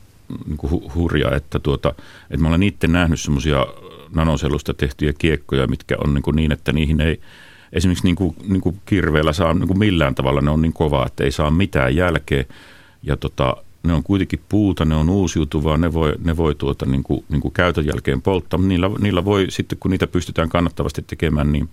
niin 0.47 0.57
kuin 0.57 0.95
hurja, 0.95 1.37
että, 1.37 1.59
tuota, 1.59 1.95
että 2.31 2.43
mä 2.43 2.49
olen 2.49 2.63
itse 2.63 2.87
nähnyt 2.87 3.21
semmoisia 3.21 3.67
nanosellusta 4.15 4.75
tehtyjä 4.75 5.13
kiekkoja, 5.19 5.67
mitkä 5.67 5.97
on 6.05 6.15
niin, 6.15 6.23
kuin 6.23 6.37
niin 6.37 6.53
että 6.53 6.73
niihin 6.73 7.01
ei 7.01 7.21
esimerkiksi 7.73 8.05
niin 8.05 8.17
kuin, 8.17 8.37
niin 8.49 8.61
kuin 8.61 8.81
kirveellä 8.87 9.33
saa 9.33 9.55
niin 9.55 9.69
kuin 9.69 9.79
millään 9.79 10.15
tavalla, 10.15 10.41
ne 10.41 10.51
on 10.51 10.63
niin 10.63 10.73
kovaa, 10.73 11.07
että 11.07 11.25
ei 11.25 11.33
saa 11.33 11.51
mitään 11.51 11.97
jälkeä. 11.97 12.45
Ja 13.03 13.17
tota, 13.17 13.57
ne 13.89 13.95
on 13.95 14.03
kuitenkin 14.03 14.41
puuta, 14.49 14.85
ne 14.85 14.95
on 14.95 15.11
uusiutuvaa, 15.11 15.77
ne 15.77 15.93
voi, 15.93 16.15
ne 16.25 16.37
voi 16.37 16.55
tuota, 16.55 16.87
niin 16.87 17.03
kuin, 17.03 17.25
niin 17.29 17.41
kuin 17.41 17.53
käytön 17.53 17.87
jälkeen 17.87 18.23
polttaa. 18.23 18.61
Niillä, 18.61 18.91
niillä 19.01 19.25
voi 19.25 19.47
sitten, 19.49 19.79
kun 19.79 19.91
niitä 19.91 20.07
pystytään 20.07 20.49
kannattavasti 20.49 21.03
tekemään, 21.03 21.53
niin, 21.53 21.69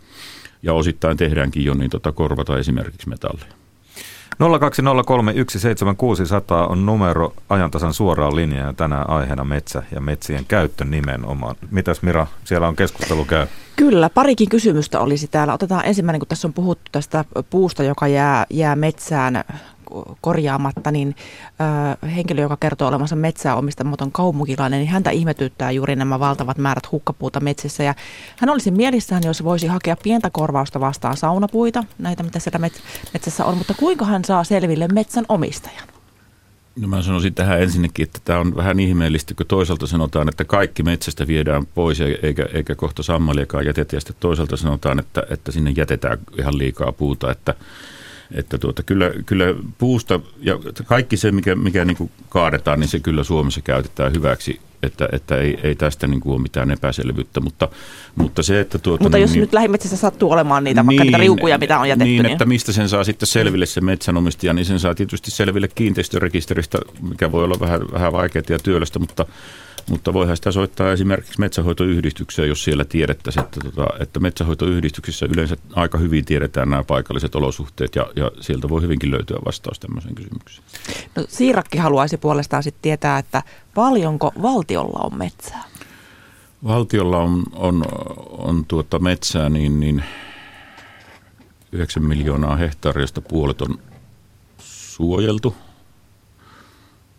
ja 0.63 0.73
osittain 0.73 1.17
tehdäänkin 1.17 1.65
jo, 1.65 1.73
niin 1.73 1.89
tota, 1.89 2.11
korvata 2.11 2.57
esimerkiksi 2.57 3.09
metallia. 3.09 3.55
020317600 4.35 4.37
on 6.69 6.85
numero 6.85 7.33
ajantasan 7.49 7.93
suoraan 7.93 8.35
linjaa 8.35 8.67
ja 8.67 8.73
tänään 8.73 9.09
aiheena 9.09 9.43
metsä 9.43 9.83
ja 9.91 10.01
metsien 10.01 10.45
käyttö 10.47 10.85
nimenomaan. 10.85 11.55
Mitäs 11.71 12.01
Mira, 12.01 12.27
siellä 12.43 12.67
on 12.67 12.75
keskustelu 12.75 13.25
käy? 13.25 13.47
Kyllä, 13.75 14.09
parikin 14.09 14.49
kysymystä 14.49 14.99
olisi 14.99 15.27
täällä. 15.27 15.53
Otetaan 15.53 15.85
ensimmäinen, 15.85 16.19
kun 16.19 16.27
tässä 16.27 16.47
on 16.47 16.53
puhuttu 16.53 16.89
tästä 16.91 17.25
puusta, 17.49 17.83
joka 17.83 18.07
jää, 18.07 18.45
jää 18.49 18.75
metsään 18.75 19.43
korjaamatta, 20.21 20.91
niin 20.91 21.15
ö, 22.03 22.07
henkilö, 22.07 22.41
joka 22.41 22.57
kertoo 22.57 22.87
olevansa 22.87 23.15
metsää 23.15 23.55
omistamaton 23.55 24.11
kaupunkilainen, 24.11 24.79
niin 24.79 24.89
häntä 24.89 25.09
ihmetyttää 25.09 25.71
juuri 25.71 25.95
nämä 25.95 26.19
valtavat 26.19 26.57
määrät 26.57 26.91
hukkapuuta 26.91 27.39
metsissä. 27.39 27.83
Ja 27.83 27.95
hän 28.37 28.49
olisi 28.49 28.71
mielissään, 28.71 29.23
jos 29.25 29.43
voisi 29.43 29.67
hakea 29.67 29.95
pientä 30.03 30.29
korvausta 30.29 30.79
vastaan 30.79 31.17
saunapuita, 31.17 31.83
näitä 31.97 32.23
mitä 32.23 32.39
siellä 32.39 32.69
metsässä 33.13 33.45
on, 33.45 33.57
mutta 33.57 33.73
kuinka 33.73 34.05
hän 34.05 34.25
saa 34.25 34.43
selville 34.43 34.87
metsän 34.87 35.25
omistajan? 35.29 35.87
No 36.79 36.87
mä 36.87 37.01
sanoisin 37.01 37.33
tähän 37.33 37.61
ensinnäkin, 37.61 38.03
että 38.03 38.19
tämä 38.25 38.39
on 38.39 38.55
vähän 38.55 38.79
ihmeellistä, 38.79 39.33
kun 39.33 39.45
toisaalta 39.45 39.87
sanotaan, 39.87 40.29
että 40.29 40.45
kaikki 40.45 40.83
metsästä 40.83 41.27
viedään 41.27 41.65
pois 41.65 42.01
eikä, 42.01 42.45
eikä 42.53 42.75
kohta 42.75 43.03
sammaliakaan 43.03 43.65
jätetä, 43.65 43.95
ja 43.95 43.99
sitten 43.99 44.15
toisaalta 44.19 44.57
sanotaan, 44.57 44.99
että, 44.99 45.23
että 45.29 45.51
sinne 45.51 45.73
jätetään 45.77 46.17
ihan 46.39 46.57
liikaa 46.57 46.91
puuta, 46.91 47.31
että 47.31 47.53
että 48.31 48.57
tuota, 48.57 48.83
kyllä, 48.83 49.11
kyllä 49.25 49.45
puusta 49.77 50.19
ja 50.41 50.59
kaikki 50.85 51.17
se, 51.17 51.31
mikä, 51.31 51.55
mikä 51.55 51.85
niin 51.85 51.97
kuin 51.97 52.11
kaadetaan, 52.29 52.79
niin 52.79 52.87
se 52.87 52.99
kyllä 52.99 53.23
Suomessa 53.23 53.61
käytetään 53.61 54.13
hyväksi, 54.13 54.59
että, 54.83 55.09
että 55.11 55.37
ei, 55.37 55.59
ei 55.63 55.75
tästä 55.75 56.07
niin 56.07 56.19
kuin 56.19 56.33
ole 56.33 56.41
mitään 56.41 56.71
epäselvyyttä. 56.71 57.39
Mutta, 57.39 57.69
mutta, 58.15 58.43
se, 58.43 58.59
että 58.59 58.79
tuota, 58.79 59.03
mutta 59.03 59.17
jos 59.17 59.31
niin, 59.31 59.41
nyt 59.41 59.53
lähimetsissä 59.53 59.97
sattuu 59.97 60.31
olemaan 60.31 60.63
niitä, 60.63 60.81
niin, 60.81 60.87
vaikka 60.87 61.03
niitä 61.03 61.17
riukuja, 61.17 61.57
mitä 61.57 61.79
on 61.79 61.89
jätetty. 61.89 62.09
Niin, 62.11 62.23
niin, 62.23 62.31
että 62.31 62.45
mistä 62.45 62.71
sen 62.71 62.89
saa 62.89 63.03
sitten 63.03 63.27
selville 63.27 63.65
se 63.65 63.81
metsänomistaja, 63.81 64.53
niin 64.53 64.65
sen 64.65 64.79
saa 64.79 64.95
tietysti 64.95 65.31
selville 65.31 65.67
kiinteistörekisteristä, 65.67 66.77
mikä 67.09 67.31
voi 67.31 67.43
olla 67.43 67.59
vähän, 67.59 67.81
vähän 67.91 68.11
vaikeaa 68.11 68.43
ja 68.49 68.59
työlästä, 68.59 68.99
mutta 68.99 69.25
mutta 69.89 70.13
voihan 70.13 70.35
sitä 70.35 70.51
soittaa 70.51 70.91
esimerkiksi 70.91 71.39
metsähoitoyhdistykseen, 71.39 72.49
jos 72.49 72.63
siellä 72.63 72.85
tiedettäisiin, 72.85 73.45
että, 73.45 73.59
tota, 73.63 73.87
että 73.99 74.19
metsähoitoyhdistyksissä 74.19 75.25
yleensä 75.25 75.57
aika 75.73 75.97
hyvin 75.97 76.25
tiedetään 76.25 76.69
nämä 76.69 76.83
paikalliset 76.83 77.35
olosuhteet 77.35 77.95
ja, 77.95 78.07
ja 78.15 78.31
sieltä 78.41 78.69
voi 78.69 78.81
hyvinkin 78.81 79.11
löytyä 79.11 79.37
vastaus 79.45 79.79
tämmöiseen 79.79 80.15
kysymykseen. 80.15 80.67
No, 81.15 81.25
Siirakki 81.27 81.77
haluaisi 81.77 82.17
puolestaan 82.17 82.63
sitten 82.63 82.81
tietää, 82.81 83.19
että 83.19 83.43
paljonko 83.73 84.31
valtiolla 84.41 84.99
on 85.03 85.17
metsää? 85.17 85.63
Valtiolla 86.63 87.17
on, 87.17 87.43
on, 87.53 87.83
on 88.29 88.65
tuota 88.67 88.99
metsää 88.99 89.49
niin, 89.49 89.79
niin 89.79 90.03
9 91.71 92.03
miljoonaa 92.03 92.55
hehtaaria, 92.55 93.05
puolet 93.29 93.61
on 93.61 93.79
suojeltu 94.57 95.55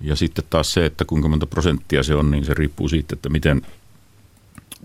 ja 0.01 0.17
sitten 0.17 0.45
taas 0.51 0.73
se, 0.73 0.87
että 0.87 1.05
kuinka 1.05 1.29
monta 1.29 1.47
prosenttia 1.47 2.03
se 2.03 2.15
on, 2.15 2.31
niin 2.31 2.45
se 2.45 2.55
riippuu 2.55 2.89
siitä, 2.89 3.15
että 3.15 3.29
miten 3.29 3.63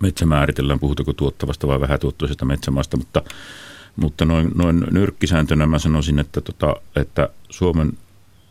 metsä 0.01 0.25
määritellään, 0.25 0.79
puhutaanko 0.79 1.13
tuottavasta 1.13 1.67
vai 1.67 1.79
vähätuottoisesta 1.79 2.45
metsämaasta, 2.45 2.97
mutta, 2.97 3.21
mutta 3.95 4.25
noin, 4.25 4.51
noin 4.55 4.87
nyrkkisääntönä 4.91 5.67
mä 5.67 5.79
sanoisin, 5.79 6.19
että, 6.19 6.41
tota, 6.41 6.75
että 6.95 7.29
Suomen, 7.49 7.97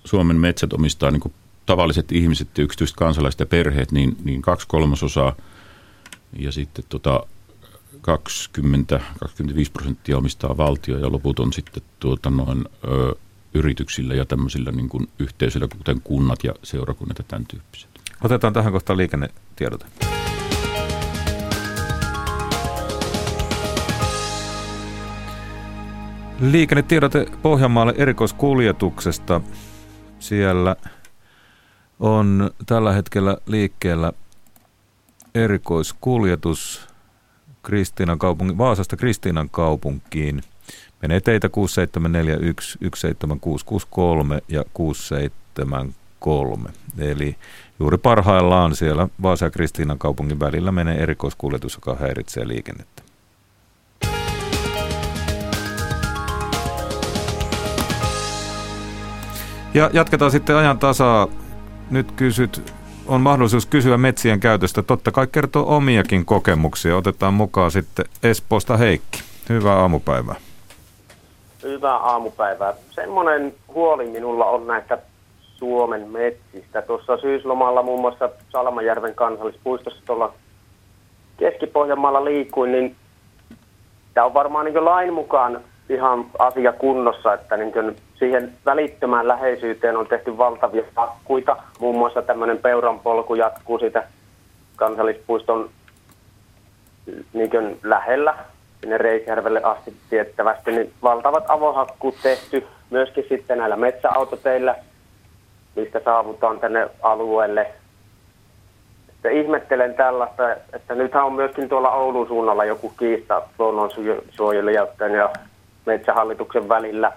Suomen 0.05 0.37
metsät 0.37 0.73
omistaa 0.73 1.11
niin 1.11 1.35
tavalliset 1.66 2.12
ihmiset 2.12 2.59
ja 2.59 2.64
yksityiset 2.64 2.96
kansalaiset 2.96 3.40
ja 3.40 3.46
perheet, 3.46 3.92
niin, 3.92 4.16
niin 4.25 4.42
kaksi 4.42 4.66
kolmasosaa. 4.68 5.37
Ja 6.38 6.53
sitten 6.53 6.85
tota 6.88 7.27
20, 8.01 9.01
25 9.20 9.73
prosenttia 9.73 10.18
omistaa 10.18 10.57
valtio 10.57 10.99
ja 10.99 11.12
loput 11.12 11.38
on 11.38 11.53
sitten 11.53 11.83
tuota 12.01 12.31
noin 12.31 12.64
ö, 12.85 13.14
yrityksillä 13.54 14.14
ja 14.14 14.26
tämmöisillä 14.26 14.72
niin 14.72 14.88
kuin 14.88 15.08
yhteisöillä, 15.18 15.68
kuten 15.76 16.00
kunnat 16.04 16.44
ja 16.44 16.54
seurakunnat 16.62 17.18
ja 17.18 17.24
tämän 17.28 17.46
tyyppiset. 17.46 17.90
Otetaan 18.24 18.52
tähän 18.52 18.72
kohtaan 18.72 18.96
liikennetiedote. 18.96 19.86
Liikennetiedote 26.40 27.26
Pohjanmaalle 27.42 27.94
erikoiskuljetuksesta. 27.96 29.40
Siellä 30.18 30.76
on 32.00 32.50
tällä 32.66 32.92
hetkellä 32.92 33.36
liikkeellä 33.46 34.12
erikoiskuljetus 35.34 36.88
Kristiinan 37.62 38.18
kaupungin, 38.18 38.58
Vaasasta 38.58 38.96
Kristiinan 38.96 39.50
kaupunkiin. 39.50 40.42
Menee 41.02 41.20
teitä 41.20 41.48
6741, 41.48 42.78
17663 42.80 44.40
ja 44.48 44.64
673. 44.74 46.70
Eli 46.98 47.36
juuri 47.80 47.98
parhaillaan 47.98 48.76
siellä 48.76 49.08
Vaasa 49.22 49.44
ja 49.44 49.50
Kristiinan 49.50 49.98
kaupungin 49.98 50.40
välillä 50.40 50.72
menee 50.72 51.02
erikoiskuljetus, 51.02 51.74
joka 51.74 51.96
häiritsee 52.00 52.48
liikennettä. 52.48 53.02
Ja 59.74 59.90
jatketaan 59.92 60.30
sitten 60.30 60.56
ajan 60.56 60.78
tasaa. 60.78 61.28
Nyt 61.90 62.12
kysyt, 62.12 62.72
on 63.06 63.20
mahdollisuus 63.20 63.66
kysyä 63.66 63.96
metsien 63.96 64.40
käytöstä. 64.40 64.82
Totta 64.82 65.10
kai 65.10 65.26
kertoo 65.26 65.76
omiakin 65.76 66.24
kokemuksia. 66.24 66.96
Otetaan 66.96 67.34
mukaan 67.34 67.70
sitten 67.70 68.04
Espoosta 68.22 68.76
Heikki. 68.76 69.22
Hyvää 69.48 69.76
aamupäivää. 69.76 70.49
Hyvää 71.62 71.96
aamupäivää. 71.96 72.75
Semmoinen 72.90 73.55
huoli 73.75 74.07
minulla 74.07 74.44
on 74.44 74.66
näistä 74.66 74.99
Suomen 75.40 76.09
metsistä. 76.09 76.83
Tuossa 76.83 77.16
syyslomalla 77.16 77.83
muun 77.83 78.01
muassa 78.01 78.31
Salmajärven 78.49 79.14
kansallispuistossa 79.14 80.03
tuolla 80.07 80.33
Keski-Pohjanmaalla 81.37 82.25
liikuin, 82.25 82.73
niin 82.73 82.96
tämä 84.14 84.27
on 84.27 84.35
varmaan 84.35 84.64
niin 84.64 84.85
lain 84.85 85.12
mukaan 85.12 85.61
ihan 85.88 86.27
asia 86.38 86.73
kunnossa, 86.73 87.35
että 87.35 87.57
niin 87.57 87.96
siihen 88.14 88.53
välittömään 88.66 89.29
läheisyyteen 89.29 89.96
on 89.96 90.07
tehty 90.07 90.38
valtavia 90.38 90.83
hakkuita. 90.96 91.57
Muun 91.81 91.99
muassa 91.99 92.23
tämmöinen 92.23 92.59
peuranpolku 92.59 93.35
jatkuu 93.35 93.79
siitä 93.79 94.03
kansallispuiston 94.77 95.70
niin 97.33 97.79
lähellä 97.83 98.35
sinne 98.81 98.99
Reisjärvelle 98.99 99.61
asti 99.62 99.95
tiettävästi, 100.11 100.73
niin 100.73 100.93
valtavat 101.03 101.45
avohakkuut 101.49 102.14
tehty 102.23 102.66
myöskin 102.90 103.25
sitten 103.29 103.59
näillä 103.59 103.77
metsäautoteillä, 103.77 104.77
mistä 105.77 106.01
saavutaan 106.05 106.61
tänne 106.61 106.88
alueelle. 107.03 107.66
Että 109.09 109.29
ihmettelen 109.29 109.95
tällaista, 109.95 110.53
että 110.73 110.95
nythän 110.95 111.25
on 111.25 111.33
myöskin 111.33 111.69
tuolla 111.69 111.90
Oulun 111.90 112.27
suunnalla 112.27 112.64
joku 112.64 112.93
kiista 112.99 113.43
luonnonsuojelijoiden 113.59 115.14
ja 115.14 115.31
metsähallituksen 115.87 116.69
välillä. 116.69 117.12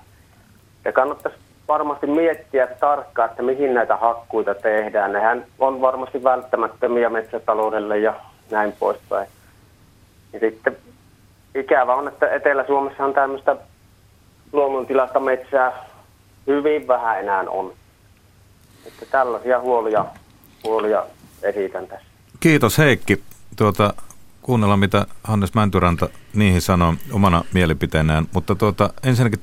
Ja 0.85 0.91
kannattaisi 0.91 1.37
varmasti 1.67 2.07
miettiä 2.07 2.67
tarkkaan, 2.67 3.29
että 3.29 3.43
mihin 3.43 3.73
näitä 3.73 3.95
hakkuita 3.95 4.55
tehdään. 4.55 5.11
Nehän 5.11 5.45
on 5.59 5.81
varmasti 5.81 6.23
välttämättömiä 6.23 7.09
metsätaloudelle 7.09 7.97
ja 7.97 8.13
näin 8.51 8.73
poispäin. 8.79 9.27
Ja 10.33 10.39
sitten 10.39 10.77
ikävä 11.55 11.95
on, 11.95 12.07
että 12.07 12.29
Etelä-Suomessa 12.29 13.05
on 13.05 13.13
tämmöistä 13.13 13.55
luonnontilasta 14.51 15.19
metsää 15.19 15.71
hyvin 16.47 16.87
vähän 16.87 17.19
enää 17.19 17.43
on. 17.47 17.73
Että 18.85 19.05
tällaisia 19.05 19.59
huolia, 19.59 20.05
huolia 20.63 21.03
esitän 21.43 21.87
tässä. 21.87 22.07
Kiitos 22.39 22.77
Heikki. 22.77 23.23
Tuota, 23.55 23.93
kuunnella, 24.41 24.77
mitä 24.77 25.05
Hannes 25.23 25.53
Mäntyranta 25.53 26.09
niihin 26.33 26.61
sanoo 26.61 26.93
omana 27.11 27.43
mielipiteenään. 27.53 28.25
Mutta 28.33 28.55
tuota, 28.55 28.89
ensinnäkin, 29.03 29.39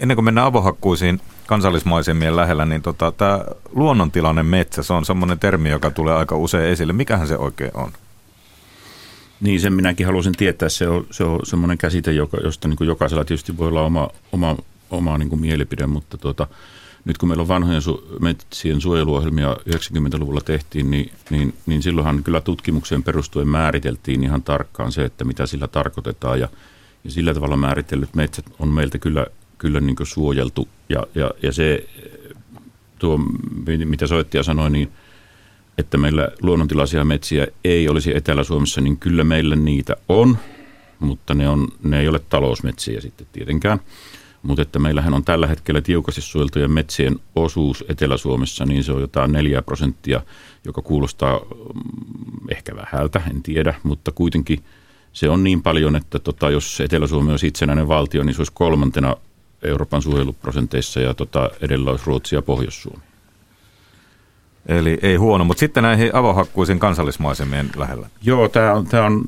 ennen 0.00 0.14
kuin 0.14 0.24
mennään 0.24 0.46
avohakkuisiin 0.46 1.20
kansallismaisemien 1.46 2.36
lähellä, 2.36 2.64
niin 2.64 2.82
tota, 2.82 3.12
tämä 3.12 3.44
luonnontilainen 3.74 4.46
metsä, 4.46 4.82
se 4.82 4.92
on 4.92 5.04
semmoinen 5.04 5.38
termi, 5.38 5.70
joka 5.70 5.90
tulee 5.90 6.14
aika 6.14 6.36
usein 6.36 6.70
esille. 6.70 6.92
Mikähän 6.92 7.26
se 7.26 7.36
oikein 7.36 7.70
on? 7.74 7.92
Niin, 9.40 9.60
sen 9.60 9.72
minäkin 9.72 10.06
halusin 10.06 10.32
tietää. 10.32 10.68
Se 10.68 10.88
on, 10.88 11.06
se 11.10 11.24
on 11.24 11.40
semmoinen 11.42 11.78
käsite, 11.78 12.12
joka, 12.12 12.36
josta 12.44 12.68
niin 12.68 12.76
kuin 12.76 12.88
jokaisella 12.88 13.24
tietysti 13.24 13.56
voi 13.56 13.68
olla 13.68 13.82
oma, 13.82 14.08
oma, 14.32 14.56
oma 14.90 15.18
niin 15.18 15.28
kuin 15.28 15.40
mielipide, 15.40 15.86
mutta 15.86 16.18
tuota, 16.18 16.46
nyt 17.04 17.18
kun 17.18 17.28
meillä 17.28 17.42
on 17.42 17.48
vanhojen 17.48 17.82
su- 17.82 18.20
metsien 18.20 18.80
suojeluohjelmia 18.80 19.56
90-luvulla 19.70 20.40
tehtiin, 20.40 20.90
niin, 20.90 21.12
niin, 21.30 21.54
niin 21.66 21.82
silloinhan 21.82 22.24
kyllä 22.24 22.40
tutkimukseen 22.40 23.02
perustuen 23.02 23.48
määriteltiin 23.48 24.24
ihan 24.24 24.42
tarkkaan 24.42 24.92
se, 24.92 25.04
että 25.04 25.24
mitä 25.24 25.46
sillä 25.46 25.68
tarkoitetaan 25.68 26.40
ja, 26.40 26.48
ja 27.04 27.10
sillä 27.10 27.34
tavalla 27.34 27.56
määritellyt 27.56 28.14
metsät 28.14 28.44
on 28.58 28.68
meiltä 28.68 28.98
kyllä, 28.98 29.26
kyllä 29.58 29.80
niin 29.80 29.96
suojeltu 30.02 30.68
ja, 30.88 31.06
ja, 31.14 31.30
ja 31.42 31.52
se 31.52 31.88
tuo, 32.98 33.18
mitä 33.84 34.06
soittaja 34.06 34.42
sanoi, 34.42 34.70
niin 34.70 34.92
että 35.78 35.98
meillä 35.98 36.28
luonnontilaisia 36.42 37.04
metsiä 37.04 37.46
ei 37.64 37.88
olisi 37.88 38.16
Etelä-Suomessa, 38.16 38.80
niin 38.80 38.96
kyllä 38.96 39.24
meillä 39.24 39.56
niitä 39.56 39.96
on, 40.08 40.38
mutta 40.98 41.34
ne, 41.34 41.48
on, 41.48 41.68
ne 41.82 42.00
ei 42.00 42.08
ole 42.08 42.18
talousmetsiä 42.18 43.00
sitten 43.00 43.26
tietenkään. 43.32 43.80
Mutta 44.42 44.62
että 44.62 44.78
meillähän 44.78 45.14
on 45.14 45.24
tällä 45.24 45.46
hetkellä 45.46 45.80
tiukasti 45.80 46.20
suojeltujen 46.20 46.70
metsien 46.70 47.20
osuus 47.36 47.84
Etelä-Suomessa, 47.88 48.64
niin 48.64 48.84
se 48.84 48.92
on 48.92 49.00
jotain 49.00 49.32
4 49.32 49.62
prosenttia, 49.62 50.22
joka 50.64 50.82
kuulostaa 50.82 51.38
mm, 51.38 52.50
ehkä 52.50 52.76
vähältä, 52.76 53.22
en 53.30 53.42
tiedä, 53.42 53.74
mutta 53.82 54.12
kuitenkin 54.12 54.64
se 55.12 55.28
on 55.28 55.44
niin 55.44 55.62
paljon, 55.62 55.96
että 55.96 56.18
tota, 56.18 56.50
jos 56.50 56.80
Etelä-Suomi 56.80 57.30
olisi 57.30 57.46
itsenäinen 57.46 57.88
valtio, 57.88 58.22
niin 58.22 58.34
se 58.34 58.40
olisi 58.40 58.52
kolmantena 58.54 59.16
Euroopan 59.62 60.02
suojeluprosenteissa 60.02 61.00
ja 61.00 61.14
tota, 61.14 61.50
edellä 61.60 61.90
olisi 61.90 62.06
Ruotsi 62.06 62.34
ja 62.34 62.42
Pohjois-Suomi. 62.42 63.07
Eli 64.68 64.98
ei 65.02 65.16
huono, 65.16 65.44
mutta 65.44 65.60
sitten 65.60 65.82
näihin 65.82 66.14
avohakkuisiin 66.14 66.78
kansallismaisemien 66.78 67.70
lähellä. 67.76 68.08
Joo, 68.22 68.48
tämä 68.48 68.72
on, 68.72 68.86
tämä 68.86 69.06
on 69.06 69.24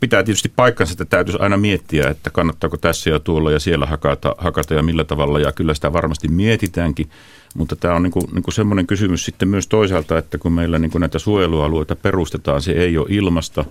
pitää 0.00 0.22
tietysti 0.22 0.52
paikkansa, 0.56 0.92
että 0.92 1.04
täytyisi 1.04 1.38
aina 1.40 1.56
miettiä, 1.56 2.08
että 2.08 2.30
kannattaako 2.30 2.76
tässä 2.76 3.10
ja 3.10 3.20
tuolla 3.20 3.50
ja 3.50 3.60
siellä 3.60 3.86
hakata, 3.86 4.34
hakata 4.38 4.74
ja 4.74 4.82
millä 4.82 5.04
tavalla. 5.04 5.38
Ja 5.38 5.52
kyllä 5.52 5.74
sitä 5.74 5.92
varmasti 5.92 6.28
mietitäänkin, 6.28 7.10
mutta 7.54 7.76
tämä 7.76 7.94
on 7.94 8.02
niin 8.02 8.10
kuin, 8.10 8.24
niin 8.32 8.42
kuin 8.42 8.54
semmoinen 8.54 8.86
kysymys 8.86 9.24
sitten 9.24 9.48
myös 9.48 9.66
toisaalta, 9.66 10.18
että 10.18 10.38
kun 10.38 10.52
meillä 10.52 10.78
niin 10.78 10.90
kuin 10.90 11.00
näitä 11.00 11.18
suojelualueita 11.18 11.96
perustetaan, 11.96 12.62
se 12.62 12.72
ei 12.72 12.98
ole 12.98 13.06
ilmasta. 13.10 13.64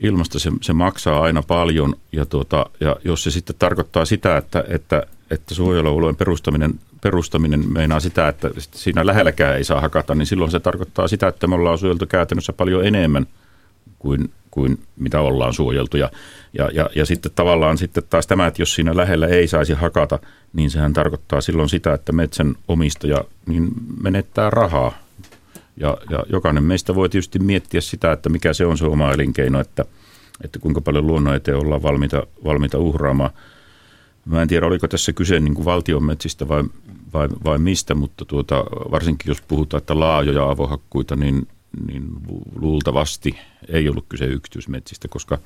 Ilmasta 0.00 0.38
se, 0.38 0.52
se 0.60 0.72
maksaa 0.72 1.22
aina 1.22 1.42
paljon 1.42 1.96
ja, 2.12 2.26
tuota, 2.26 2.66
ja 2.80 2.96
jos 3.04 3.22
se 3.22 3.30
sitten 3.30 3.56
tarkoittaa 3.58 4.04
sitä, 4.04 4.36
että, 4.36 4.64
että, 4.68 5.06
että 5.30 5.54
suojelualueen 5.54 6.16
perustaminen, 6.16 6.74
perustaminen 7.02 7.72
meinaa 7.72 8.00
sitä, 8.00 8.28
että 8.28 8.50
siinä 8.58 9.06
lähelläkään 9.06 9.56
ei 9.56 9.64
saa 9.64 9.80
hakata, 9.80 10.14
niin 10.14 10.26
silloin 10.26 10.50
se 10.50 10.60
tarkoittaa 10.60 11.08
sitä, 11.08 11.28
että 11.28 11.46
me 11.46 11.54
ollaan 11.54 11.78
suojeltu 11.78 12.06
käytännössä 12.06 12.52
paljon 12.52 12.86
enemmän 12.86 13.26
kuin 13.98 14.30
kuin 14.56 14.78
mitä 14.96 15.20
ollaan 15.20 15.52
suojeltu. 15.54 15.96
Ja, 15.96 16.10
ja, 16.52 16.70
ja, 16.72 16.90
ja 16.94 17.06
sitten 17.06 17.32
tavallaan 17.34 17.78
sitten 17.78 18.02
taas 18.10 18.26
tämä, 18.26 18.46
että 18.46 18.62
jos 18.62 18.74
siinä 18.74 18.96
lähellä 18.96 19.26
ei 19.26 19.48
saisi 19.48 19.72
hakata, 19.72 20.18
niin 20.52 20.70
sehän 20.70 20.92
tarkoittaa 20.92 21.40
silloin 21.40 21.68
sitä, 21.68 21.94
että 21.94 22.12
metsän 22.12 22.54
omistaja 22.68 23.24
niin 23.46 23.68
menettää 24.02 24.50
rahaa. 24.50 24.98
Ja, 25.76 25.96
ja 26.10 26.24
jokainen 26.32 26.64
meistä 26.64 26.94
voi 26.94 27.08
tietysti 27.08 27.38
miettiä 27.38 27.80
sitä, 27.80 28.12
että 28.12 28.28
mikä 28.28 28.52
se 28.52 28.66
on 28.66 28.78
se 28.78 28.84
oma 28.84 29.12
elinkeino, 29.12 29.60
että, 29.60 29.84
että 30.44 30.58
kuinka 30.58 30.80
paljon 30.80 31.06
luonnon 31.06 31.34
eteen 31.34 31.56
ollaan 31.56 31.82
valmiita, 31.82 32.26
valmiita 32.44 32.78
uhraamaan. 32.78 33.30
Mä 34.26 34.42
en 34.42 34.48
tiedä, 34.48 34.66
oliko 34.66 34.88
tässä 34.88 35.12
kyse 35.12 35.40
niin 35.40 35.54
kuin 35.54 35.64
valtion 35.64 36.04
metsistä 36.04 36.48
vai, 36.48 36.64
vai, 37.12 37.28
vai 37.44 37.58
mistä, 37.58 37.94
mutta 37.94 38.24
tuota, 38.24 38.64
varsinkin 38.90 39.30
jos 39.30 39.40
puhutaan, 39.40 39.78
että 39.78 40.00
laajoja 40.00 40.50
avohakkuita, 40.50 41.16
niin 41.16 41.48
niin 41.86 42.08
luultavasti 42.60 43.38
ei 43.68 43.88
ollut 43.88 44.06
kyse 44.08 44.24
yksityismetsistä, 44.24 45.08
koska, 45.08 45.38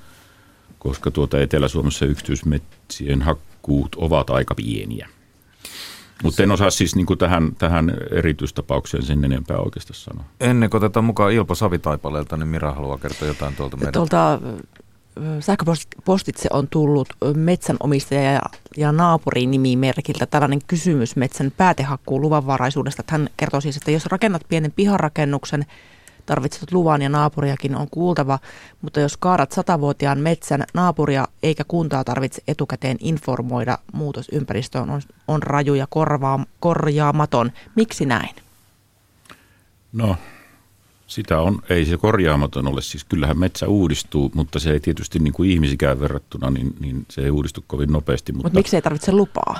koska 0.79 1.11
tuota 1.11 1.41
Etelä-Suomessa 1.41 2.07
yksityismetsien 2.07 3.23
hakkuut 3.23 3.95
ovat 3.95 4.31
aika 4.31 4.55
pieniä. 4.55 5.09
Mutta 6.23 6.43
en 6.43 6.51
osaa 6.51 6.71
siis 6.71 6.97
niin 6.97 7.07
kuin 7.07 7.19
tähän, 7.19 7.55
tähän 7.59 7.97
erityistapaukseen 8.11 9.03
sen 9.03 9.25
enempää 9.25 9.59
oikeastaan 9.59 10.01
sanoa. 10.01 10.25
Ennen 10.41 10.71
kuin 10.71 10.79
otetaan 10.79 11.05
mukaan 11.05 11.33
Ilpo 11.33 11.55
Savitaipaleelta, 11.55 12.37
niin 12.37 12.49
Mira 12.49 12.73
haluaa 12.73 12.99
kertoa 12.99 13.29
jotain 13.29 13.57
tuolta 13.57 13.77
meidän. 13.77 13.93
Tuolta 13.93 14.41
sähköpostitse 15.41 16.49
on 16.53 16.69
tullut 16.69 17.09
metsänomistaja 17.35 18.33
ja, 18.33 18.43
ja 18.77 18.93
naapurinimimerkiltä 18.93 20.27
tällainen 20.27 20.61
kysymys 20.67 21.17
metsän 21.17 21.53
päätehakkuun 21.57 22.21
luvanvaraisuudesta. 22.21 23.03
Hän 23.07 23.29
kertoo 23.37 23.61
siis, 23.61 23.77
että 23.77 23.91
jos 23.91 24.07
rakennat 24.07 24.43
pienen 24.49 24.73
piharakennuksen, 24.73 25.67
tarvitset 26.27 26.73
luvan 26.73 27.03
ja 27.03 27.09
naapuriakin 27.09 27.77
on 27.77 27.89
kuultava, 27.91 28.39
mutta 28.83 29.01
jos 29.01 29.17
kaadat 29.17 29.53
satavuotiaan 29.53 30.19
metsän, 30.19 30.65
naapuria 30.75 31.29
eikä 31.43 31.65
kuntaa 31.69 32.05
tarvitse 32.05 32.43
etukäteen 32.49 32.97
informoida, 33.01 33.79
muutos 33.93 34.29
ympäristöön 34.33 34.91
on, 34.91 35.03
on 35.29 35.43
raju 35.43 35.75
ja 35.75 35.87
korvaa, 35.91 36.45
korjaamaton. 36.61 37.53
Miksi 37.77 38.07
näin? 38.07 38.35
No, 39.93 40.17
sitä 41.11 41.41
on, 41.41 41.63
ei 41.69 41.85
se 41.85 41.97
korjaamaton 41.97 42.69
ole. 42.69 42.83
Siis 42.83 43.05
kyllähän 43.05 43.39
metsä 43.39 43.69
uudistuu, 43.69 44.31
mutta 44.35 44.59
se 44.59 44.73
ei 44.73 44.81
tietysti 44.81 45.19
niin 45.19 45.33
kuin 45.33 45.51
ihmisikään 45.51 46.01
verrattuna, 46.01 46.51
niin, 46.51 46.75
niin 46.81 47.07
se 47.11 47.21
ei 47.21 47.31
uudistu 47.31 47.65
kovin 47.67 47.93
nopeasti. 47.93 48.33
Mutta 48.33 48.49
Mut 48.49 48.55
miksi 48.55 48.77
ei 48.77 48.83
tarvitse 48.83 49.13
lupaa? 49.13 49.59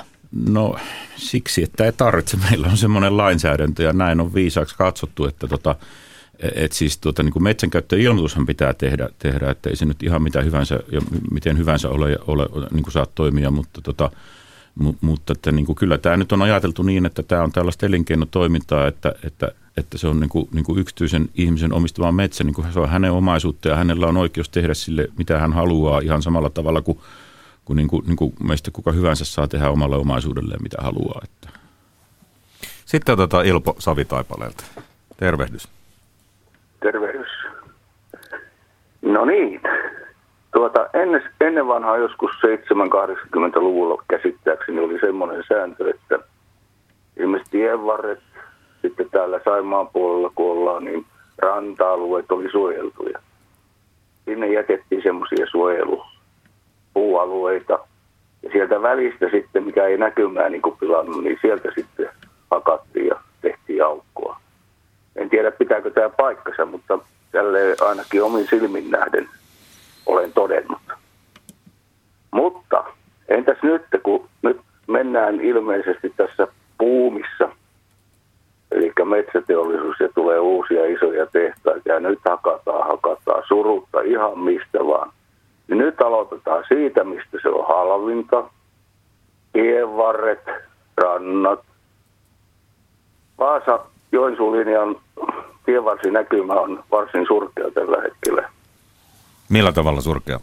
No 0.49 0.75
siksi, 1.15 1.63
että 1.63 1.85
ei 1.85 1.91
tarvitse. 1.91 2.37
Meillä 2.49 2.67
on 2.67 2.77
semmoinen 2.77 3.17
lainsäädäntö 3.17 3.83
ja 3.83 3.93
näin 3.93 4.21
on 4.21 4.33
viisaaksi 4.33 4.75
katsottu, 4.75 5.25
että 5.25 5.47
tota, 5.47 5.75
et 6.55 6.71
siis 6.71 6.97
tuota, 6.97 7.23
niin 7.23 7.43
metsänkäyttöilmoitushan 7.43 8.45
pitää 8.45 8.73
tehdä, 8.73 9.09
tehdä, 9.19 9.51
että 9.51 9.69
ei 9.69 9.75
se 9.75 9.85
nyt 9.85 10.03
ihan 10.03 10.23
mitä 10.23 10.41
hyvänsä 10.41 10.79
ja 10.91 11.01
miten 11.31 11.57
hyvänsä 11.57 11.89
ole, 11.89 12.17
ole 12.27 12.67
niin 12.71 12.83
kuin 12.83 12.93
saat 12.93 13.15
toimia, 13.15 13.51
mutta, 13.51 13.81
tota, 13.81 14.11
mu, 14.75 14.93
mutta 15.01 15.33
että 15.33 15.51
niin 15.51 15.65
kuin 15.65 15.75
kyllä 15.75 15.97
tämä 15.97 16.17
nyt 16.17 16.31
on 16.31 16.41
ajateltu 16.41 16.83
niin, 16.83 17.05
että 17.05 17.23
tämä 17.23 17.43
on 17.43 17.51
tällaista 17.51 17.85
elinkeinotoimintaa, 17.85 18.87
että, 18.87 19.13
että, 19.23 19.51
että 19.77 19.97
se 19.97 20.07
on 20.07 20.19
niin 20.19 20.29
kuin, 20.29 20.49
niin 20.53 20.65
kuin 20.65 20.79
yksityisen 20.79 21.29
ihmisen 21.35 21.73
omistama 21.73 22.11
metsä, 22.11 22.43
niin 22.43 22.53
kuin 22.53 22.73
se 22.73 22.79
on 22.79 22.89
hänen 22.89 23.11
omaisuutta 23.11 23.69
ja 23.69 23.75
hänellä 23.75 24.07
on 24.07 24.17
oikeus 24.17 24.49
tehdä 24.49 24.73
sille, 24.73 25.07
mitä 25.17 25.39
hän 25.39 25.53
haluaa 25.53 25.99
ihan 25.99 26.21
samalla 26.21 26.49
tavalla 26.49 26.81
kuin, 26.81 26.99
kuin, 27.65 27.77
niin 27.77 27.87
kuin, 27.87 28.05
niin 28.07 28.15
kuin 28.17 28.33
meistä 28.43 28.71
kuka 28.71 28.91
hyvänsä 28.91 29.25
saa 29.25 29.47
tehdä 29.47 29.69
omalle 29.69 29.95
omaisuudelleen, 29.95 30.63
mitä 30.63 30.77
haluaa. 30.81 31.21
Että. 31.23 31.59
Sitten 32.85 33.13
otetaan 33.13 33.45
Ilpo 33.45 33.75
Savitaipaleelta. 33.79 34.63
Tervehdys. 35.17 35.67
Tervehdys. 36.79 37.29
No 39.01 39.25
niin. 39.25 39.61
Tuota, 40.53 40.89
ennen, 40.93 41.23
ennen 41.41 41.67
vanhaa 41.67 41.97
joskus 41.97 42.31
7-80-luvulla 42.31 44.03
käsittääkseni 44.07 44.79
oli 44.79 44.99
semmoinen 44.99 45.43
sääntö, 45.47 45.89
että 45.89 46.19
ilmeisesti 47.19 47.57
tienvarret, 47.57 48.19
sitten 48.81 49.09
täällä 49.11 49.39
Saimaan 49.43 49.87
puolella 49.87 50.31
kun 50.35 50.51
ollaan, 50.51 50.85
niin 50.85 51.05
ranta-alueet 51.37 52.31
oli 52.31 52.51
suojeltuja. 52.51 53.19
Sinne 54.25 54.53
jätettiin 54.53 55.03
semmoisia 55.03 55.45
suojelupuualueita. 55.51 57.79
Ja 58.43 58.49
sieltä 58.51 58.81
välistä 58.81 59.29
sitten, 59.31 59.63
mikä 59.63 59.85
ei 59.85 59.97
näkymään 59.97 60.51
niin 60.51 60.61
pilannut, 60.79 61.23
niin 61.23 61.37
sieltä 61.41 61.69
sitten 61.75 62.09
hakattiin 62.51 63.07
ja 63.07 63.15
tehtiin 63.41 63.85
aukkoa. 63.85 64.37
En 65.15 65.29
tiedä 65.29 65.51
pitääkö 65.51 65.91
tämä 65.91 66.09
paikkansa, 66.09 66.65
mutta 66.65 66.99
tälle 67.31 67.59
ainakin 67.81 68.23
omin 68.23 68.47
silmin 68.49 68.91
nähden 68.91 69.29
olen 70.11 70.33
todennut. 70.33 70.81
Mutta 72.31 72.83
entäs 73.27 73.57
nyt, 73.63 73.81
kun 74.03 74.29
nyt 74.41 74.61
mennään 74.87 75.41
ilmeisesti 75.41 76.13
tässä 76.17 76.47
puumissa, 76.77 77.49
eli 78.71 78.93
metsäteollisuus 79.05 79.99
ja 79.99 80.09
tulee 80.15 80.39
uusia 80.39 80.85
isoja 80.85 81.25
tehtaita 81.25 81.89
ja 81.89 81.99
nyt 81.99 82.19
hakataan, 82.29 82.87
hakataan 82.87 83.43
surutta 83.47 84.01
ihan 84.01 84.39
mistä 84.39 84.79
vaan. 84.79 85.11
Niin 85.67 85.77
nyt 85.77 86.01
aloitetaan 86.01 86.63
siitä, 86.67 87.03
mistä 87.03 87.37
se 87.41 87.49
on 87.49 87.67
halvinta. 87.67 88.43
Tienvarret, 89.53 90.45
rannat. 90.97 91.59
Vaasa 93.39 93.79
Joensuun 94.11 94.57
linjan 94.57 94.95
tienvarsinäkymä 95.65 96.53
on 96.53 96.83
varsin 96.91 97.25
surkea 97.27 97.71
tällä 97.71 98.01
hetkellä. 98.01 98.49
Millä 99.51 99.71
tavalla 99.71 100.01
surkea? 100.01 100.39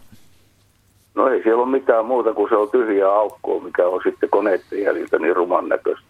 No 1.15 1.27
ei 1.27 1.43
siellä 1.43 1.63
ole 1.63 1.71
mitään 1.71 2.05
muuta 2.05 2.33
kuin 2.33 2.49
se 2.49 2.55
on 2.55 2.69
tyhjä 2.69 3.11
aukkoa, 3.11 3.63
mikä 3.63 3.87
on 3.87 4.01
sitten 4.03 4.29
koneiden 4.29 4.81
jäljiltä 4.83 5.19
niin 5.19 5.35
ruman 5.35 5.69
näköistä. 5.69 6.05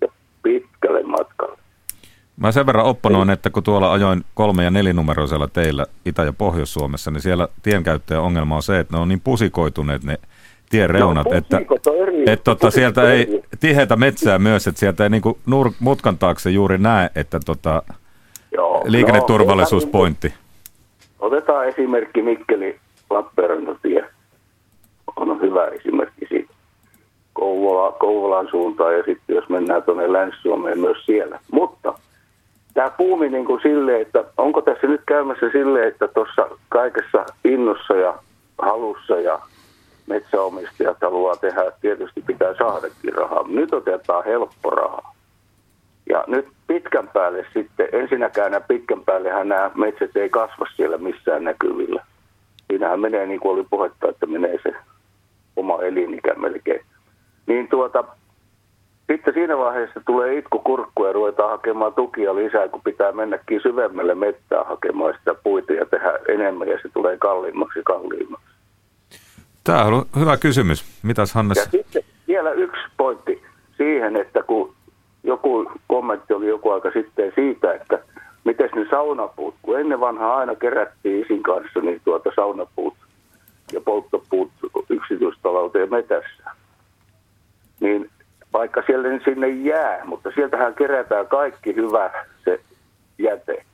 Ja 0.00 0.08
pitkälle 0.42 1.02
matkalle. 1.02 1.58
Mä 2.36 2.52
sen 2.52 2.66
verran 2.66 2.86
opponoin, 2.86 3.30
että 3.30 3.50
kun 3.50 3.62
tuolla 3.62 3.92
ajoin 3.92 4.24
kolme- 4.34 4.64
ja 4.64 4.70
nelinumeroisella 4.70 5.48
teillä 5.48 5.86
Itä- 6.04 6.24
ja 6.24 6.32
Pohjois-Suomessa, 6.32 7.10
niin 7.10 7.20
siellä 7.20 7.48
tienkäyttäjän 7.62 8.22
ongelma 8.22 8.56
on 8.56 8.62
se, 8.62 8.78
että 8.78 8.96
ne 8.96 9.00
on 9.00 9.08
niin 9.08 9.20
pusikoituneet 9.20 10.04
ne 10.04 10.18
tien 10.70 10.90
reunat, 10.90 11.26
no, 11.30 11.36
että, 11.36 11.60
että 12.26 12.44
tota, 12.44 12.70
sieltä 12.70 13.12
ei 13.12 13.42
tiheitä 13.60 13.96
metsää 13.96 14.38
myös, 14.38 14.66
että 14.66 14.78
sieltä 14.78 15.04
ei 15.04 15.10
niinku 15.10 15.38
nur, 15.46 15.70
mutkan 15.80 16.18
taakse 16.18 16.50
juuri 16.50 16.78
näe, 16.78 17.10
että 17.14 17.40
tota, 17.46 17.82
Joo, 18.52 18.82
liikenneturvallisuuspointti. 18.84 20.28
No, 20.28 20.34
otetaan 21.18 21.68
esimerkki 21.68 22.22
Mikkeli 22.22 22.78
Lappeenrantatie. 23.10 24.04
On 25.16 25.40
hyvä 25.40 25.66
esimerkki 25.66 26.26
siitä. 26.28 26.54
Kouvola, 27.32 27.92
Kouvolan 27.92 28.48
suuntaan 28.50 28.96
ja 28.96 29.02
sitten 29.02 29.36
jos 29.36 29.48
mennään 29.48 29.82
tuonne 29.82 30.12
Länsi-Suomeen 30.12 30.80
myös 30.80 31.06
siellä. 31.06 31.40
Mutta 31.52 31.94
tämä 32.74 32.90
puumi 32.90 33.28
niin 33.28 33.44
kuin 33.44 33.60
silleen, 33.62 34.02
että 34.02 34.24
onko 34.36 34.62
tässä 34.62 34.86
nyt 34.86 35.00
käymässä 35.06 35.46
silleen, 35.52 35.88
että 35.88 36.08
tuossa 36.08 36.48
kaikessa 36.68 37.26
innossa 37.44 37.96
ja 37.96 38.18
halussa 38.58 39.20
ja 39.20 39.40
metsäomistajat 40.06 40.96
haluaa 41.00 41.36
tehdä, 41.36 41.72
tietysti 41.80 42.22
pitää 42.26 42.54
saadakin 42.58 43.14
rahaa. 43.14 43.44
Nyt 43.48 43.74
otetaan 43.74 44.24
helppo 44.24 44.70
rahaa. 44.70 45.17
Ja 46.08 46.24
nyt 46.26 46.48
pitkän 46.66 47.08
päälle 47.08 47.46
sitten, 47.54 47.88
ensinnäkään 47.92 48.52
nämä 48.52 48.64
pitkän 48.68 49.04
päällehän 49.04 49.48
nämä 49.48 49.70
metsät 49.74 50.16
ei 50.16 50.28
kasva 50.28 50.66
siellä 50.76 50.98
missään 50.98 51.44
näkyvillä. 51.44 52.04
Siinähän 52.66 53.00
menee 53.00 53.26
niin 53.26 53.40
kuin 53.40 53.54
oli 53.54 53.66
puhetta, 53.70 54.08
että 54.08 54.26
menee 54.26 54.58
se 54.62 54.72
oma 55.56 55.82
elinikä 55.82 56.34
melkein. 56.34 56.84
Niin 57.46 57.68
tuota, 57.68 58.04
sitten 59.12 59.34
siinä 59.34 59.58
vaiheessa 59.58 60.00
tulee 60.06 60.38
itku 60.38 60.58
kurkku 60.58 61.04
ja 61.04 61.12
ruvetaan 61.12 61.50
hakemaan 61.50 61.94
tukia 61.94 62.34
lisää, 62.34 62.68
kun 62.68 62.80
pitää 62.84 63.12
mennäkin 63.12 63.60
syvemmälle 63.62 64.14
mettään 64.14 64.66
hakemaan 64.66 65.14
sitä 65.18 65.34
puita 65.34 65.72
ja 65.72 65.86
tehdä 65.86 66.18
enemmän 66.28 66.68
ja 66.68 66.78
se 66.82 66.88
tulee 66.88 67.18
kalliimmaksi 67.18 67.78
ja 67.78 67.82
kalliimmaksi. 67.82 68.46
Tämä 69.64 69.84
on 69.84 70.04
hyvä 70.18 70.36
kysymys. 70.36 70.84
Mitäs 71.02 71.34
Hannes? 71.34 71.58
Ja 71.58 71.64
sitten 71.64 72.02
vielä 72.28 72.50
yksi 72.52 72.82
pointti 72.96 73.42
siihen, 73.76 74.16
että 74.16 74.42
kun 74.42 74.74
joku 75.28 75.70
kommentti 75.88 76.34
oli 76.34 76.48
joku 76.48 76.70
aika 76.70 76.90
sitten 76.90 77.32
siitä, 77.34 77.74
että 77.74 77.98
miten 78.44 78.70
ne 78.74 78.86
saunapuut, 78.90 79.54
kun 79.62 79.80
ennen 79.80 80.00
vanhaa 80.00 80.36
aina 80.36 80.54
kerättiin 80.54 81.24
isin 81.24 81.42
kanssa 81.42 81.80
niin 81.80 82.00
tuota 82.04 82.30
saunapuut 82.36 82.94
ja 83.72 83.80
polttopuut 83.80 84.50
yksityistalouteen 84.90 85.90
metässä. 85.90 86.50
Niin 87.80 88.10
vaikka 88.52 88.82
siellä 88.86 89.08
sinne 89.24 89.48
jää, 89.48 90.04
mutta 90.04 90.30
sieltähän 90.34 90.74
kerätään 90.74 91.26
kaikki 91.26 91.74
hyvä 91.76 92.10
se 92.44 92.60
jäte. 93.18 93.64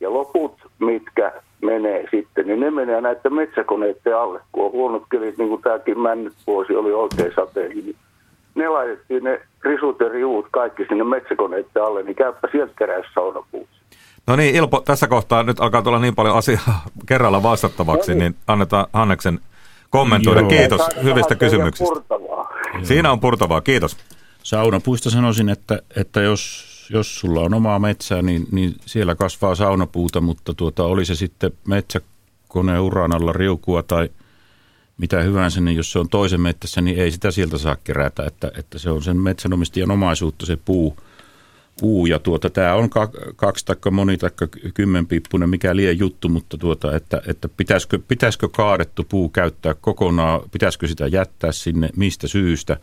Ja 0.00 0.12
loput, 0.12 0.54
mitkä 0.78 1.32
menee 1.62 2.08
sitten, 2.10 2.46
niin 2.46 2.60
ne 2.60 2.70
menee 2.70 3.00
näiden 3.00 3.34
metsäkoneiden 3.34 4.16
alle. 4.16 4.40
Kun 4.52 4.64
on 4.64 4.72
huonot 4.72 5.02
kelit, 5.10 5.38
niin 5.38 5.48
kuin 5.48 5.62
tämäkin 5.62 6.00
männyt 6.00 6.32
vuosi 6.46 6.74
oli 6.76 6.92
oikein 6.92 7.32
sateinen, 7.34 7.76
niin 7.76 7.96
ne 8.54 8.68
laitettiin 8.68 9.24
ne 9.24 9.40
risut 9.62 10.00
ja 10.00 10.08
riuut 10.08 10.46
kaikki 10.50 10.84
sinne 10.88 11.04
metsäkoneiden 11.04 11.82
alle, 11.82 12.02
niin 12.02 12.16
käyppä 12.16 12.48
sieltä 12.52 12.72
kerää 12.78 13.02
saunapuut. 13.14 13.68
No 14.26 14.36
niin, 14.36 14.54
Ilpo, 14.54 14.80
tässä 14.80 15.08
kohtaa 15.08 15.42
nyt 15.42 15.60
alkaa 15.60 15.82
tulla 15.82 15.98
niin 15.98 16.14
paljon 16.14 16.36
asiaa 16.36 16.84
kerralla 17.08 17.42
vastattavaksi, 17.42 18.12
no 18.12 18.18
niin. 18.18 18.32
niin 18.32 18.42
annetaan 18.46 18.86
Hanneksen 18.92 19.40
kommentoida. 19.90 20.40
Joo. 20.40 20.48
Kiitos 20.48 20.80
hyvistä 21.02 21.34
kysymyksistä. 21.34 21.94
Siinä 22.82 23.12
on 23.12 23.20
purtavaa, 23.20 23.60
kiitos. 23.60 23.96
Saunapuista 24.42 25.10
sanoisin, 25.10 25.48
että, 25.48 25.82
että 25.96 26.20
jos 26.20 26.68
jos 26.90 27.20
sulla 27.20 27.40
on 27.40 27.54
omaa 27.54 27.78
metsää, 27.78 28.22
niin, 28.22 28.46
niin 28.52 28.74
siellä 28.86 29.14
kasvaa 29.14 29.54
saunapuuta, 29.54 30.20
mutta 30.20 30.54
tuota, 30.54 30.84
oli 30.84 31.04
se 31.04 31.14
sitten 31.14 31.52
metsäkoneen 31.68 32.80
uran 32.80 33.14
alla 33.14 33.32
riukua 33.32 33.82
tai 33.82 34.08
mitä 34.98 35.22
hyvänsä, 35.22 35.60
niin 35.60 35.76
jos 35.76 35.92
se 35.92 35.98
on 35.98 36.08
toisen 36.08 36.40
metsässä, 36.40 36.80
niin 36.80 36.98
ei 36.98 37.10
sitä 37.10 37.30
sieltä 37.30 37.58
saa 37.58 37.76
kerätä, 37.84 38.24
että, 38.26 38.52
että 38.58 38.78
se 38.78 38.90
on 38.90 39.02
sen 39.02 39.16
metsänomistajan 39.16 39.90
omaisuutta 39.90 40.46
se 40.46 40.58
puu. 40.64 40.96
puu 41.80 42.06
ja 42.06 42.18
tuota, 42.18 42.50
tämä 42.50 42.74
on 42.74 42.90
kaksi 43.36 43.66
tai 43.66 43.76
moni 43.90 44.16
tai 44.16 44.30
kymmenpippunen, 44.74 45.50
mikä 45.50 45.76
liian 45.76 45.98
juttu, 45.98 46.28
mutta 46.28 46.58
tuota, 46.58 46.96
että, 46.96 47.22
että 47.26 47.48
pitäisikö, 47.48 47.98
pitäisikö 48.08 48.48
kaadettu 48.48 49.04
puu 49.04 49.28
käyttää 49.28 49.74
kokonaan, 49.74 50.40
pitäisikö 50.52 50.86
sitä 50.88 51.06
jättää 51.06 51.52
sinne, 51.52 51.90
mistä 51.96 52.28
syystä, 52.28 52.76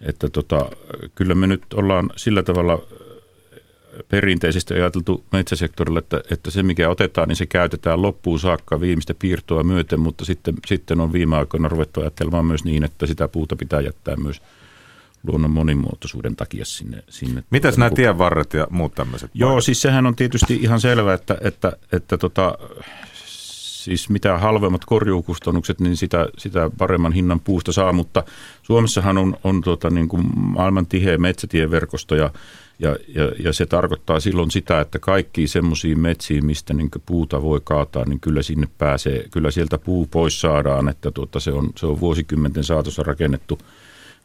että 0.00 0.28
tota, 0.28 0.70
kyllä 1.14 1.34
me 1.34 1.46
nyt 1.46 1.62
ollaan 1.74 2.10
sillä 2.16 2.42
tavalla 2.42 2.82
perinteisesti 4.08 4.74
ajateltu 4.74 5.24
metsäsektorilla, 5.32 5.98
että, 5.98 6.22
että 6.30 6.50
se 6.50 6.62
mikä 6.62 6.88
otetaan, 6.88 7.28
niin 7.28 7.36
se 7.36 7.46
käytetään 7.46 8.02
loppuun 8.02 8.40
saakka 8.40 8.80
viimeistä 8.80 9.14
piirtoa 9.14 9.62
myöten, 9.62 10.00
mutta 10.00 10.24
sitten, 10.24 10.54
sitten 10.66 11.00
on 11.00 11.12
viime 11.12 11.36
aikoina 11.36 11.68
ruvettu 11.68 12.00
ajattelemaan 12.00 12.46
myös 12.46 12.64
niin, 12.64 12.84
että 12.84 13.06
sitä 13.06 13.28
puuta 13.28 13.56
pitää 13.56 13.80
jättää 13.80 14.16
myös 14.16 14.42
luonnon 15.26 15.50
monimuotoisuuden 15.50 16.36
takia 16.36 16.64
sinne. 16.64 17.02
sinne 17.08 17.44
Mitäs 17.50 17.78
nämä 17.78 17.90
tienvarret 17.90 18.54
ja 18.54 18.66
muut 18.70 18.94
tämmöiset? 18.94 19.30
Joo, 19.34 19.50
paikat? 19.50 19.64
siis 19.64 19.82
sehän 19.82 20.06
on 20.06 20.16
tietysti 20.16 20.54
ihan 20.62 20.80
selvä, 20.80 21.14
että, 21.14 21.38
että, 21.40 21.72
että 21.92 22.18
tota, 22.18 22.58
siis 23.84 24.08
mitä 24.08 24.38
halvemmat 24.38 24.84
korjuukustannukset, 24.84 25.80
niin 25.80 25.96
sitä, 25.96 26.26
sitä 26.38 26.70
paremman 26.78 27.12
hinnan 27.12 27.40
puusta 27.40 27.72
saa, 27.72 27.92
mutta 27.92 28.24
Suomessahan 28.62 29.18
on, 29.18 29.36
on 29.44 29.60
tota, 29.60 29.90
niin 29.90 30.08
kuin 30.08 30.22
maailman 30.34 30.86
tiheä 30.86 31.18
metsätieverkosto 31.18 32.14
ja, 32.14 32.30
ja, 32.80 32.96
ja, 33.08 33.32
ja 33.44 33.52
se 33.52 33.66
tarkoittaa 33.66 34.20
silloin 34.20 34.50
sitä, 34.50 34.80
että 34.80 34.98
kaikki 34.98 35.48
semmoisiin 35.48 36.00
metsiin, 36.00 36.46
mistä 36.46 36.74
niin 36.74 36.90
puuta 37.06 37.42
voi 37.42 37.60
kaataa, 37.64 38.04
niin 38.04 38.20
kyllä 38.20 38.42
sinne 38.42 38.68
pääsee, 38.78 39.24
kyllä 39.30 39.50
sieltä 39.50 39.78
puu 39.78 40.06
pois 40.06 40.40
saadaan, 40.40 40.88
että 40.88 41.10
tuota, 41.10 41.40
se, 41.40 41.52
on, 41.52 41.70
se 41.76 41.86
on 41.86 42.00
vuosikymmenten 42.00 42.64
saatossa 42.64 43.02
rakennettu 43.02 43.58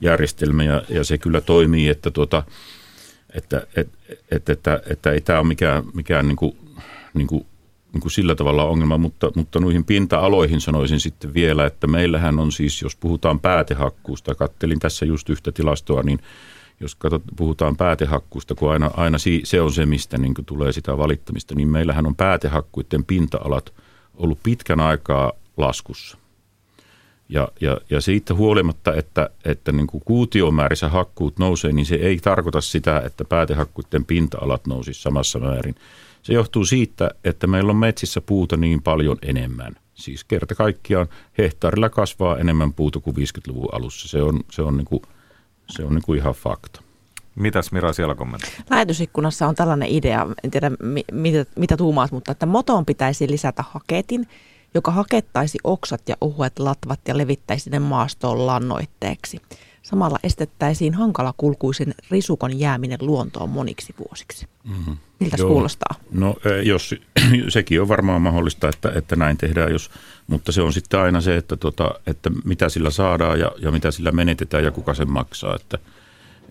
järjestelmä 0.02 0.64
ja, 0.64 0.84
ja 0.90 1.04
se 1.04 1.18
kyllä 1.18 1.42
toimii, 1.42 1.90
että, 1.90 2.12
tuota, 2.12 2.44
että, 3.34 3.68
että, 3.76 3.98
että, 4.32 4.52
että, 4.54 4.82
että 4.90 5.12
ei 5.12 5.22
tämä 5.22 5.40
ole 5.40 5.48
mikään, 5.48 5.84
mikään 5.94 6.28
niin 6.28 6.38
kuin, 6.38 6.58
niin 7.14 7.28
kuin 7.28 7.46
niin 7.94 8.02
kuin 8.02 8.12
sillä 8.12 8.36
tavalla 8.36 8.64
ongelma, 8.66 8.98
mutta, 8.98 9.32
mutta 9.36 9.60
noihin 9.60 9.86
pinta-aloihin 9.86 10.62
sanoisin 10.62 11.00
sitten 11.00 11.34
vielä, 11.34 11.66
että 11.66 11.88
meillähän 11.88 12.40
on 12.40 12.52
siis, 12.52 12.82
jos 12.82 12.96
puhutaan 12.96 13.40
päätehakkuusta, 13.40 14.36
kattelin 14.36 14.80
tässä 14.80 15.06
just 15.06 15.30
yhtä 15.30 15.52
tilastoa, 15.52 16.04
niin 16.04 16.20
jos 16.80 16.96
katsot, 16.96 17.24
puhutaan 17.36 17.78
päätehakkuusta, 17.78 18.56
kun 18.56 18.72
aina, 18.72 18.92
aina 18.98 19.18
se 19.44 19.62
on 19.62 19.74
se, 19.74 19.86
mistä 19.86 20.18
niin 20.18 20.34
tulee 20.46 20.72
sitä 20.72 20.98
valittamista, 20.98 21.56
niin 21.56 21.68
meillähän 21.68 22.06
on 22.06 22.16
päätehakkuiden 22.16 23.06
pinta-alat 23.06 23.74
ollut 24.14 24.40
pitkän 24.44 24.80
aikaa 24.80 25.32
laskussa. 25.58 26.18
Ja, 27.30 27.48
ja, 27.62 27.78
ja 27.90 28.02
siitä 28.02 28.34
huolimatta, 28.34 28.94
että, 28.94 29.30
että 29.46 29.72
niin 29.72 29.88
kuutiomäärissä 29.88 30.90
hakkuut 30.90 31.40
nousee, 31.40 31.72
niin 31.72 31.86
se 31.86 31.96
ei 31.96 32.18
tarkoita 32.18 32.62
sitä, 32.62 33.02
että 33.06 33.26
päätehakkuiden 33.26 34.06
pinta-alat 34.06 34.68
nousisi 34.68 35.02
samassa 35.02 35.40
määrin. 35.40 35.76
Se 36.22 36.34
johtuu 36.34 36.66
siitä, 36.66 37.12
että 37.24 37.48
meillä 37.48 37.70
on 37.70 37.78
metsissä 37.78 38.22
puuta 38.22 38.58
niin 38.58 38.82
paljon 38.82 39.18
enemmän. 39.22 39.76
Siis 39.94 40.24
kerta 40.24 40.56
kaikkiaan 40.56 41.08
hehtaarilla 41.38 41.90
kasvaa 41.90 42.38
enemmän 42.38 42.74
puuta 42.74 43.00
kuin 43.00 43.16
50-luvun 43.16 43.70
alussa. 43.72 44.08
Se 44.08 44.22
on, 44.22 44.40
se 44.52 44.62
on, 44.62 44.78
niin 44.78 44.86
kuin, 44.86 45.02
se 45.68 45.84
on 45.84 45.96
niin 45.96 46.02
kuin 46.02 46.20
ihan 46.20 46.34
fakta. 46.34 46.82
Mitäs 47.36 47.72
Mira 47.72 47.94
siellä 47.94 48.16
kommentoi? 48.16 48.50
Lähetysikkunassa 48.70 49.48
on 49.48 49.56
tällainen 49.56 49.90
idea, 49.90 50.28
en 50.44 50.52
tiedä 50.52 50.72
mitä, 51.12 51.46
mitä 51.56 51.78
tuumaat, 51.78 52.12
mutta 52.12 52.32
että 52.32 52.46
motoon 52.46 52.86
pitäisi 52.86 53.30
lisätä 53.30 53.64
haketin, 53.70 54.28
joka 54.74 54.92
hakettaisi 54.92 55.58
oksat 55.64 56.02
ja 56.10 56.16
uhuet 56.22 56.60
latvat 56.60 57.00
ja 57.08 57.18
levittäisi 57.18 57.70
ne 57.70 57.80
maastoon 57.80 58.48
lannoitteeksi. 58.48 59.42
Samalla 59.84 60.20
estettäisiin 60.24 60.94
hankalakulkuisen 60.94 61.96
risukon 62.12 62.60
jääminen 62.60 63.00
luontoon 63.02 63.50
moniksi 63.50 63.96
vuosiksi. 64.00 64.48
Mm-hmm. 64.64 64.98
Miltä 65.20 65.38
se 65.38 65.44
kuulostaa? 65.44 65.96
No 66.12 66.36
jos, 66.64 66.96
sekin 67.50 67.82
on 67.82 67.88
varmaan 67.88 68.22
mahdollista, 68.22 68.70
että, 68.70 68.92
että 68.96 69.16
näin 69.16 69.38
tehdään, 69.38 69.72
jos, 69.72 69.90
mutta 70.28 70.52
se 70.52 70.62
on 70.62 70.74
sitten 70.74 71.00
aina 71.00 71.22
se, 71.22 71.36
että, 71.36 71.58
tota, 71.58 71.92
että 72.08 72.30
mitä 72.46 72.70
sillä 72.70 72.90
saadaan 72.90 73.40
ja, 73.40 73.52
ja 73.58 73.72
mitä 73.72 73.92
sillä 73.92 74.12
menetetään 74.12 74.64
ja 74.64 74.72
kuka 74.72 74.94
sen 74.94 75.12
maksaa. 75.12 75.56
Että, 75.56 75.78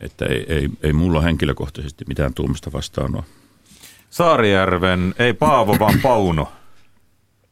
että 0.00 0.24
ei, 0.24 0.46
ei, 0.48 0.68
ei 0.82 0.92
mulla 0.92 1.20
henkilökohtaisesti 1.20 2.04
mitään 2.08 2.34
tuomista 2.34 2.72
vastaan 2.72 3.16
ole. 3.16 3.24
Saarijärven, 4.10 5.14
ei 5.18 5.32
Paavo 5.32 5.76
vaan 5.78 5.98
Pauno, 6.02 6.48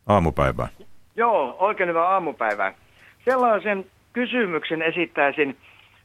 aamupäivää. 0.07 0.68
Joo, 1.16 1.57
oikein 1.59 1.89
hyvää 1.89 2.09
aamupäivää. 2.09 2.75
Sellaisen 3.25 3.87
kysymyksen 4.12 4.83
esittäisin– 4.83 5.57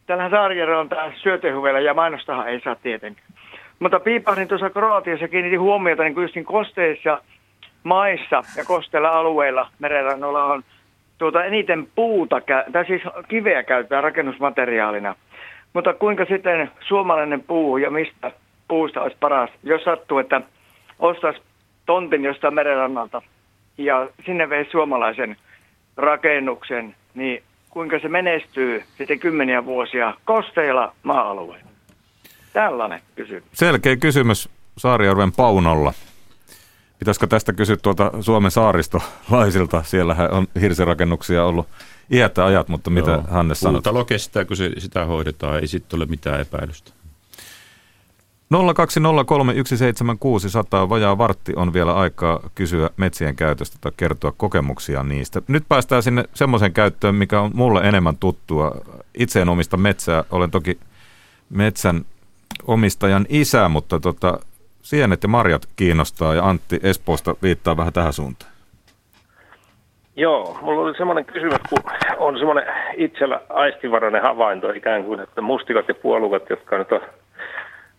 Täällähän 0.07 0.31
Saarijärjellä 0.31 0.81
on 0.81 0.89
tämä 0.89 1.11
syötehuvela 1.15 1.79
ja 1.79 1.93
mainostahan 1.93 2.47
ei 2.47 2.61
saa 2.63 2.75
tietenkään. 2.75 3.27
Mutta 3.79 3.99
piipahdin 3.99 4.47
tuossa 4.47 4.69
Kroatiassa 4.69 5.27
kiinnitin 5.27 5.59
huomiota 5.59 6.03
niin 6.03 6.21
just 6.21 6.35
kosteissa 6.45 7.21
maissa 7.87 8.43
ja 8.57 8.65
kosteilla 8.65 9.09
alueilla 9.09 9.69
merenrannoilla 9.79 10.43
on 10.43 10.63
tuota 11.17 11.45
eniten 11.45 11.87
puuta, 11.95 12.41
tai 12.71 12.85
siis 12.85 13.01
kiveä 13.27 13.63
käytetään 13.63 14.03
rakennusmateriaalina. 14.03 15.15
Mutta 15.73 15.93
kuinka 15.93 16.25
sitten 16.25 16.71
suomalainen 16.87 17.43
puu 17.43 17.77
ja 17.77 17.91
mistä 17.91 18.31
puusta 18.67 19.01
olisi 19.01 19.17
paras, 19.19 19.49
jos 19.63 19.83
sattuu, 19.83 20.17
että 20.17 20.41
ostaisi 20.99 21.41
tontin 21.85 22.23
jostain 22.23 22.53
merenrannalta 22.53 23.21
ja 23.77 24.09
sinne 24.25 24.49
veisi 24.49 24.71
suomalaisen 24.71 25.37
rakennuksen, 25.97 26.95
niin 27.15 27.43
kuinka 27.69 27.99
se 27.99 28.07
menestyy 28.07 28.83
sitten 28.97 29.19
kymmeniä 29.19 29.65
vuosia 29.65 30.13
kosteilla 30.25 30.93
maa-alueilla? 31.03 31.69
Tällainen 32.53 32.99
kysymys. 33.15 33.43
Selkeä 33.53 33.95
kysymys 33.95 34.49
Saarijärven 34.77 35.31
Paunolla. 35.31 35.93
Pitäisikö 36.99 37.27
tästä 37.27 37.53
kysyä 37.53 37.77
tuolta 37.77 38.11
Suomen 38.21 38.51
saaristolaisilta? 38.51 39.83
Siellähän 39.83 40.31
on 40.31 40.47
hirsirakennuksia 40.61 41.45
ollut 41.45 41.67
iätä 42.11 42.45
ajat, 42.45 42.67
mutta 42.67 42.89
mitä 42.89 43.11
Joo. 43.11 43.23
Hannes 43.29 43.59
sanoo? 43.59 43.73
Puutalo 43.73 44.05
kestää, 44.05 44.45
kun 44.45 44.57
se, 44.57 44.71
sitä 44.77 45.05
hoidetaan, 45.05 45.59
ei 45.59 45.67
sitten 45.67 45.97
ole 45.97 46.05
mitään 46.05 46.41
epäilystä. 46.41 46.91
020317600 48.53 48.57
vajaa 50.89 51.17
vartti 51.17 51.53
on 51.55 51.73
vielä 51.73 51.93
aikaa 51.93 52.49
kysyä 52.55 52.89
metsien 52.97 53.35
käytöstä 53.35 53.77
tai 53.81 53.91
kertoa 53.97 54.33
kokemuksia 54.37 55.03
niistä. 55.03 55.41
Nyt 55.47 55.63
päästään 55.69 56.03
sinne 56.03 56.25
semmoisen 56.33 56.73
käyttöön, 56.73 57.15
mikä 57.15 57.41
on 57.41 57.51
mulle 57.53 57.81
enemmän 57.81 58.17
tuttua. 58.17 58.71
Itse 59.13 59.41
en 59.41 59.49
omista 59.49 59.77
metsää, 59.77 60.23
olen 60.31 60.51
toki 60.51 60.79
metsän 61.49 62.05
omistajan 62.67 63.25
isä, 63.29 63.69
mutta 63.69 63.99
tota, 63.99 64.39
sienet 64.81 65.23
ja 65.23 65.29
marjat 65.29 65.61
kiinnostaa 65.75 66.33
ja 66.33 66.45
Antti 66.45 66.79
Espoosta 66.83 67.35
viittaa 67.43 67.77
vähän 67.77 67.93
tähän 67.93 68.13
suuntaan. 68.13 68.51
Joo, 70.15 70.57
mulla 70.61 70.81
oli 70.81 70.97
semmoinen 70.97 71.25
kysymys, 71.25 71.59
kun 71.69 71.91
on 72.17 72.37
semmoinen 72.37 72.65
itsellä 72.97 73.41
aistivarainen 73.49 74.21
havainto 74.21 74.69
ikään 74.69 75.03
kuin, 75.03 75.19
että 75.19 75.41
mustikat 75.41 75.87
ja 75.87 75.93
puolukat, 75.93 76.49
jotka 76.49 76.77
nyt 76.77 76.91
on 76.91 77.01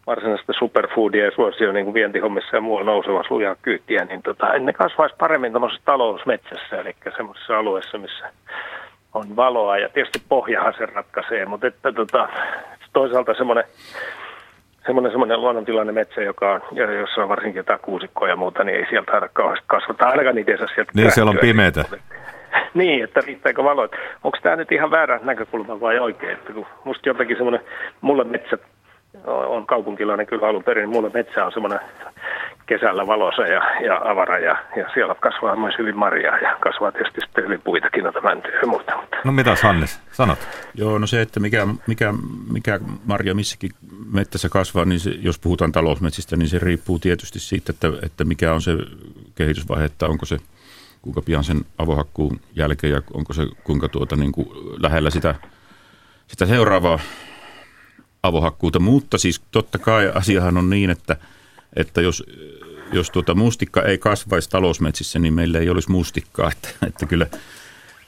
varsinaista 0.07 0.53
superfoodia 0.59 1.24
ja 1.24 1.31
suosio 1.35 1.72
niin 1.72 1.85
kuin 1.85 1.95
vientihommissa 1.95 2.57
ja 2.57 2.61
muualla 2.61 2.93
nousevassa 2.93 3.35
lujaa 3.35 3.57
kyytiä, 3.62 4.05
niin 4.05 4.22
tota, 4.22 4.59
ne 4.59 4.72
kasvaisi 4.72 5.14
paremmin 5.18 5.53
tämmöisessä 5.53 5.83
talousmetsässä, 5.85 6.81
eli 6.81 6.97
semmoisessa 7.16 7.59
alueessa, 7.59 7.99
missä 7.99 8.31
on 9.14 9.37
valoa 9.37 9.79
ja 9.79 9.89
tietysti 9.89 10.22
pohjahan 10.29 10.74
se 10.79 10.87
ratkaisee, 10.87 11.47
mutta 11.47 11.66
että 11.66 11.93
tota, 11.93 12.29
toisaalta 12.93 13.35
semmoinen 13.35 13.64
semmoinen, 14.87 15.12
semmoinen 15.12 15.41
luonnontilainen 15.41 15.95
metsä, 15.95 16.20
joka 16.20 16.53
on, 16.53 16.61
jossa 17.01 17.22
on 17.22 17.29
varsinkin 17.29 17.61
jotain 17.61 17.81
kuusikkoa 17.81 18.29
ja 18.29 18.37
muuta, 18.37 18.64
niin 18.64 18.76
ei 18.76 18.87
sieltä 18.91 19.12
aina 19.12 19.29
kauheasti 19.33 19.64
kasvata, 19.66 20.09
ainakaan 20.09 20.59
saa 20.59 20.66
sieltä 20.74 20.93
Niin, 20.95 21.12
siellä 21.12 21.31
on 21.31 21.39
pimeätä. 21.39 21.85
Niin, 22.74 23.05
että 23.05 23.20
riittääkö 23.26 23.64
valo. 23.64 23.89
Onko 24.24 24.39
tämä 24.43 24.57
nyt 24.57 24.72
ihan 24.72 24.91
väärä 24.91 25.20
näkökulma 25.22 25.81
vai 25.81 25.99
oikein? 25.99 26.33
Että 26.33 26.53
kun 26.53 26.66
musta 26.85 27.09
jotenkin 27.09 27.37
semmoinen, 27.37 27.61
mulle 28.01 28.24
metsät 28.24 28.61
on 29.26 29.66
kaupunkilainen 29.66 30.26
kyllä 30.26 30.48
alun 30.48 30.64
perin. 30.64 30.82
Niin 30.82 30.96
mulla 30.96 31.11
metsä 31.14 31.44
on 31.44 31.52
semmoinen 31.52 31.80
kesällä 32.66 33.06
valossa 33.06 33.42
ja, 33.42 33.62
ja 33.84 34.00
avara 34.04 34.38
ja, 34.38 34.56
ja 34.76 34.90
siellä 34.94 35.14
kasvaa 35.14 35.56
myös 35.56 35.74
hyvin 35.78 35.96
marjaa 35.96 36.38
ja 36.38 36.56
kasvaa 36.61 36.92
tietysti 36.92 37.20
sitten 37.20 37.44
hyvin 37.44 37.61
puitakin 37.64 38.04
noita 38.04 38.20
mäntyjä 38.20 38.61
ja 38.61 38.66
muuta. 38.66 38.96
Mutta. 38.96 39.16
No 39.24 39.32
mitä 39.32 39.56
Hannes, 39.62 40.00
sanot? 40.12 40.38
Joo, 40.74 40.98
no 40.98 41.06
se, 41.06 41.20
että 41.20 41.40
mikä, 41.40 41.66
mikä, 41.86 42.14
mikä 42.52 42.80
marja 43.04 43.34
missäkin 43.34 43.70
mettässä 44.12 44.48
kasvaa, 44.48 44.84
niin 44.84 45.00
se, 45.00 45.11
jos 45.11 45.38
puhutaan 45.38 45.72
talousmetsistä, 45.72 46.36
niin 46.36 46.48
se 46.48 46.59
riippuu 46.59 46.98
tietysti 46.98 47.38
siitä, 47.38 47.72
että, 47.72 47.88
että 48.06 48.24
mikä 48.24 48.52
on 48.52 48.62
se 48.62 48.72
kehitysvaihe, 49.34 49.84
että 49.84 50.06
onko 50.06 50.26
se 50.26 50.36
kuinka 51.02 51.22
pian 51.22 51.44
sen 51.44 51.61
avohakkuun 51.78 52.40
jälkeen 52.56 52.92
ja 52.92 53.02
onko 53.14 53.32
se 53.32 53.42
kuinka 53.64 53.88
tuota, 53.88 54.16
niin 54.16 54.32
kuin 54.32 54.48
lähellä 54.82 55.11
sitä, 55.11 55.34
sitä 56.26 56.46
seuraavaa 56.46 56.98
avohakkuuta, 58.23 58.79
mutta 58.79 59.19
siis 59.19 59.43
totta 59.51 59.79
kai 59.79 60.12
asiahan 60.14 60.57
on 60.57 60.71
niin, 60.71 60.91
että, 60.91 61.16
että 61.77 62.01
jos, 62.01 62.25
jos 62.93 63.11
tuota 63.11 63.35
mustikka 63.35 63.83
ei 63.83 63.99
kasvaisi 63.99 64.51
talousmetsissä, 64.51 65.19
niin 65.19 65.35
meillä 65.35 65.59
ei 65.59 65.71
olisi 65.71 65.91
mustikkaa, 65.91 66.51
että, 66.53 66.69
että 66.87 67.07
kyllä, 67.07 67.27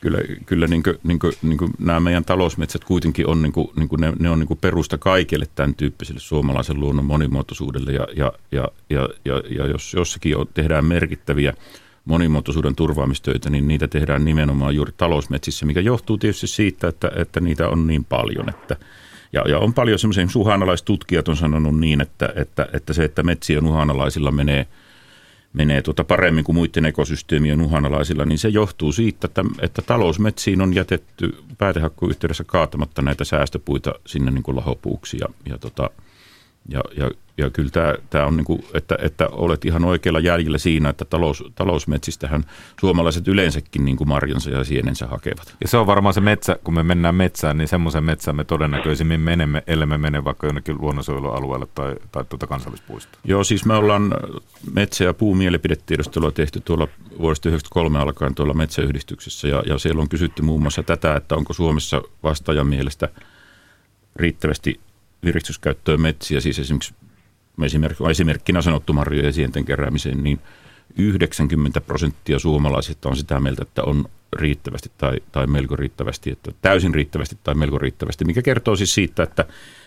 kyllä, 0.00 0.18
kyllä 0.46 0.66
niin 0.66 0.82
kuin, 0.82 0.96
niin 1.04 1.18
kuin, 1.18 1.32
niin 1.42 1.58
kuin 1.58 1.72
nämä 1.78 2.00
meidän 2.00 2.24
talousmetsät 2.24 2.84
kuitenkin 2.84 3.26
on, 3.26 3.42
niin 3.42 3.52
kuin, 3.52 3.68
niin 3.76 3.88
kuin 3.88 4.00
ne, 4.00 4.12
ne 4.18 4.30
on 4.30 4.38
niin 4.38 4.48
kuin 4.48 4.60
perusta 4.60 4.98
kaikille 4.98 5.46
tämän 5.54 5.74
tyyppiselle 5.74 6.20
suomalaisen 6.20 6.80
luonnon 6.80 7.04
monimuotoisuudelle. 7.04 7.92
Ja, 7.92 8.06
ja, 8.16 8.32
ja, 8.52 8.68
ja, 8.90 9.08
ja, 9.24 9.42
ja 9.48 9.66
jos 9.66 9.94
jossakin 9.94 10.36
tehdään 10.54 10.84
merkittäviä 10.84 11.54
monimuotoisuuden 12.04 12.74
turvaamistöitä, 12.74 13.50
niin 13.50 13.68
niitä 13.68 13.88
tehdään 13.88 14.24
nimenomaan 14.24 14.74
juuri 14.74 14.92
talousmetsissä, 14.96 15.66
mikä 15.66 15.80
johtuu 15.80 16.18
tietysti 16.18 16.46
siitä, 16.46 16.88
että, 16.88 17.12
että 17.16 17.40
niitä 17.40 17.68
on 17.68 17.86
niin 17.86 18.04
paljon, 18.04 18.48
että– 18.48 18.76
Ja, 19.32 19.44
ja 19.48 19.58
on 19.58 19.74
paljon 19.74 19.98
semmoisia, 19.98 20.26
uhanalaistutkijat 20.36 21.28
on 21.28 21.36
sanonut 21.36 21.78
niin, 21.78 22.00
että, 22.00 22.32
että, 22.36 22.68
että 22.72 22.92
se, 22.92 23.04
että 23.04 23.22
metsien 23.22 23.66
uhanalaisilla 23.66 24.30
menee– 24.30 24.66
menee 25.52 25.82
tuota 25.82 26.04
paremmin 26.04 26.44
kuin 26.44 26.56
muiden 26.56 26.84
ekosysteemien 26.84 27.60
uhanalaisilla, 27.60 28.24
niin 28.24 28.38
se 28.38 28.48
johtuu 28.48 28.92
siitä, 28.92 29.26
että, 29.26 29.44
että 29.60 29.82
talousmetsiin 29.82 30.60
on 30.60 30.74
jätetty 30.74 31.36
päätehakkuun 31.58 32.10
yhteydessä 32.10 32.44
kaatamatta 32.44 33.02
näitä 33.02 33.24
säästöpuita 33.24 33.94
sinne 34.06 34.30
niin 34.30 34.42
kuin 34.42 34.56
lahopuuksi 34.56 35.16
ja, 35.20 35.26
ja 35.48 35.58
tota, 35.58 35.90
ja, 36.68 36.80
ja, 36.96 37.10
ja 37.38 37.50
kyllä 37.50 37.70
tämä, 37.70 37.94
tämä 38.10 38.26
on 38.26 38.36
niin 38.36 38.44
kuin, 38.44 38.64
että, 38.74 38.98
että 39.02 39.28
olet 39.28 39.64
ihan 39.64 39.84
oikealla 39.84 40.20
jäljellä 40.20 40.58
siinä, 40.58 40.88
että 40.88 41.04
talous, 41.04 41.44
talousmetsistähän 41.54 42.44
suomalaiset 42.80 43.28
yleensäkin 43.28 43.84
niin 43.84 43.96
kuin 43.96 44.08
marjansa 44.08 44.50
ja 44.50 44.64
sienensä 44.64 45.06
hakevat. 45.06 45.56
Ja 45.60 45.68
se 45.68 45.76
on 45.76 45.86
varmaan 45.86 46.14
se 46.14 46.20
metsä, 46.20 46.58
kun 46.64 46.74
me 46.74 46.82
mennään 46.82 47.14
metsään, 47.14 47.58
niin 47.58 47.68
semmoisen 47.68 48.04
metsään 48.04 48.36
me 48.36 48.44
todennäköisimmin 48.44 49.20
menemme, 49.20 49.62
ellei 49.66 49.86
me 49.86 49.98
mene 49.98 50.24
vaikka 50.24 50.46
jonnekin 50.46 50.80
luonnonsuojelualueelle 50.80 51.66
tai, 51.74 51.96
tai 52.12 52.24
tuota 52.24 52.46
kansallispuistoon. 52.46 53.22
Joo, 53.24 53.44
siis 53.44 53.64
me 53.64 53.74
ollaan 53.74 54.14
metsä- 54.72 55.04
ja 55.04 55.14
puumielipidetiedostelua 55.14 56.32
tehty 56.32 56.60
tuolla 56.60 56.88
vuodesta 57.18 57.42
1993 57.42 57.98
alkaen 57.98 58.34
tuolla 58.34 58.54
metsäyhdistyksessä 58.54 59.48
ja, 59.48 59.62
ja 59.66 59.78
siellä 59.78 60.02
on 60.02 60.08
kysytty 60.08 60.42
muun 60.42 60.62
muassa 60.62 60.82
tätä, 60.82 61.16
että 61.16 61.34
onko 61.34 61.52
Suomessa 61.52 62.02
vastaajan 62.22 62.66
mielestä 62.66 63.08
riittävästi 64.16 64.80
virkistyskäyttöön 65.24 66.00
metsiä, 66.00 66.40
siis 66.40 66.58
esimerkiksi 66.58 68.04
esimerkkinä 68.10 68.62
sanottu 68.62 68.92
marjojen 68.92 69.26
ja 69.26 69.32
sienten 69.32 69.64
keräämiseen, 69.64 70.24
niin 70.24 70.40
90 70.98 71.80
prosenttia 71.80 72.38
suomalaisista 72.38 73.08
on 73.08 73.16
sitä 73.16 73.40
mieltä, 73.40 73.62
että 73.62 73.82
on 73.82 74.04
riittävästi 74.36 74.90
tai, 74.98 75.20
tai 75.32 75.46
melko 75.46 75.76
riittävästi, 75.76 76.30
että 76.30 76.52
täysin 76.62 76.94
riittävästi 76.94 77.38
tai 77.44 77.54
melko 77.54 77.78
riittävästi, 77.78 78.24
mikä 78.24 78.42
kertoo 78.42 78.76
siis 78.76 78.94
siitä, 78.94 79.22
että 79.22 79.44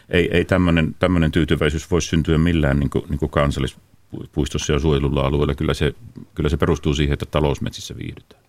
ei, 0.09 0.29
ei 0.31 0.45
tämmöinen, 0.45 0.95
tämmöinen 0.99 1.31
tyytyväisyys 1.31 1.91
voi 1.91 2.01
syntyä 2.01 2.37
millään 2.37 2.79
niin 2.79 2.89
kuin, 2.89 3.05
niin 3.09 3.19
kuin 3.19 3.29
kansallispuistossa 3.29 4.73
ja 4.73 4.79
suojelulla 4.79 5.21
alueella. 5.21 5.55
Kyllä 5.55 5.73
se, 5.73 5.93
kyllä 6.35 6.49
se 6.49 6.57
perustuu 6.57 6.93
siihen, 6.93 7.13
että 7.13 7.25
talousmetsissä 7.25 7.97
viihdytään. 7.97 8.43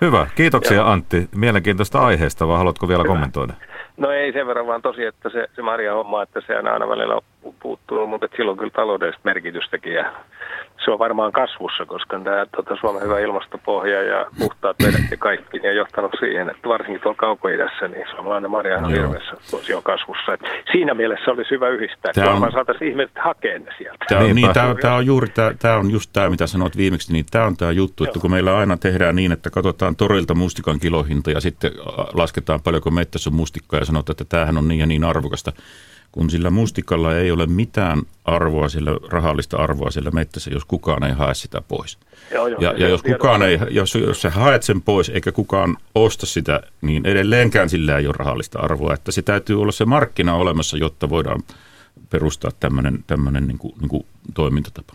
Hyvä, 0.00 0.26
kiitoksia 0.34 0.76
Joo. 0.76 0.86
Antti. 0.86 1.28
Mielenkiintoista 1.34 2.00
aiheesta, 2.00 2.48
vai 2.48 2.58
haluatko 2.58 2.88
vielä 2.88 3.02
Hyvä. 3.02 3.12
kommentoida? 3.12 3.54
No 3.96 4.10
ei 4.10 4.32
sen 4.32 4.46
verran 4.46 4.66
vaan 4.66 4.82
tosi, 4.82 5.04
että 5.04 5.28
se, 5.30 5.48
se 5.56 5.62
Maria 5.62 5.94
homma, 5.94 6.22
että 6.22 6.40
se 6.46 6.56
aina 6.56 6.88
välillä 6.88 7.20
puuttuu, 7.60 8.06
mutta 8.06 8.28
sillä 8.36 8.50
on 8.50 8.56
kyllä 8.56 8.70
taloudellista 8.70 9.20
merkitystäkin 9.24 9.92
ja 9.92 10.12
se 10.84 10.90
on 10.90 10.98
varmaan 10.98 11.32
kasvussa, 11.32 11.86
koska 11.86 12.20
tämä 12.20 12.46
tuota, 12.54 12.76
Suomen 12.80 13.02
hyvä 13.02 13.20
ilmastopohja 13.20 14.02
ja 14.02 14.26
puhtaat 14.38 14.76
vedet 14.82 15.10
ja 15.10 15.16
kaikki 15.16 15.58
niin 15.58 15.70
on 15.70 15.76
johtanut 15.76 16.12
siihen, 16.18 16.50
että 16.50 16.68
varsinkin 16.68 17.00
tuolla 17.00 17.16
kaukoidässä, 17.16 17.88
niin 17.88 18.06
suomalainen 18.10 18.50
marja 18.50 18.78
on 18.78 18.90
hirveässä 18.90 19.36
on 19.76 19.82
kasvussa. 19.82 20.32
Et 20.34 20.40
siinä 20.72 20.94
mielessä 20.94 21.30
olisi 21.30 21.50
hyvä 21.50 21.68
yhdistää, 21.68 22.10
että 22.10 22.24
varmaan 22.24 22.52
saataisiin 22.52 22.90
ihmiset 22.90 23.18
hakea 23.18 23.58
ne 23.58 23.72
sieltä. 23.78 24.04
Tämä 24.08 24.20
on, 24.20 24.34
niin, 24.34 24.52
tämä, 24.52 24.74
tämä 24.80 24.94
on 24.94 25.06
juuri 25.06 25.28
tämä, 25.28 25.52
tämä 25.58 25.76
on 25.76 25.90
just 25.90 26.10
tämä, 26.12 26.30
mitä 26.30 26.46
sanoit 26.46 26.76
viimeksi, 26.76 27.12
niin 27.12 27.24
tämä 27.30 27.44
on 27.44 27.56
tämä 27.56 27.70
juttu, 27.70 28.04
että 28.04 28.20
kun 28.20 28.30
meillä 28.30 28.58
aina 28.58 28.76
tehdään 28.76 29.16
niin, 29.16 29.32
että 29.32 29.50
katsotaan 29.50 29.96
torilta 29.96 30.34
mustikan 30.34 30.80
kilohinta 30.80 31.30
ja 31.30 31.40
sitten 31.40 31.72
lasketaan 32.12 32.62
paljonko 32.62 32.90
mettässä 32.90 33.30
on 33.30 33.34
mustikkaa 33.34 33.80
ja 33.80 33.84
sanotaan, 33.84 34.14
että 34.14 34.24
tämähän 34.24 34.58
on 34.58 34.68
niin 34.68 34.80
ja 34.80 34.86
niin 34.86 35.04
arvokasta 35.04 35.52
kun 36.12 36.30
sillä 36.30 36.50
mustikalla 36.50 37.16
ei 37.16 37.30
ole 37.30 37.46
mitään 37.46 38.02
arvoa, 38.24 38.68
sillä 38.68 38.90
rahallista 39.08 39.56
arvoa 39.56 39.90
sillä 39.90 40.10
mettässä, 40.10 40.50
jos 40.50 40.64
kukaan 40.64 41.04
ei 41.04 41.12
hae 41.12 41.34
sitä 41.34 41.62
pois. 41.68 41.98
Joo, 42.32 42.46
joo, 42.46 42.60
ja, 42.60 42.74
ja 42.78 42.88
jos, 42.88 43.02
kukaan 43.02 43.42
ei, 43.42 43.58
jos, 43.70 43.94
jos 43.94 44.22
sä 44.22 44.30
haet 44.30 44.62
sen 44.62 44.82
pois 44.82 45.08
eikä 45.08 45.32
kukaan 45.32 45.76
osta 45.94 46.26
sitä, 46.26 46.60
niin 46.80 47.06
edelleenkään 47.06 47.68
sillä 47.68 47.98
ei 47.98 48.06
ole 48.06 48.14
rahallista 48.18 48.58
arvoa. 48.58 48.94
Että 48.94 49.12
se 49.12 49.22
täytyy 49.22 49.62
olla 49.62 49.72
se 49.72 49.84
markkina 49.84 50.34
olemassa, 50.34 50.76
jotta 50.76 51.10
voidaan 51.10 51.42
perustaa 52.10 52.50
tämmöinen, 52.60 53.04
tämmöinen 53.06 53.46
niin 53.46 53.58
kuin, 53.58 53.74
niin 53.80 53.88
kuin 53.88 54.06
toimintatapa. 54.34 54.94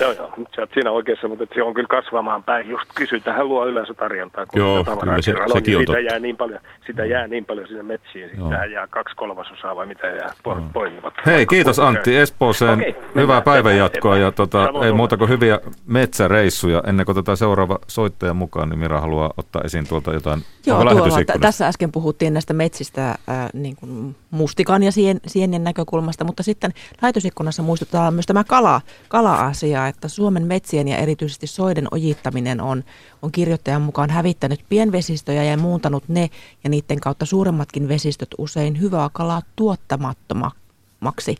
Joo, 0.00 0.12
joo. 0.12 0.32
Sä 0.56 0.62
oot 0.62 0.70
siinä 0.74 0.90
oikeassa, 0.90 1.28
mutta 1.28 1.44
se 1.54 1.62
on 1.62 1.74
kyllä 1.74 1.88
kasvamaan 1.88 2.42
päin. 2.42 2.68
Just 2.68 2.90
kysyntähän 2.94 3.48
luo 3.48 3.66
yleensä 3.66 3.94
tarjontaa, 3.94 4.46
kun 4.46 4.60
joo, 4.60 4.84
kyllä 4.84 5.22
se, 5.22 5.34
on, 5.34 5.52
sekin 5.52 5.76
on 5.76 5.82
sitä 5.86 6.00
jää, 6.00 6.18
niin 6.18 6.36
paljon, 6.36 6.60
sitä 6.86 7.04
jää 7.04 7.26
niin 7.26 7.44
paljon 7.44 7.66
sinne 7.68 7.82
metsiin. 7.82 8.30
Sitä 8.30 8.64
jää 8.64 8.86
kaksi 8.86 9.16
kolmasosaa 9.16 9.76
vai 9.76 9.86
mitä 9.86 10.06
jää 10.06 10.32
po- 10.48 10.62
poimivat. 10.72 11.14
Hei, 11.26 11.46
kiitos 11.46 11.78
Antti 11.78 12.16
Espooseen. 12.16 12.78
Okay, 12.78 12.94
hyvää 13.14 13.40
päivänjatkoa 13.40 14.16
ja 14.16 14.32
tota, 14.32 14.68
ei 14.84 14.92
muuta 14.92 15.16
kuin 15.16 15.30
hyviä 15.30 15.60
metsäreissuja. 15.86 16.82
Ennen 16.86 17.06
kuin 17.06 17.16
tätä 17.16 17.36
seuraava 17.36 17.78
soittaja 17.86 18.34
mukaan, 18.34 18.68
niin 18.68 18.78
Mira 18.78 19.00
haluaa 19.00 19.30
ottaa 19.36 19.62
esiin 19.64 19.88
tuolta 19.88 20.12
jotain. 20.12 20.42
Joo, 20.66 20.84
tuolla, 20.84 21.24
t- 21.24 21.40
tässä 21.40 21.66
äsken 21.66 21.92
puhuttiin 21.92 22.32
näistä 22.32 22.54
metsistä 22.54 23.08
äh, 23.10 23.16
niin 23.52 23.76
kuin 23.76 24.16
mustikan 24.30 24.82
ja 24.82 24.92
sien, 24.92 25.20
sienien 25.26 25.64
näkökulmasta, 25.64 26.24
mutta 26.24 26.42
sitten 26.42 26.72
lähetysikkunassa 27.02 27.62
muistutetaan 27.62 28.14
myös 28.14 28.26
tämä 28.26 28.44
kala, 28.44 28.80
kala-asia, 29.08 29.79
että 29.88 30.08
Suomen 30.08 30.46
metsien 30.46 30.88
ja 30.88 30.96
erityisesti 30.96 31.46
soiden 31.46 31.88
ojittaminen 31.90 32.60
on, 32.60 32.84
on 33.22 33.32
kirjoittajan 33.32 33.82
mukaan 33.82 34.10
hävittänyt 34.10 34.60
pienvesistöjä 34.68 35.44
ja 35.44 35.56
muuntanut 35.56 36.08
ne 36.08 36.30
ja 36.64 36.70
niiden 36.70 37.00
kautta 37.00 37.26
suuremmatkin 37.26 37.88
vesistöt 37.88 38.28
usein 38.38 38.80
hyvää 38.80 39.10
kalaa 39.12 39.42
tuottamattomaksi. 39.56 41.36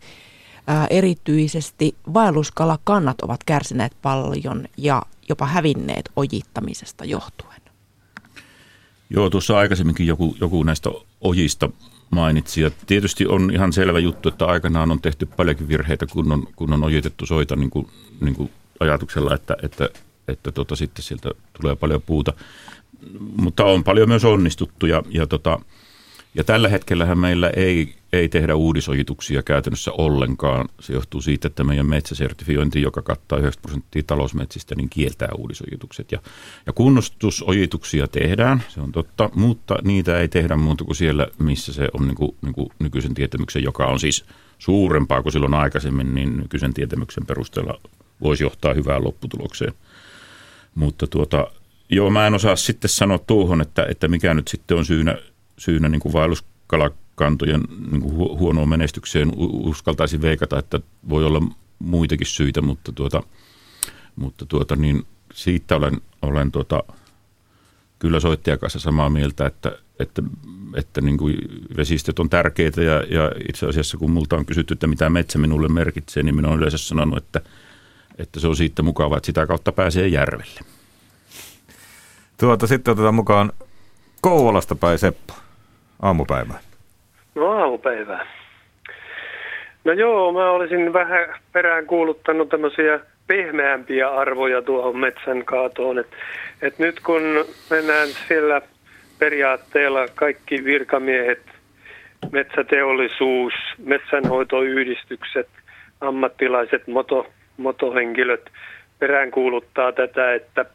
Ää, 0.67 0.87
erityisesti 0.89 1.95
vaelluskalakannat 2.13 3.21
ovat 3.21 3.43
kärsineet 3.43 3.91
paljon 4.01 4.67
ja 4.77 5.01
jopa 5.29 5.45
hävinneet 5.45 6.09
ojittamisesta 6.15 7.05
johtuen. 7.05 7.61
Joo, 9.09 9.29
tuossa 9.29 9.57
aikaisemminkin 9.57 10.07
joku, 10.07 10.35
joku 10.41 10.63
näistä 10.63 10.89
ojista 11.21 11.69
mainitsi. 12.11 12.61
Ja 12.61 12.71
tietysti 12.87 13.27
on 13.27 13.51
ihan 13.53 13.73
selvä 13.73 13.99
juttu, 13.99 14.29
että 14.29 14.45
aikanaan 14.45 14.91
on 14.91 15.01
tehty 15.01 15.25
paljonkin 15.25 15.67
virheitä, 15.67 16.05
kun 16.05 16.31
on, 16.31 16.47
kun 16.55 16.73
on 16.73 16.83
ojitettu 16.83 17.25
soita 17.25 17.55
niin 17.55 17.69
kuin, 17.69 17.87
niin 18.21 18.35
kuin 18.35 18.49
ajatuksella, 18.79 19.35
että, 19.35 19.57
että, 19.63 19.89
että 20.27 20.51
tota, 20.51 20.75
sitten 20.75 21.03
sieltä 21.03 21.31
tulee 21.61 21.75
paljon 21.75 22.01
puuta. 22.01 22.33
Mutta 23.37 23.65
on 23.65 23.83
paljon 23.83 24.09
myös 24.09 24.25
onnistuttu 24.25 24.85
ja, 24.85 25.03
ja, 25.09 25.27
tota, 25.27 25.59
ja 26.35 26.43
tällä 26.43 26.69
hetkellähän 26.69 27.19
meillä 27.19 27.49
ei, 27.55 27.95
ei 28.13 28.29
tehdä 28.29 28.55
uudisojituksia 28.55 29.43
käytännössä 29.43 29.91
ollenkaan. 29.91 30.69
Se 30.79 30.93
johtuu 30.93 31.21
siitä, 31.21 31.47
että 31.47 31.63
meidän 31.63 31.85
metsäsertifiointi, 31.85 32.81
joka 32.81 33.01
kattaa 33.01 33.39
90 33.39 33.61
prosenttia 33.61 34.03
talousmetsistä, 34.07 34.75
niin 34.75 34.89
kieltää 34.89 35.29
uudisojitukset. 35.37 36.11
Ja, 36.11 36.19
ja 36.65 36.73
kunnostusojituksia 36.73 38.07
tehdään, 38.07 38.63
se 38.69 38.81
on 38.81 38.91
totta, 38.91 39.29
mutta 39.35 39.77
niitä 39.83 40.19
ei 40.19 40.27
tehdä 40.27 40.55
muuta 40.55 40.83
kuin 40.83 40.95
siellä, 40.95 41.27
missä 41.39 41.73
se 41.73 41.87
on 41.93 42.07
niin 42.07 42.15
kuin, 42.15 42.35
niin 42.41 42.53
kuin 42.53 42.69
nykyisen 42.79 43.13
tietämyksen, 43.13 43.63
joka 43.63 43.85
on 43.85 43.99
siis 43.99 44.25
suurempaa 44.59 45.23
kuin 45.23 45.33
silloin 45.33 45.53
aikaisemmin, 45.53 46.15
niin 46.15 46.37
nykyisen 46.37 46.73
tietämyksen 46.73 47.25
perusteella 47.25 47.81
voisi 48.21 48.43
johtaa 48.43 48.73
hyvään 48.73 49.03
lopputulokseen. 49.03 49.73
Mutta 50.75 51.07
tuota, 51.07 51.47
joo, 51.89 52.09
mä 52.09 52.27
en 52.27 52.33
osaa 52.33 52.55
sitten 52.55 52.89
sanoa 52.89 53.17
tuohon, 53.17 53.61
että, 53.61 53.85
että 53.89 54.07
mikä 54.07 54.33
nyt 54.33 54.47
sitten 54.47 54.77
on 54.77 54.85
syynä, 54.85 55.17
syynä 55.61 55.89
niin 55.89 55.99
kuin 55.99 56.13
vaelluskalakantojen 56.13 57.61
niin 57.91 58.01
kuin 58.01 58.15
huonoon 58.39 58.69
menestykseen. 58.69 59.31
Uskaltaisin 59.37 60.21
veikata, 60.21 60.59
että 60.59 60.79
voi 61.09 61.25
olla 61.25 61.41
muitakin 61.79 62.27
syitä, 62.27 62.61
mutta, 62.61 62.91
tuota, 62.91 63.23
mutta 64.15 64.45
tuota, 64.45 64.75
niin 64.75 65.05
siitä 65.33 65.75
olen, 65.75 66.01
olen 66.21 66.51
tuota, 66.51 66.83
kyllä 67.99 68.19
soittajan 68.19 68.59
kanssa 68.59 68.79
samaa 68.79 69.09
mieltä, 69.09 69.45
että, 69.45 69.77
että, 69.99 70.23
että 70.75 71.01
niin 71.01 71.17
kuin 71.17 71.37
vesistöt 71.77 72.19
on 72.19 72.29
tärkeitä 72.29 72.81
ja, 72.81 72.93
ja 72.93 73.31
itse 73.49 73.65
asiassa 73.65 73.97
kun 73.97 74.11
multa 74.11 74.35
on 74.35 74.45
kysytty, 74.45 74.73
että 74.73 74.87
mitä 74.87 75.09
metsä 75.09 75.39
minulle 75.39 75.67
merkitsee, 75.67 76.23
niin 76.23 76.35
minä 76.35 76.47
olen 76.47 76.57
yleensä 76.59 76.77
sanonut, 76.77 77.17
että– 77.17 77.41
että 78.21 78.39
se 78.39 78.47
on 78.47 78.55
siitä 78.55 78.83
mukava, 78.83 79.17
että 79.17 79.25
sitä 79.25 79.47
kautta 79.47 79.71
pääsee 79.71 80.07
järvelle. 80.07 80.59
Tuota, 82.37 82.67
sitten 82.67 82.91
otetaan 82.91 83.15
mukaan 83.15 83.51
Kouvolasta 84.21 84.75
päin 84.75 84.99
Seppo. 84.99 85.33
Aamupäivää. 86.01 86.59
No 87.35 87.51
aamupäivää. 87.51 88.25
No 89.83 89.91
joo, 89.91 90.33
mä 90.33 90.51
olisin 90.51 90.93
vähän 90.93 91.35
perään 91.51 91.85
kuuluttanut 91.85 92.49
tämmöisiä 92.49 92.99
pehmeämpiä 93.27 94.09
arvoja 94.09 94.61
tuohon 94.61 94.97
metsän 94.97 95.45
kaatoon. 95.45 95.99
Et, 95.99 96.07
et 96.61 96.79
nyt 96.79 96.99
kun 96.99 97.21
mennään 97.69 98.07
siellä 98.27 98.61
periaatteella 99.19 100.07
kaikki 100.15 100.63
virkamiehet, 100.63 101.41
metsäteollisuus, 102.31 103.53
metsänhoitoyhdistykset, 103.85 105.49
ammattilaiset, 106.01 106.87
moto, 106.87 107.27
motohenkilöt 107.57 108.49
peräänkuuluttaa 108.99 109.91
tätä, 109.91 110.33
että 110.33 110.65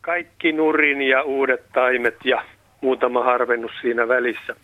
kaikki 0.00 0.52
nurin 0.52 1.02
ja 1.02 1.22
uudet 1.22 1.62
taimet 1.72 2.16
ja 2.24 2.42
muutama 2.80 3.24
harvennus 3.24 3.72
siinä 3.80 4.08
välissä. 4.08 4.56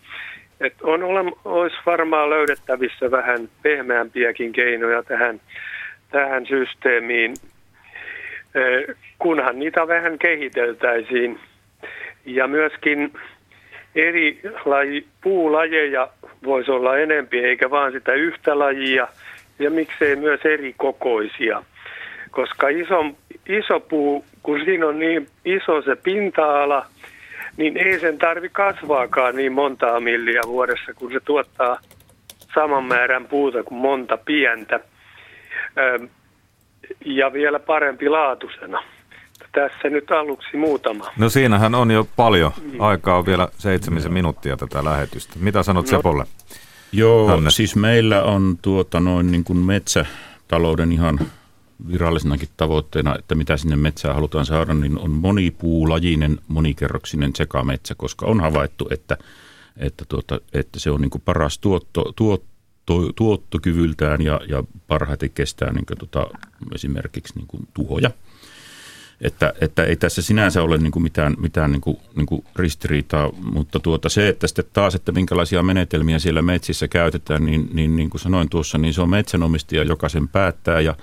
Et 0.60 0.74
on 0.82 1.02
ole, 1.02 1.32
olisi 1.44 1.76
varmaan 1.86 2.30
löydettävissä 2.30 3.10
vähän 3.10 3.48
pehmeämpiäkin 3.62 4.52
keinoja 4.52 5.02
tähän, 5.02 5.40
tähän 6.10 6.46
systeemiin, 6.46 7.34
kunhan 9.18 9.58
niitä 9.58 9.88
vähän 9.88 10.18
kehiteltäisiin. 10.18 11.38
Ja 12.24 12.46
myöskin 12.46 13.12
eri 13.94 14.40
laji, 14.64 15.06
puulajeja 15.20 16.08
voisi 16.44 16.70
olla 16.70 16.98
enempi, 16.98 17.38
eikä 17.38 17.70
vaan 17.70 17.92
sitä 17.92 18.12
yhtä 18.12 18.58
lajia, 18.58 19.08
ja 19.58 19.70
miksei 19.70 20.16
myös 20.16 20.40
eri 20.44 20.74
kokoisia. 20.76 21.62
Koska 22.30 22.68
iso, 22.68 23.04
iso 23.48 23.80
puu, 23.80 24.24
kun 24.42 24.60
siinä 24.64 24.86
on 24.86 24.98
niin 24.98 25.26
iso 25.44 25.82
se 25.82 25.96
pinta-ala, 25.96 26.86
niin 27.56 27.76
ei 27.76 28.00
sen 28.00 28.18
tarvi 28.18 28.48
kasvaakaan 28.48 29.36
niin 29.36 29.52
montaa 29.52 30.00
milliä 30.00 30.40
vuodessa, 30.46 30.94
kun 30.94 31.12
se 31.12 31.20
tuottaa 31.20 31.78
saman 32.54 32.84
määrän 32.84 33.24
puuta 33.24 33.62
kuin 33.62 33.78
monta 33.78 34.16
pientä. 34.16 34.80
Ja 37.04 37.32
vielä 37.32 37.58
parempi 37.58 38.08
laatusena. 38.08 38.82
Tässä 39.52 39.90
nyt 39.90 40.10
aluksi 40.10 40.56
muutama. 40.56 41.10
No 41.18 41.28
siinähän 41.28 41.74
on 41.74 41.90
jo 41.90 42.08
paljon. 42.16 42.52
Aikaa 42.78 43.18
on 43.18 43.26
vielä 43.26 43.48
seitsemisen 43.58 44.12
minuuttia 44.12 44.56
tätä 44.56 44.84
lähetystä. 44.84 45.34
Mitä 45.40 45.62
sanot 45.62 45.84
no, 45.84 45.90
Sepolle? 45.90 46.24
Joo, 46.92 47.26
Hannes. 47.26 47.56
siis 47.56 47.76
meillä 47.76 48.22
on 48.22 48.58
tuota 48.62 49.00
noin 49.00 49.30
niin 49.30 49.44
kuin 49.44 49.58
metsätalouden 49.58 50.92
ihan 50.92 51.18
virallisenakin 51.92 52.48
tavoitteena, 52.56 53.16
että 53.18 53.34
mitä 53.34 53.56
sinne 53.56 53.76
metsään 53.76 54.14
halutaan 54.14 54.46
saada, 54.46 54.74
niin 54.74 54.98
on 54.98 55.10
monipuulajinen, 55.10 56.38
monikerroksinen 56.48 57.32
sekametsä, 57.36 57.94
koska 57.94 58.26
on 58.26 58.40
havaittu, 58.40 58.88
että, 58.90 59.16
että, 59.76 60.04
tuota, 60.08 60.40
että 60.52 60.80
se 60.80 60.90
on 60.90 61.00
niin 61.00 61.22
paras 61.24 61.58
tuotto, 61.58 62.12
tuotto, 62.16 63.12
tuottokyvyltään 63.16 64.22
ja, 64.22 64.40
ja 64.48 64.64
parhaiten 64.86 65.30
kestää 65.30 65.72
niin 65.72 65.86
kuin 65.86 65.98
tuota, 65.98 66.38
esimerkiksi 66.74 67.34
niin 67.36 67.46
kuin 67.46 67.68
tuhoja. 67.74 68.10
Että, 69.20 69.52
että 69.60 69.84
ei 69.84 69.96
tässä 69.96 70.22
sinänsä 70.22 70.62
ole 70.62 70.78
niin 70.78 70.90
kuin 70.90 71.02
mitään, 71.02 71.36
mitään 71.38 71.72
niin 71.72 71.80
kuin, 71.80 71.96
niin 72.14 72.26
kuin 72.26 72.44
ristiriitaa, 72.56 73.32
mutta 73.52 73.80
tuota 73.80 74.08
se, 74.08 74.28
että 74.28 74.46
sitten 74.46 74.64
taas, 74.72 74.94
että 74.94 75.12
minkälaisia 75.12 75.62
menetelmiä 75.62 76.18
siellä 76.18 76.42
metsissä 76.42 76.88
käytetään, 76.88 77.46
niin, 77.46 77.68
niin, 77.72 77.96
niin 77.96 78.10
kuin 78.10 78.20
sanoin 78.20 78.48
tuossa, 78.48 78.78
niin 78.78 78.94
se 78.94 79.02
on 79.02 79.10
metsänomistaja, 79.10 79.82
joka 79.82 80.08
sen 80.08 80.28
päättää 80.28 80.80
ja 80.80 80.94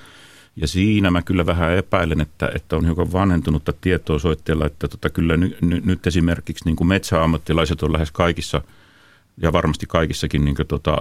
ja 0.55 0.67
siinä 0.67 1.11
mä 1.11 1.21
kyllä 1.21 1.45
vähän 1.45 1.77
epäilen, 1.77 2.21
että, 2.21 2.51
että 2.55 2.75
on 2.75 2.85
hiukan 2.85 3.11
vanhentunutta 3.11 3.73
tietoa 3.81 4.19
soitteella, 4.19 4.65
että 4.65 4.87
tota, 4.87 5.09
kyllä 5.09 5.37
ny, 5.37 5.57
ny, 5.61 5.81
nyt 5.85 6.07
esimerkiksi 6.07 6.65
niin 6.65 6.75
kuin 6.75 6.87
metsäammattilaiset 6.87 7.83
on 7.83 7.93
lähes 7.93 8.11
kaikissa 8.11 8.61
ja 9.37 9.53
varmasti 9.53 9.85
kaikissakin 9.85 10.45
niin 10.45 10.55
kuin, 10.55 10.67
tota, 10.67 10.97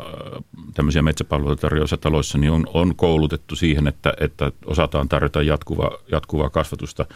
tämmöisiä 0.75 1.03
metsäpalveluita 1.03 1.61
tarjoavissa 1.61 1.97
taloissa 1.97 2.39
niin 2.39 2.53
on, 2.53 2.67
on 2.75 2.97
koulutettu 2.97 3.57
siihen, 3.57 3.87
että, 3.87 4.15
että 4.21 4.53
osataan 4.67 5.09
tarjota 5.09 5.43
jatkuvaa, 5.43 5.91
jatkuvaa 6.13 6.51
kasvatusta, 6.51 7.07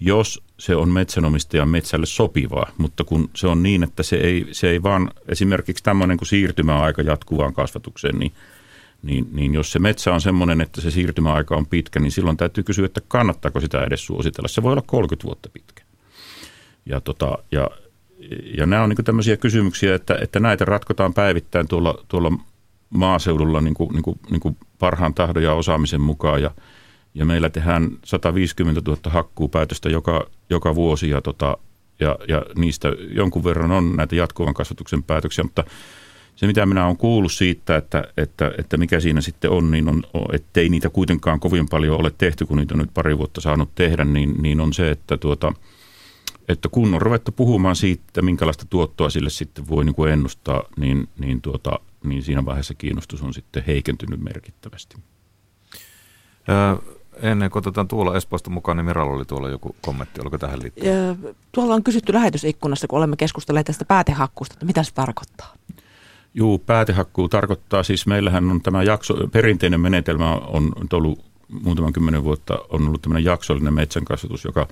jos 0.00 0.42
se 0.58 0.76
on 0.76 0.88
metsänomistajan 0.88 1.68
metsälle 1.68 2.06
sopivaa. 2.06 2.70
Mutta 2.78 3.04
kun 3.04 3.30
se 3.36 3.46
on 3.46 3.62
niin, 3.62 3.82
että 3.82 4.02
se 4.02 4.16
ei, 4.16 4.48
se 4.52 4.70
ei 4.70 4.82
vaan 4.82 5.10
esimerkiksi 5.28 5.84
tämmöinen 5.84 6.16
kuin 6.16 6.28
siirtymäaika 6.28 7.02
jatkuvaan 7.02 7.54
kasvatukseen, 7.54 8.18
niin– 8.18 8.32
niin, 9.02 9.28
niin 9.32 9.54
jos 9.54 9.72
se 9.72 9.78
metsä 9.78 10.14
on 10.14 10.20
semmoinen, 10.20 10.60
että 10.60 10.80
se 10.80 10.90
siirtymäaika 10.90 11.56
on 11.56 11.66
pitkä, 11.66 12.00
niin 12.00 12.12
silloin 12.12 12.36
täytyy 12.36 12.64
kysyä, 12.64 12.86
että 12.86 13.00
kannattaako 13.08 13.60
sitä 13.60 13.84
edes 13.84 14.06
suositella. 14.06 14.48
Se 14.48 14.62
voi 14.62 14.72
olla 14.72 14.82
30 14.86 15.26
vuotta 15.26 15.48
pitkä. 15.52 15.82
Ja, 16.86 17.00
tota, 17.00 17.38
ja, 17.52 17.70
ja 18.58 18.66
nämä 18.66 18.82
on 18.82 18.88
niin 18.88 19.04
tämmöisiä 19.04 19.36
kysymyksiä, 19.36 19.94
että, 19.94 20.18
että 20.20 20.40
näitä 20.40 20.64
ratkotaan 20.64 21.14
päivittäin 21.14 21.68
tuolla, 21.68 22.04
tuolla 22.08 22.32
maaseudulla 22.90 23.60
niin 23.60 23.74
kuin, 23.74 23.92
niin 23.92 24.02
kuin, 24.02 24.18
niin 24.30 24.40
kuin 24.40 24.56
parhaan 24.78 25.14
tahdon 25.14 25.42
ja 25.42 25.54
osaamisen 25.54 26.00
mukaan. 26.00 26.42
Ja, 26.42 26.50
ja 27.14 27.24
meillä 27.24 27.50
tehdään 27.50 27.90
150 28.04 28.82
000 28.86 29.00
hakkuupäätöstä 29.04 29.88
joka, 29.88 30.26
joka 30.50 30.74
vuosi 30.74 31.08
ja, 31.10 31.22
tota, 31.22 31.58
ja, 32.00 32.16
ja 32.28 32.42
niistä 32.56 32.88
jonkun 33.10 33.44
verran 33.44 33.72
on 33.72 33.96
näitä 33.96 34.16
jatkuvan 34.16 34.54
kasvatuksen 34.54 35.02
päätöksiä, 35.02 35.44
mutta– 35.44 35.64
se, 36.38 36.46
mitä 36.46 36.66
minä 36.66 36.84
olen 36.86 36.96
kuullut 36.96 37.32
siitä, 37.32 37.76
että, 37.76 38.04
että, 38.16 38.52
että 38.58 38.76
mikä 38.76 39.00
siinä 39.00 39.20
sitten 39.20 39.50
on, 39.50 39.70
niin 39.70 39.88
on, 39.88 40.02
ettei 40.32 40.68
niitä 40.68 40.90
kuitenkaan 40.90 41.40
kovin 41.40 41.68
paljon 41.68 42.00
ole 42.00 42.12
tehty, 42.18 42.46
kun 42.46 42.56
niitä 42.56 42.74
on 42.74 42.78
nyt 42.78 42.94
pari 42.94 43.18
vuotta 43.18 43.40
saanut 43.40 43.74
tehdä, 43.74 44.04
niin, 44.04 44.34
niin 44.42 44.60
on 44.60 44.72
se, 44.72 44.90
että, 44.90 45.16
tuota, 45.16 45.52
että 46.48 46.68
kun 46.68 46.94
on 46.94 47.02
ruvettu 47.02 47.32
puhumaan 47.32 47.76
siitä, 47.76 48.22
minkälaista 48.22 48.66
tuottoa 48.70 49.10
sille 49.10 49.30
sitten 49.30 49.68
voi 49.68 49.84
niin 49.84 49.94
kuin 49.94 50.12
ennustaa, 50.12 50.62
niin, 50.76 51.08
niin, 51.18 51.40
tuota, 51.40 51.78
niin 52.04 52.22
siinä 52.22 52.44
vaiheessa 52.44 52.74
kiinnostus 52.74 53.22
on 53.22 53.34
sitten 53.34 53.64
heikentynyt 53.66 54.20
merkittävästi. 54.20 54.96
Ää, 56.48 56.76
ennen 57.22 57.50
kuin 57.50 57.60
otetaan 57.60 57.88
Tuolla 57.88 58.16
Espoosta 58.16 58.50
mukaan, 58.50 58.76
niin 58.76 58.86
Miralla 58.86 59.16
oli 59.16 59.24
tuolla 59.24 59.48
joku 59.48 59.76
kommentti, 59.80 60.20
oliko 60.20 60.38
tähän 60.38 60.62
liittyen? 60.62 61.18
Tuolla 61.52 61.74
on 61.74 61.84
kysytty 61.84 62.12
lähetysikkunassa, 62.12 62.88
kun 62.88 62.98
olemme 62.98 63.16
keskustelleet 63.16 63.66
tästä 63.66 63.84
päätehakkuusta, 63.84 64.52
että 64.52 64.66
mitä 64.66 64.82
se 64.82 64.94
tarkoittaa? 64.94 65.54
Juu, 66.38 66.58
päätehakkuu 66.58 67.28
tarkoittaa 67.28 67.82
siis, 67.82 68.06
meillähän 68.06 68.50
on 68.50 68.62
tämä 68.62 68.82
jakso, 68.82 69.14
perinteinen 69.32 69.80
menetelmä 69.80 70.32
on 70.34 70.72
ollut 70.92 71.24
muutaman 71.48 71.92
kymmenen 71.92 72.24
vuotta, 72.24 72.58
on 72.68 72.86
ollut 72.86 73.02
tämmöinen 73.02 73.24
jaksollinen 73.24 73.74
metsänkasvatus, 73.74 74.44
joka, 74.44 74.68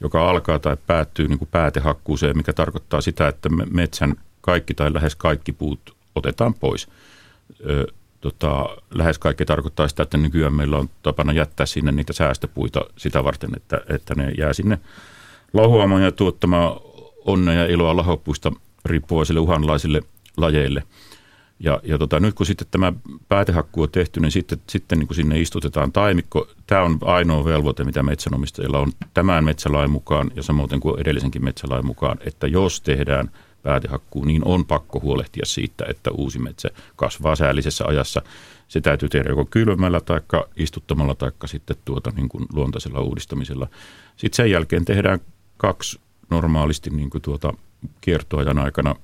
joka 0.00 0.30
alkaa 0.30 0.58
tai 0.58 0.76
päättyy 0.86 1.28
niin 1.28 1.38
kuin 1.38 1.48
päätehakkuuseen, 1.52 2.36
mikä 2.36 2.52
tarkoittaa 2.52 3.00
sitä, 3.00 3.28
että 3.28 3.48
metsän 3.70 4.14
kaikki 4.40 4.74
tai 4.74 4.94
lähes 4.94 5.16
kaikki 5.16 5.52
puut 5.52 5.96
otetaan 6.14 6.54
pois. 6.54 6.88
Ö, 7.70 7.86
tota, 8.20 8.76
lähes 8.94 9.18
kaikki 9.18 9.44
tarkoittaa 9.44 9.88
sitä, 9.88 10.02
että 10.02 10.16
nykyään 10.16 10.54
meillä 10.54 10.78
on 10.78 10.90
tapana 11.02 11.32
jättää 11.32 11.66
sinne 11.66 11.92
niitä 11.92 12.12
säästöpuita 12.12 12.80
sitä 12.96 13.24
varten, 13.24 13.50
että, 13.56 13.80
että 13.88 14.14
ne 14.14 14.30
jää 14.38 14.52
sinne 14.52 14.78
lahoamaan 15.52 16.02
ja 16.02 16.12
tuottamaan 16.12 16.80
onnea 17.24 17.54
ja 17.54 17.66
iloa 17.66 17.96
lahopuista 17.96 18.52
riippuvaisille 18.84 19.40
uhanlaisille 19.40 20.02
lajeille. 20.36 20.82
Ja, 21.60 21.80
ja 21.82 21.98
tota, 21.98 22.20
nyt 22.20 22.34
kun 22.34 22.46
sitten 22.46 22.66
tämä 22.70 22.92
päätehakku 23.28 23.82
on 23.82 23.90
tehty, 23.90 24.20
niin 24.20 24.32
sitten, 24.32 24.60
sitten 24.68 24.98
niin 24.98 25.06
kuin 25.06 25.16
sinne 25.16 25.40
istutetaan 25.40 25.92
taimikko. 25.92 26.48
Tämä 26.66 26.82
on 26.82 26.98
ainoa 27.00 27.44
velvoite, 27.44 27.84
mitä 27.84 28.02
metsänomistajilla 28.02 28.78
on 28.78 28.92
tämän 29.14 29.44
metsälain 29.44 29.90
mukaan 29.90 30.30
ja 30.36 30.42
samoin 30.42 30.80
kuin 30.80 31.00
edellisenkin 31.00 31.44
metsälain 31.44 31.86
mukaan, 31.86 32.18
että 32.26 32.46
jos 32.46 32.80
tehdään 32.80 33.30
päätehakkuu, 33.62 34.24
niin 34.24 34.44
on 34.44 34.64
pakko 34.64 35.00
huolehtia 35.00 35.46
siitä, 35.46 35.84
että 35.88 36.10
uusi 36.10 36.38
metsä 36.38 36.70
kasvaa 36.96 37.36
säällisessä 37.36 37.84
ajassa. 37.86 38.22
Se 38.68 38.80
täytyy 38.80 39.08
tehdä 39.08 39.30
joko 39.30 39.44
kylmällä 39.44 40.00
tai 40.00 40.20
istuttamalla 40.56 41.14
tai 41.14 41.30
sitten 41.46 41.76
tuota 41.84 42.12
niin 42.16 42.28
kuin 42.28 42.46
luontaisella 42.52 43.00
uudistamisella. 43.00 43.68
Sitten 44.16 44.36
sen 44.36 44.50
jälkeen 44.50 44.84
tehdään 44.84 45.20
kaksi 45.56 46.00
normaalisti 46.30 46.90
niin 46.90 47.10
kuin 47.10 47.22
tuota 47.22 47.52
kiertoajan 48.00 48.58
aikana 48.58 48.94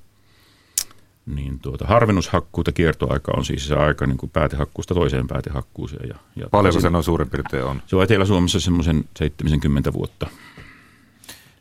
niin 1.35 1.59
tuota, 1.59 1.87
harvennushakkuuta 1.87 2.73
kiertoaika 2.73 3.33
on 3.37 3.45
siis 3.45 3.69
se 3.69 3.75
aika 3.75 4.07
niin 4.07 4.19
kuin 4.19 4.31
päätehakkuusta 4.31 4.95
toiseen 4.95 5.27
päätehakkuuseen. 5.29 6.09
Ja, 6.09 6.15
ja 6.37 6.49
Paljonko 6.51 6.81
se 6.81 6.91
noin 6.91 7.05
suurin 7.05 7.31
piirtein 7.31 7.65
on? 7.65 7.83
Se 7.87 7.97
on 7.97 8.03
Etelä-Suomessa 8.03 8.61
semmoisen 8.61 9.05
70 9.17 9.93
vuotta. 9.93 10.27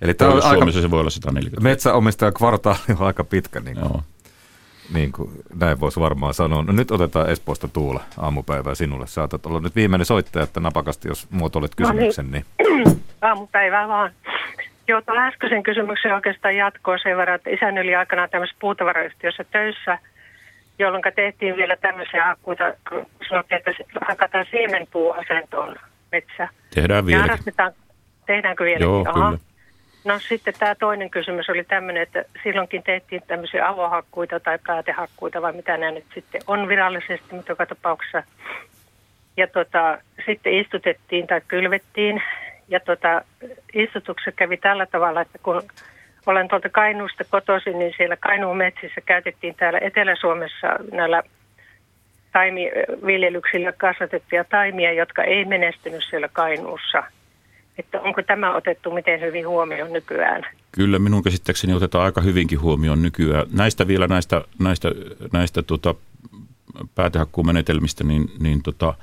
Eli 0.02 0.14
tämä 0.14 0.32
on 0.32 0.42
Suomessa 0.42 0.80
aika, 0.80 0.82
se 0.82 0.92
voi 0.92 1.00
olla 1.00 1.10
140. 1.10 1.70
Metsäomistajan 1.70 2.34
kvartaali 2.34 2.80
on 2.90 3.08
aika 3.08 3.24
pitkä, 3.24 3.60
niin 3.60 3.76
kuin, 3.76 3.90
Joo. 3.90 4.04
niin 4.94 5.12
kuin 5.12 5.32
näin 5.56 5.80
voisi 5.80 6.00
varmaan 6.00 6.34
sanoa. 6.34 6.64
No 6.64 6.74
nyt 6.74 6.92
otetaan 6.92 7.30
Espoosta 7.30 7.68
Tuula 7.68 8.02
aamupäivää 8.18 8.76
sinulle. 8.76 9.08
Saatat 9.08 9.46
olla 9.46 9.60
nyt 9.60 9.76
viimeinen 9.76 10.06
soittaja, 10.06 10.44
että 10.44 10.60
napakasti, 10.60 11.08
jos 11.08 11.28
muotoilet 11.30 11.76
kysymyksen. 11.76 12.26
No 12.26 12.32
niin. 12.32 12.46
niin. 12.86 13.02
Aamupäivää 13.22 13.88
vaan. 13.88 14.12
Joo, 14.90 15.02
tuolla 15.02 15.28
äskeisen 15.28 15.64
kysymyksen 15.64 16.14
oikeastaan 16.14 16.56
jatkoa 16.56 16.98
sen 16.98 17.18
verran, 17.18 17.36
että 17.36 17.50
isän 17.50 17.78
yli 17.78 17.96
aikana 17.96 18.28
tämmöisessä 18.28 18.60
puutavarayhtiössä 18.62 19.44
töissä, 19.44 19.98
jolloin 20.80 21.04
tehtiin 21.16 21.56
vielä 21.56 21.76
tämmöisiä 21.76 22.26
hakkuita, 22.26 22.74
kun 22.90 23.06
sanottiin, 23.30 23.58
että 23.58 23.72
hakataan 24.08 24.46
siemenpuuasentoon 24.52 25.76
metsä. 26.12 26.48
Tehdään 26.76 27.06
vielä. 27.06 27.38
Tehdäänkö 28.26 28.64
vielä? 28.64 28.80
Joo, 28.80 29.06
Aha. 29.08 29.14
kyllä. 29.14 29.40
No 30.06 30.20
sitten 30.20 30.54
tämä 30.60 30.76
toinen 30.76 31.10
kysymys 31.10 31.50
oli 31.50 31.64
tämmöinen, 31.64 32.04
että 32.04 32.26
silloinkin 32.44 32.84
tehtiin 32.84 33.22
tämmöisiä 33.28 33.68
avohakkuita 33.68 34.40
tai 34.40 34.60
päätehakkuita, 34.68 35.42
vai 35.42 35.54
mitä 35.54 35.78
nämä 35.78 35.92
nyt 35.92 36.06
sitten 36.14 36.42
on 36.48 36.68
virallisesti, 36.68 37.36
mutta 37.36 37.52
joka 37.52 37.66
tapauksessa. 37.66 38.24
Ja 39.38 39.48
tota, 39.48 39.98
sitten 40.26 40.54
istutettiin 40.54 41.28
tai 41.28 41.42
kylvettiin 41.48 42.22
ja 42.70 42.80
tota, 42.80 43.22
istutuksessa 43.74 44.32
kävi 44.32 44.58
tällä 44.58 44.86
tavalla, 44.86 45.22
että 45.22 45.38
kun 45.44 45.64
olen 46.26 46.48
tuolta 46.48 46.70
Kainuusta 46.70 47.24
kotoisin, 47.24 47.80
niin 47.80 47.94
siellä 47.98 48.18
Kainuun 48.18 48.58
metsissä 48.58 49.02
käytettiin 49.02 49.56
täällä 49.56 49.80
Etelä-Suomessa 49.80 50.68
näillä 50.92 51.24
taimiviljelyksillä 52.34 53.72
kasvatettuja 53.72 54.44
taimia, 54.44 54.94
jotka 54.94 55.24
ei 55.24 55.46
menestynyt 55.46 56.04
siellä 56.10 56.30
Kainuussa. 56.34 57.04
Että 57.78 58.02
onko 58.02 58.22
tämä 58.22 58.56
otettu 58.56 58.92
miten 58.92 59.22
hyvin 59.22 59.48
huomioon 59.48 59.94
nykyään? 59.94 60.46
Kyllä 60.72 61.00
minun 61.00 61.24
käsittääkseni 61.24 61.74
otetaan 61.74 62.06
aika 62.06 62.22
hyvinkin 62.22 62.62
huomioon 62.62 63.02
nykyään. 63.02 63.48
Näistä 63.58 63.88
vielä 63.88 64.08
näistä, 64.08 64.42
näistä, 64.60 64.92
näistä 65.34 65.64
tota, 65.64 65.96
päätehakkuumenetelmistä, 66.96 68.04
niin, 68.04 68.32
niin 68.40 68.64
tota, 68.64 68.94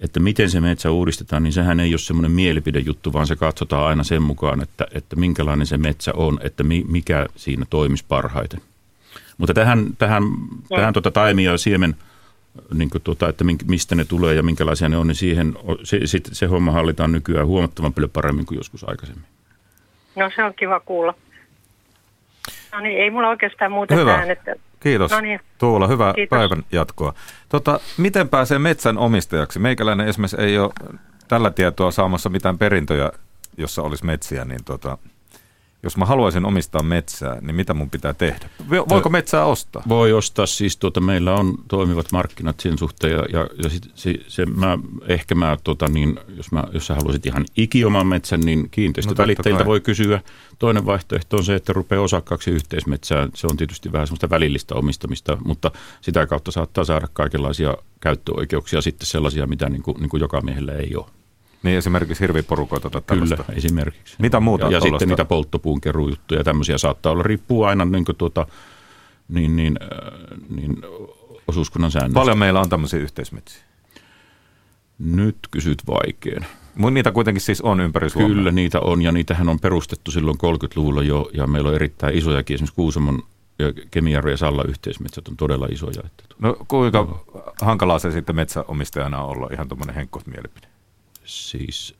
että 0.00 0.20
miten 0.20 0.50
se 0.50 0.60
metsä 0.60 0.90
uudistetaan, 0.90 1.42
niin 1.42 1.52
sehän 1.52 1.80
ei 1.80 1.92
ole 1.92 1.98
semmoinen 1.98 2.30
mielipidejuttu, 2.30 3.12
vaan 3.12 3.26
se 3.26 3.36
katsotaan 3.36 3.86
aina 3.86 4.04
sen 4.04 4.22
mukaan, 4.22 4.62
että, 4.62 4.86
että 4.94 5.16
minkälainen 5.16 5.66
se 5.66 5.78
metsä 5.78 6.12
on, 6.14 6.38
että 6.42 6.62
mi, 6.62 6.84
mikä 6.88 7.26
siinä 7.36 7.66
toimisi 7.70 8.04
parhaiten. 8.08 8.60
Mutta 9.38 9.54
tähän, 9.54 9.86
tähän, 9.98 10.22
tähän 10.76 10.92
tuota 10.92 11.10
taimia 11.10 11.50
ja 11.50 11.58
siemen, 11.58 11.96
niin 12.74 12.90
tuota, 13.04 13.28
että 13.28 13.44
mistä 13.64 13.94
ne 13.94 14.04
tulee 14.04 14.34
ja 14.34 14.42
minkälaisia 14.42 14.88
ne 14.88 14.96
on, 14.96 15.06
niin 15.06 15.14
siihen, 15.14 15.54
se, 15.82 16.06
se, 16.06 16.20
se 16.32 16.46
homma 16.46 16.72
hallitaan 16.72 17.12
nykyään 17.12 17.46
huomattavan 17.46 17.94
paljon 17.94 18.10
paremmin 18.10 18.46
kuin 18.46 18.56
joskus 18.56 18.88
aikaisemmin. 18.88 19.24
No 20.16 20.30
se 20.36 20.44
on 20.44 20.54
kiva 20.54 20.80
kuulla. 20.80 21.14
No 22.72 22.80
niin, 22.80 22.98
ei 22.98 23.10
mulla 23.10 23.28
oikeastaan 23.28 23.72
muuta 23.72 23.94
Hyvä. 23.94 24.12
tähän. 24.12 24.30
Että... 24.30 24.54
Kiitos 24.80 25.10
No 25.10 25.20
niin. 25.20 25.40
Tuula, 25.58 25.86
hyvää 25.86 26.14
Kiitos. 26.14 26.38
päivän 26.38 26.64
jatkoa. 26.72 27.14
Tota, 27.48 27.80
miten 27.96 28.28
pääsee 28.28 28.58
metsän 28.58 28.98
omistajaksi? 28.98 29.58
Meikäläinen 29.58 30.08
esimerkiksi 30.08 30.36
ei 30.40 30.58
ole 30.58 30.70
tällä 31.28 31.50
tietoa 31.50 31.90
saamassa 31.90 32.28
mitään 32.28 32.58
perintöjä, 32.58 33.12
jossa 33.56 33.82
olisi 33.82 34.04
metsiä, 34.06 34.44
niin 34.44 34.64
tota, 34.64 34.98
jos 35.82 35.96
mä 35.96 36.04
haluaisin 36.04 36.44
omistaa 36.44 36.82
metsää, 36.82 37.40
niin 37.40 37.54
mitä 37.54 37.74
mun 37.74 37.90
pitää 37.90 38.14
tehdä? 38.14 38.48
Vo- 38.62 38.88
Voiko 38.88 39.08
metsää 39.08 39.44
ostaa? 39.44 39.82
Voi 39.88 40.12
ostaa, 40.12 40.46
siis 40.46 40.76
tuota, 40.76 41.00
meillä 41.00 41.34
on 41.34 41.54
toimivat 41.68 42.12
markkinat 42.12 42.60
sen 42.60 42.78
suhteen 42.78 43.12
ja, 43.12 43.24
ja, 43.32 43.48
ja 43.62 43.70
sit, 43.70 43.90
se, 43.94 44.14
se, 44.28 44.46
mä, 44.46 44.78
ehkä 45.08 45.34
mä, 45.34 45.56
tota, 45.64 45.88
niin, 45.88 46.20
jos, 46.36 46.52
mä, 46.52 46.64
jos 46.72 46.86
sä 46.86 46.94
haluaisit 46.94 47.26
ihan 47.26 47.44
ikioman 47.56 48.06
metsän, 48.06 48.40
niin 48.40 48.70
kiinteistövälittäjiltä 48.70 49.64
No 49.64 49.68
voi 49.68 49.80
kysyä. 49.80 50.20
Toinen 50.58 50.86
vaihtoehto 50.86 51.36
on 51.36 51.44
se, 51.44 51.54
että 51.54 51.72
rupeaa 51.72 52.02
osakkaaksi 52.02 52.50
yhteismetsään. 52.50 53.30
Se 53.34 53.46
on 53.46 53.56
tietysti 53.56 53.92
vähän 53.92 54.06
semmoista 54.06 54.30
välillistä 54.30 54.74
omistamista, 54.74 55.38
mutta 55.44 55.70
sitä 56.00 56.26
kautta 56.26 56.50
saattaa 56.50 56.84
saada 56.84 57.08
kaikenlaisia 57.12 57.76
käyttöoikeuksia 58.00 58.80
sitten 58.80 59.06
sellaisia, 59.06 59.46
mitä 59.46 59.68
niin 59.68 59.82
kuin, 59.82 59.96
niin 60.00 60.08
kuin 60.08 60.20
joka 60.20 60.40
miehellä 60.40 60.72
ei 60.72 60.96
ole. 60.96 61.19
Niin 61.62 61.78
esimerkiksi 61.78 62.20
hirviporukoita 62.20 62.90
tai 62.90 63.02
Kyllä, 63.06 63.26
tällaista. 63.26 63.52
esimerkiksi. 63.52 64.16
Mitä 64.18 64.40
muuta 64.40 64.64
Ja, 64.64 64.70
ja 64.70 64.80
sitten 64.80 65.08
niitä 65.08 65.24
polttopuunkeruujuttuja 65.24 66.40
ja 66.40 66.44
tämmöisiä 66.44 66.78
saattaa 66.78 67.12
olla. 67.12 67.22
Riippuu 67.22 67.64
aina 67.64 67.84
niin 67.84 68.04
kuin 68.04 68.16
tuota, 68.16 68.46
niin, 69.28 69.56
niin, 69.56 69.78
äh, 69.82 70.38
niin 70.56 70.76
osuuskunnan 71.48 71.90
säännöistä. 71.90 72.20
Paljon 72.20 72.38
meillä 72.38 72.60
on 72.60 72.68
tämmöisiä 72.68 73.00
yhteismetsiä? 73.00 73.62
Nyt 74.98 75.38
kysyt 75.50 75.82
vaikein. 75.86 76.46
Mun 76.74 76.94
niitä 76.94 77.12
kuitenkin 77.12 77.40
siis 77.40 77.60
on 77.60 77.80
ympäri 77.80 78.10
Suomea. 78.10 78.28
Kyllä 78.28 78.50
niitä 78.50 78.80
on 78.80 79.02
ja 79.02 79.12
niitähän 79.12 79.48
on 79.48 79.60
perustettu 79.60 80.10
silloin 80.10 80.36
30-luvulla 80.36 81.02
jo 81.02 81.30
ja 81.32 81.46
meillä 81.46 81.68
on 81.68 81.74
erittäin 81.74 82.18
isojakin. 82.18 82.54
Esimerkiksi 82.54 82.76
Kuusamon 82.76 83.22
ja 83.58 83.72
Kemijärven 83.90 84.30
ja 84.30 84.36
Salla 84.36 84.64
yhteismetsät 84.64 85.28
on 85.28 85.36
todella 85.36 85.66
isoja. 85.70 86.02
Että 86.04 86.24
No 86.38 86.56
kuinka 86.68 87.24
hankalaa 87.60 87.98
se 87.98 88.10
sitten 88.10 88.36
metsäomistajana 88.36 89.22
on 89.22 89.36
olla 89.36 89.48
ihan 89.52 89.68
tuommoinen 89.68 89.94
henkkoht 89.96 90.26
mielipide? 90.26 90.66
Siis 91.30 91.94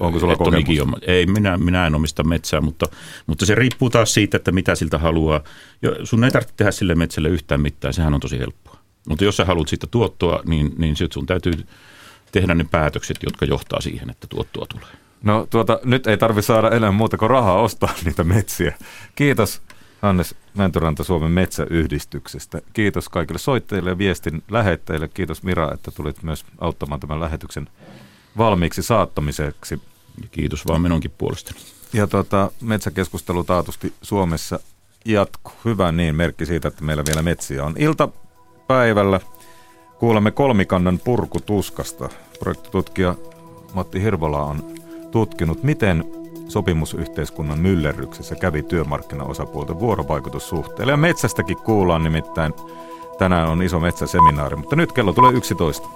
Onko 0.00 0.18
sulla 0.18 0.32
on 0.32 0.38
kokemusta? 0.38 1.06
Ei, 1.06 1.26
minä, 1.26 1.58
minä 1.58 1.86
en 1.86 1.94
omista 1.94 2.24
metsää, 2.24 2.60
mutta, 2.60 2.86
mutta 3.26 3.46
se 3.46 3.54
riippuu 3.54 3.90
taas 3.90 4.14
siitä, 4.14 4.36
että 4.36 4.52
mitä 4.52 4.74
siltä 4.74 4.98
haluaa. 4.98 5.40
Jo, 5.82 6.06
sun 6.06 6.24
ei 6.24 6.30
tarvitse 6.30 6.54
tehdä 6.56 6.70
sille 6.70 6.94
metsälle 6.94 7.28
yhtään 7.28 7.60
mitään, 7.60 7.94
sehän 7.94 8.14
on 8.14 8.20
tosi 8.20 8.38
helppoa. 8.38 8.76
Mutta 9.08 9.24
jos 9.24 9.36
sä 9.36 9.44
haluat 9.44 9.68
siitä 9.68 9.86
tuottoa, 9.86 10.42
niin, 10.46 10.74
niin 10.78 10.96
sit 10.96 11.12
sun 11.12 11.26
täytyy 11.26 11.52
tehdä 12.32 12.54
ne 12.54 12.66
päätökset, 12.70 13.16
jotka 13.22 13.44
johtaa 13.44 13.80
siihen, 13.80 14.10
että 14.10 14.26
tuottoa 14.26 14.66
tulee. 14.66 14.90
No 15.22 15.46
tuota, 15.50 15.80
nyt 15.84 16.06
ei 16.06 16.16
tarvi 16.16 16.42
saada 16.42 16.70
enää 16.70 16.90
muuta 16.90 17.16
kuin 17.16 17.30
rahaa 17.30 17.60
ostaa 17.60 17.94
niitä 18.04 18.24
metsiä. 18.24 18.74
Kiitos 19.14 19.62
Hannes 20.02 20.34
Mäntyranta 20.54 21.04
Suomen 21.04 21.30
metsäyhdistyksestä. 21.30 22.60
Kiitos 22.72 23.08
kaikille 23.08 23.38
soittajille 23.38 23.90
ja 23.90 23.98
viestin 23.98 24.42
lähettäjille. 24.50 25.08
Kiitos 25.08 25.42
Mira, 25.42 25.72
että 25.74 25.90
tulit 25.90 26.22
myös 26.22 26.44
auttamaan 26.58 27.00
tämän 27.00 27.20
lähetyksen 27.20 27.68
valmiiksi 28.38 28.82
saattamiseksi. 28.82 29.80
Kiitos 30.30 30.66
vaan 30.66 30.80
minunkin 30.80 31.12
puolestani. 31.18 31.60
Ja 31.92 32.06
tuota, 32.06 32.50
metsäkeskustelu 32.60 33.44
taatusti 33.44 33.92
Suomessa 34.02 34.60
jatkuu. 35.04 35.52
Hyvä 35.64 35.92
niin, 35.92 36.14
merkki 36.14 36.46
siitä, 36.46 36.68
että 36.68 36.84
meillä 36.84 37.02
vielä 37.08 37.22
metsiä 37.22 37.64
on. 37.64 37.74
Iltapäivällä 37.78 39.20
kuulemme 39.98 40.30
kolmikannan 40.30 40.98
purkutuskasta. 40.98 42.08
Projektitutkija 42.40 43.14
Matti 43.74 44.02
Hirvola 44.02 44.42
on 44.44 44.74
tutkinut, 45.10 45.62
miten 45.62 46.04
sopimusyhteiskunnan 46.48 47.58
myllerryksessä 47.58 48.34
kävi 48.34 48.62
työmarkkinaosapuolten 48.62 49.80
vuorovaikutussuhteelle. 49.80 50.92
Ja 50.92 50.96
metsästäkin 50.96 51.56
kuullaan 51.56 52.04
nimittäin. 52.04 52.52
Tänään 53.18 53.48
on 53.48 53.62
iso 53.62 53.80
metsäseminaari, 53.80 54.56
mutta 54.56 54.76
nyt 54.76 54.92
kello 54.92 55.12
tulee 55.12 55.32
11. 55.32 55.88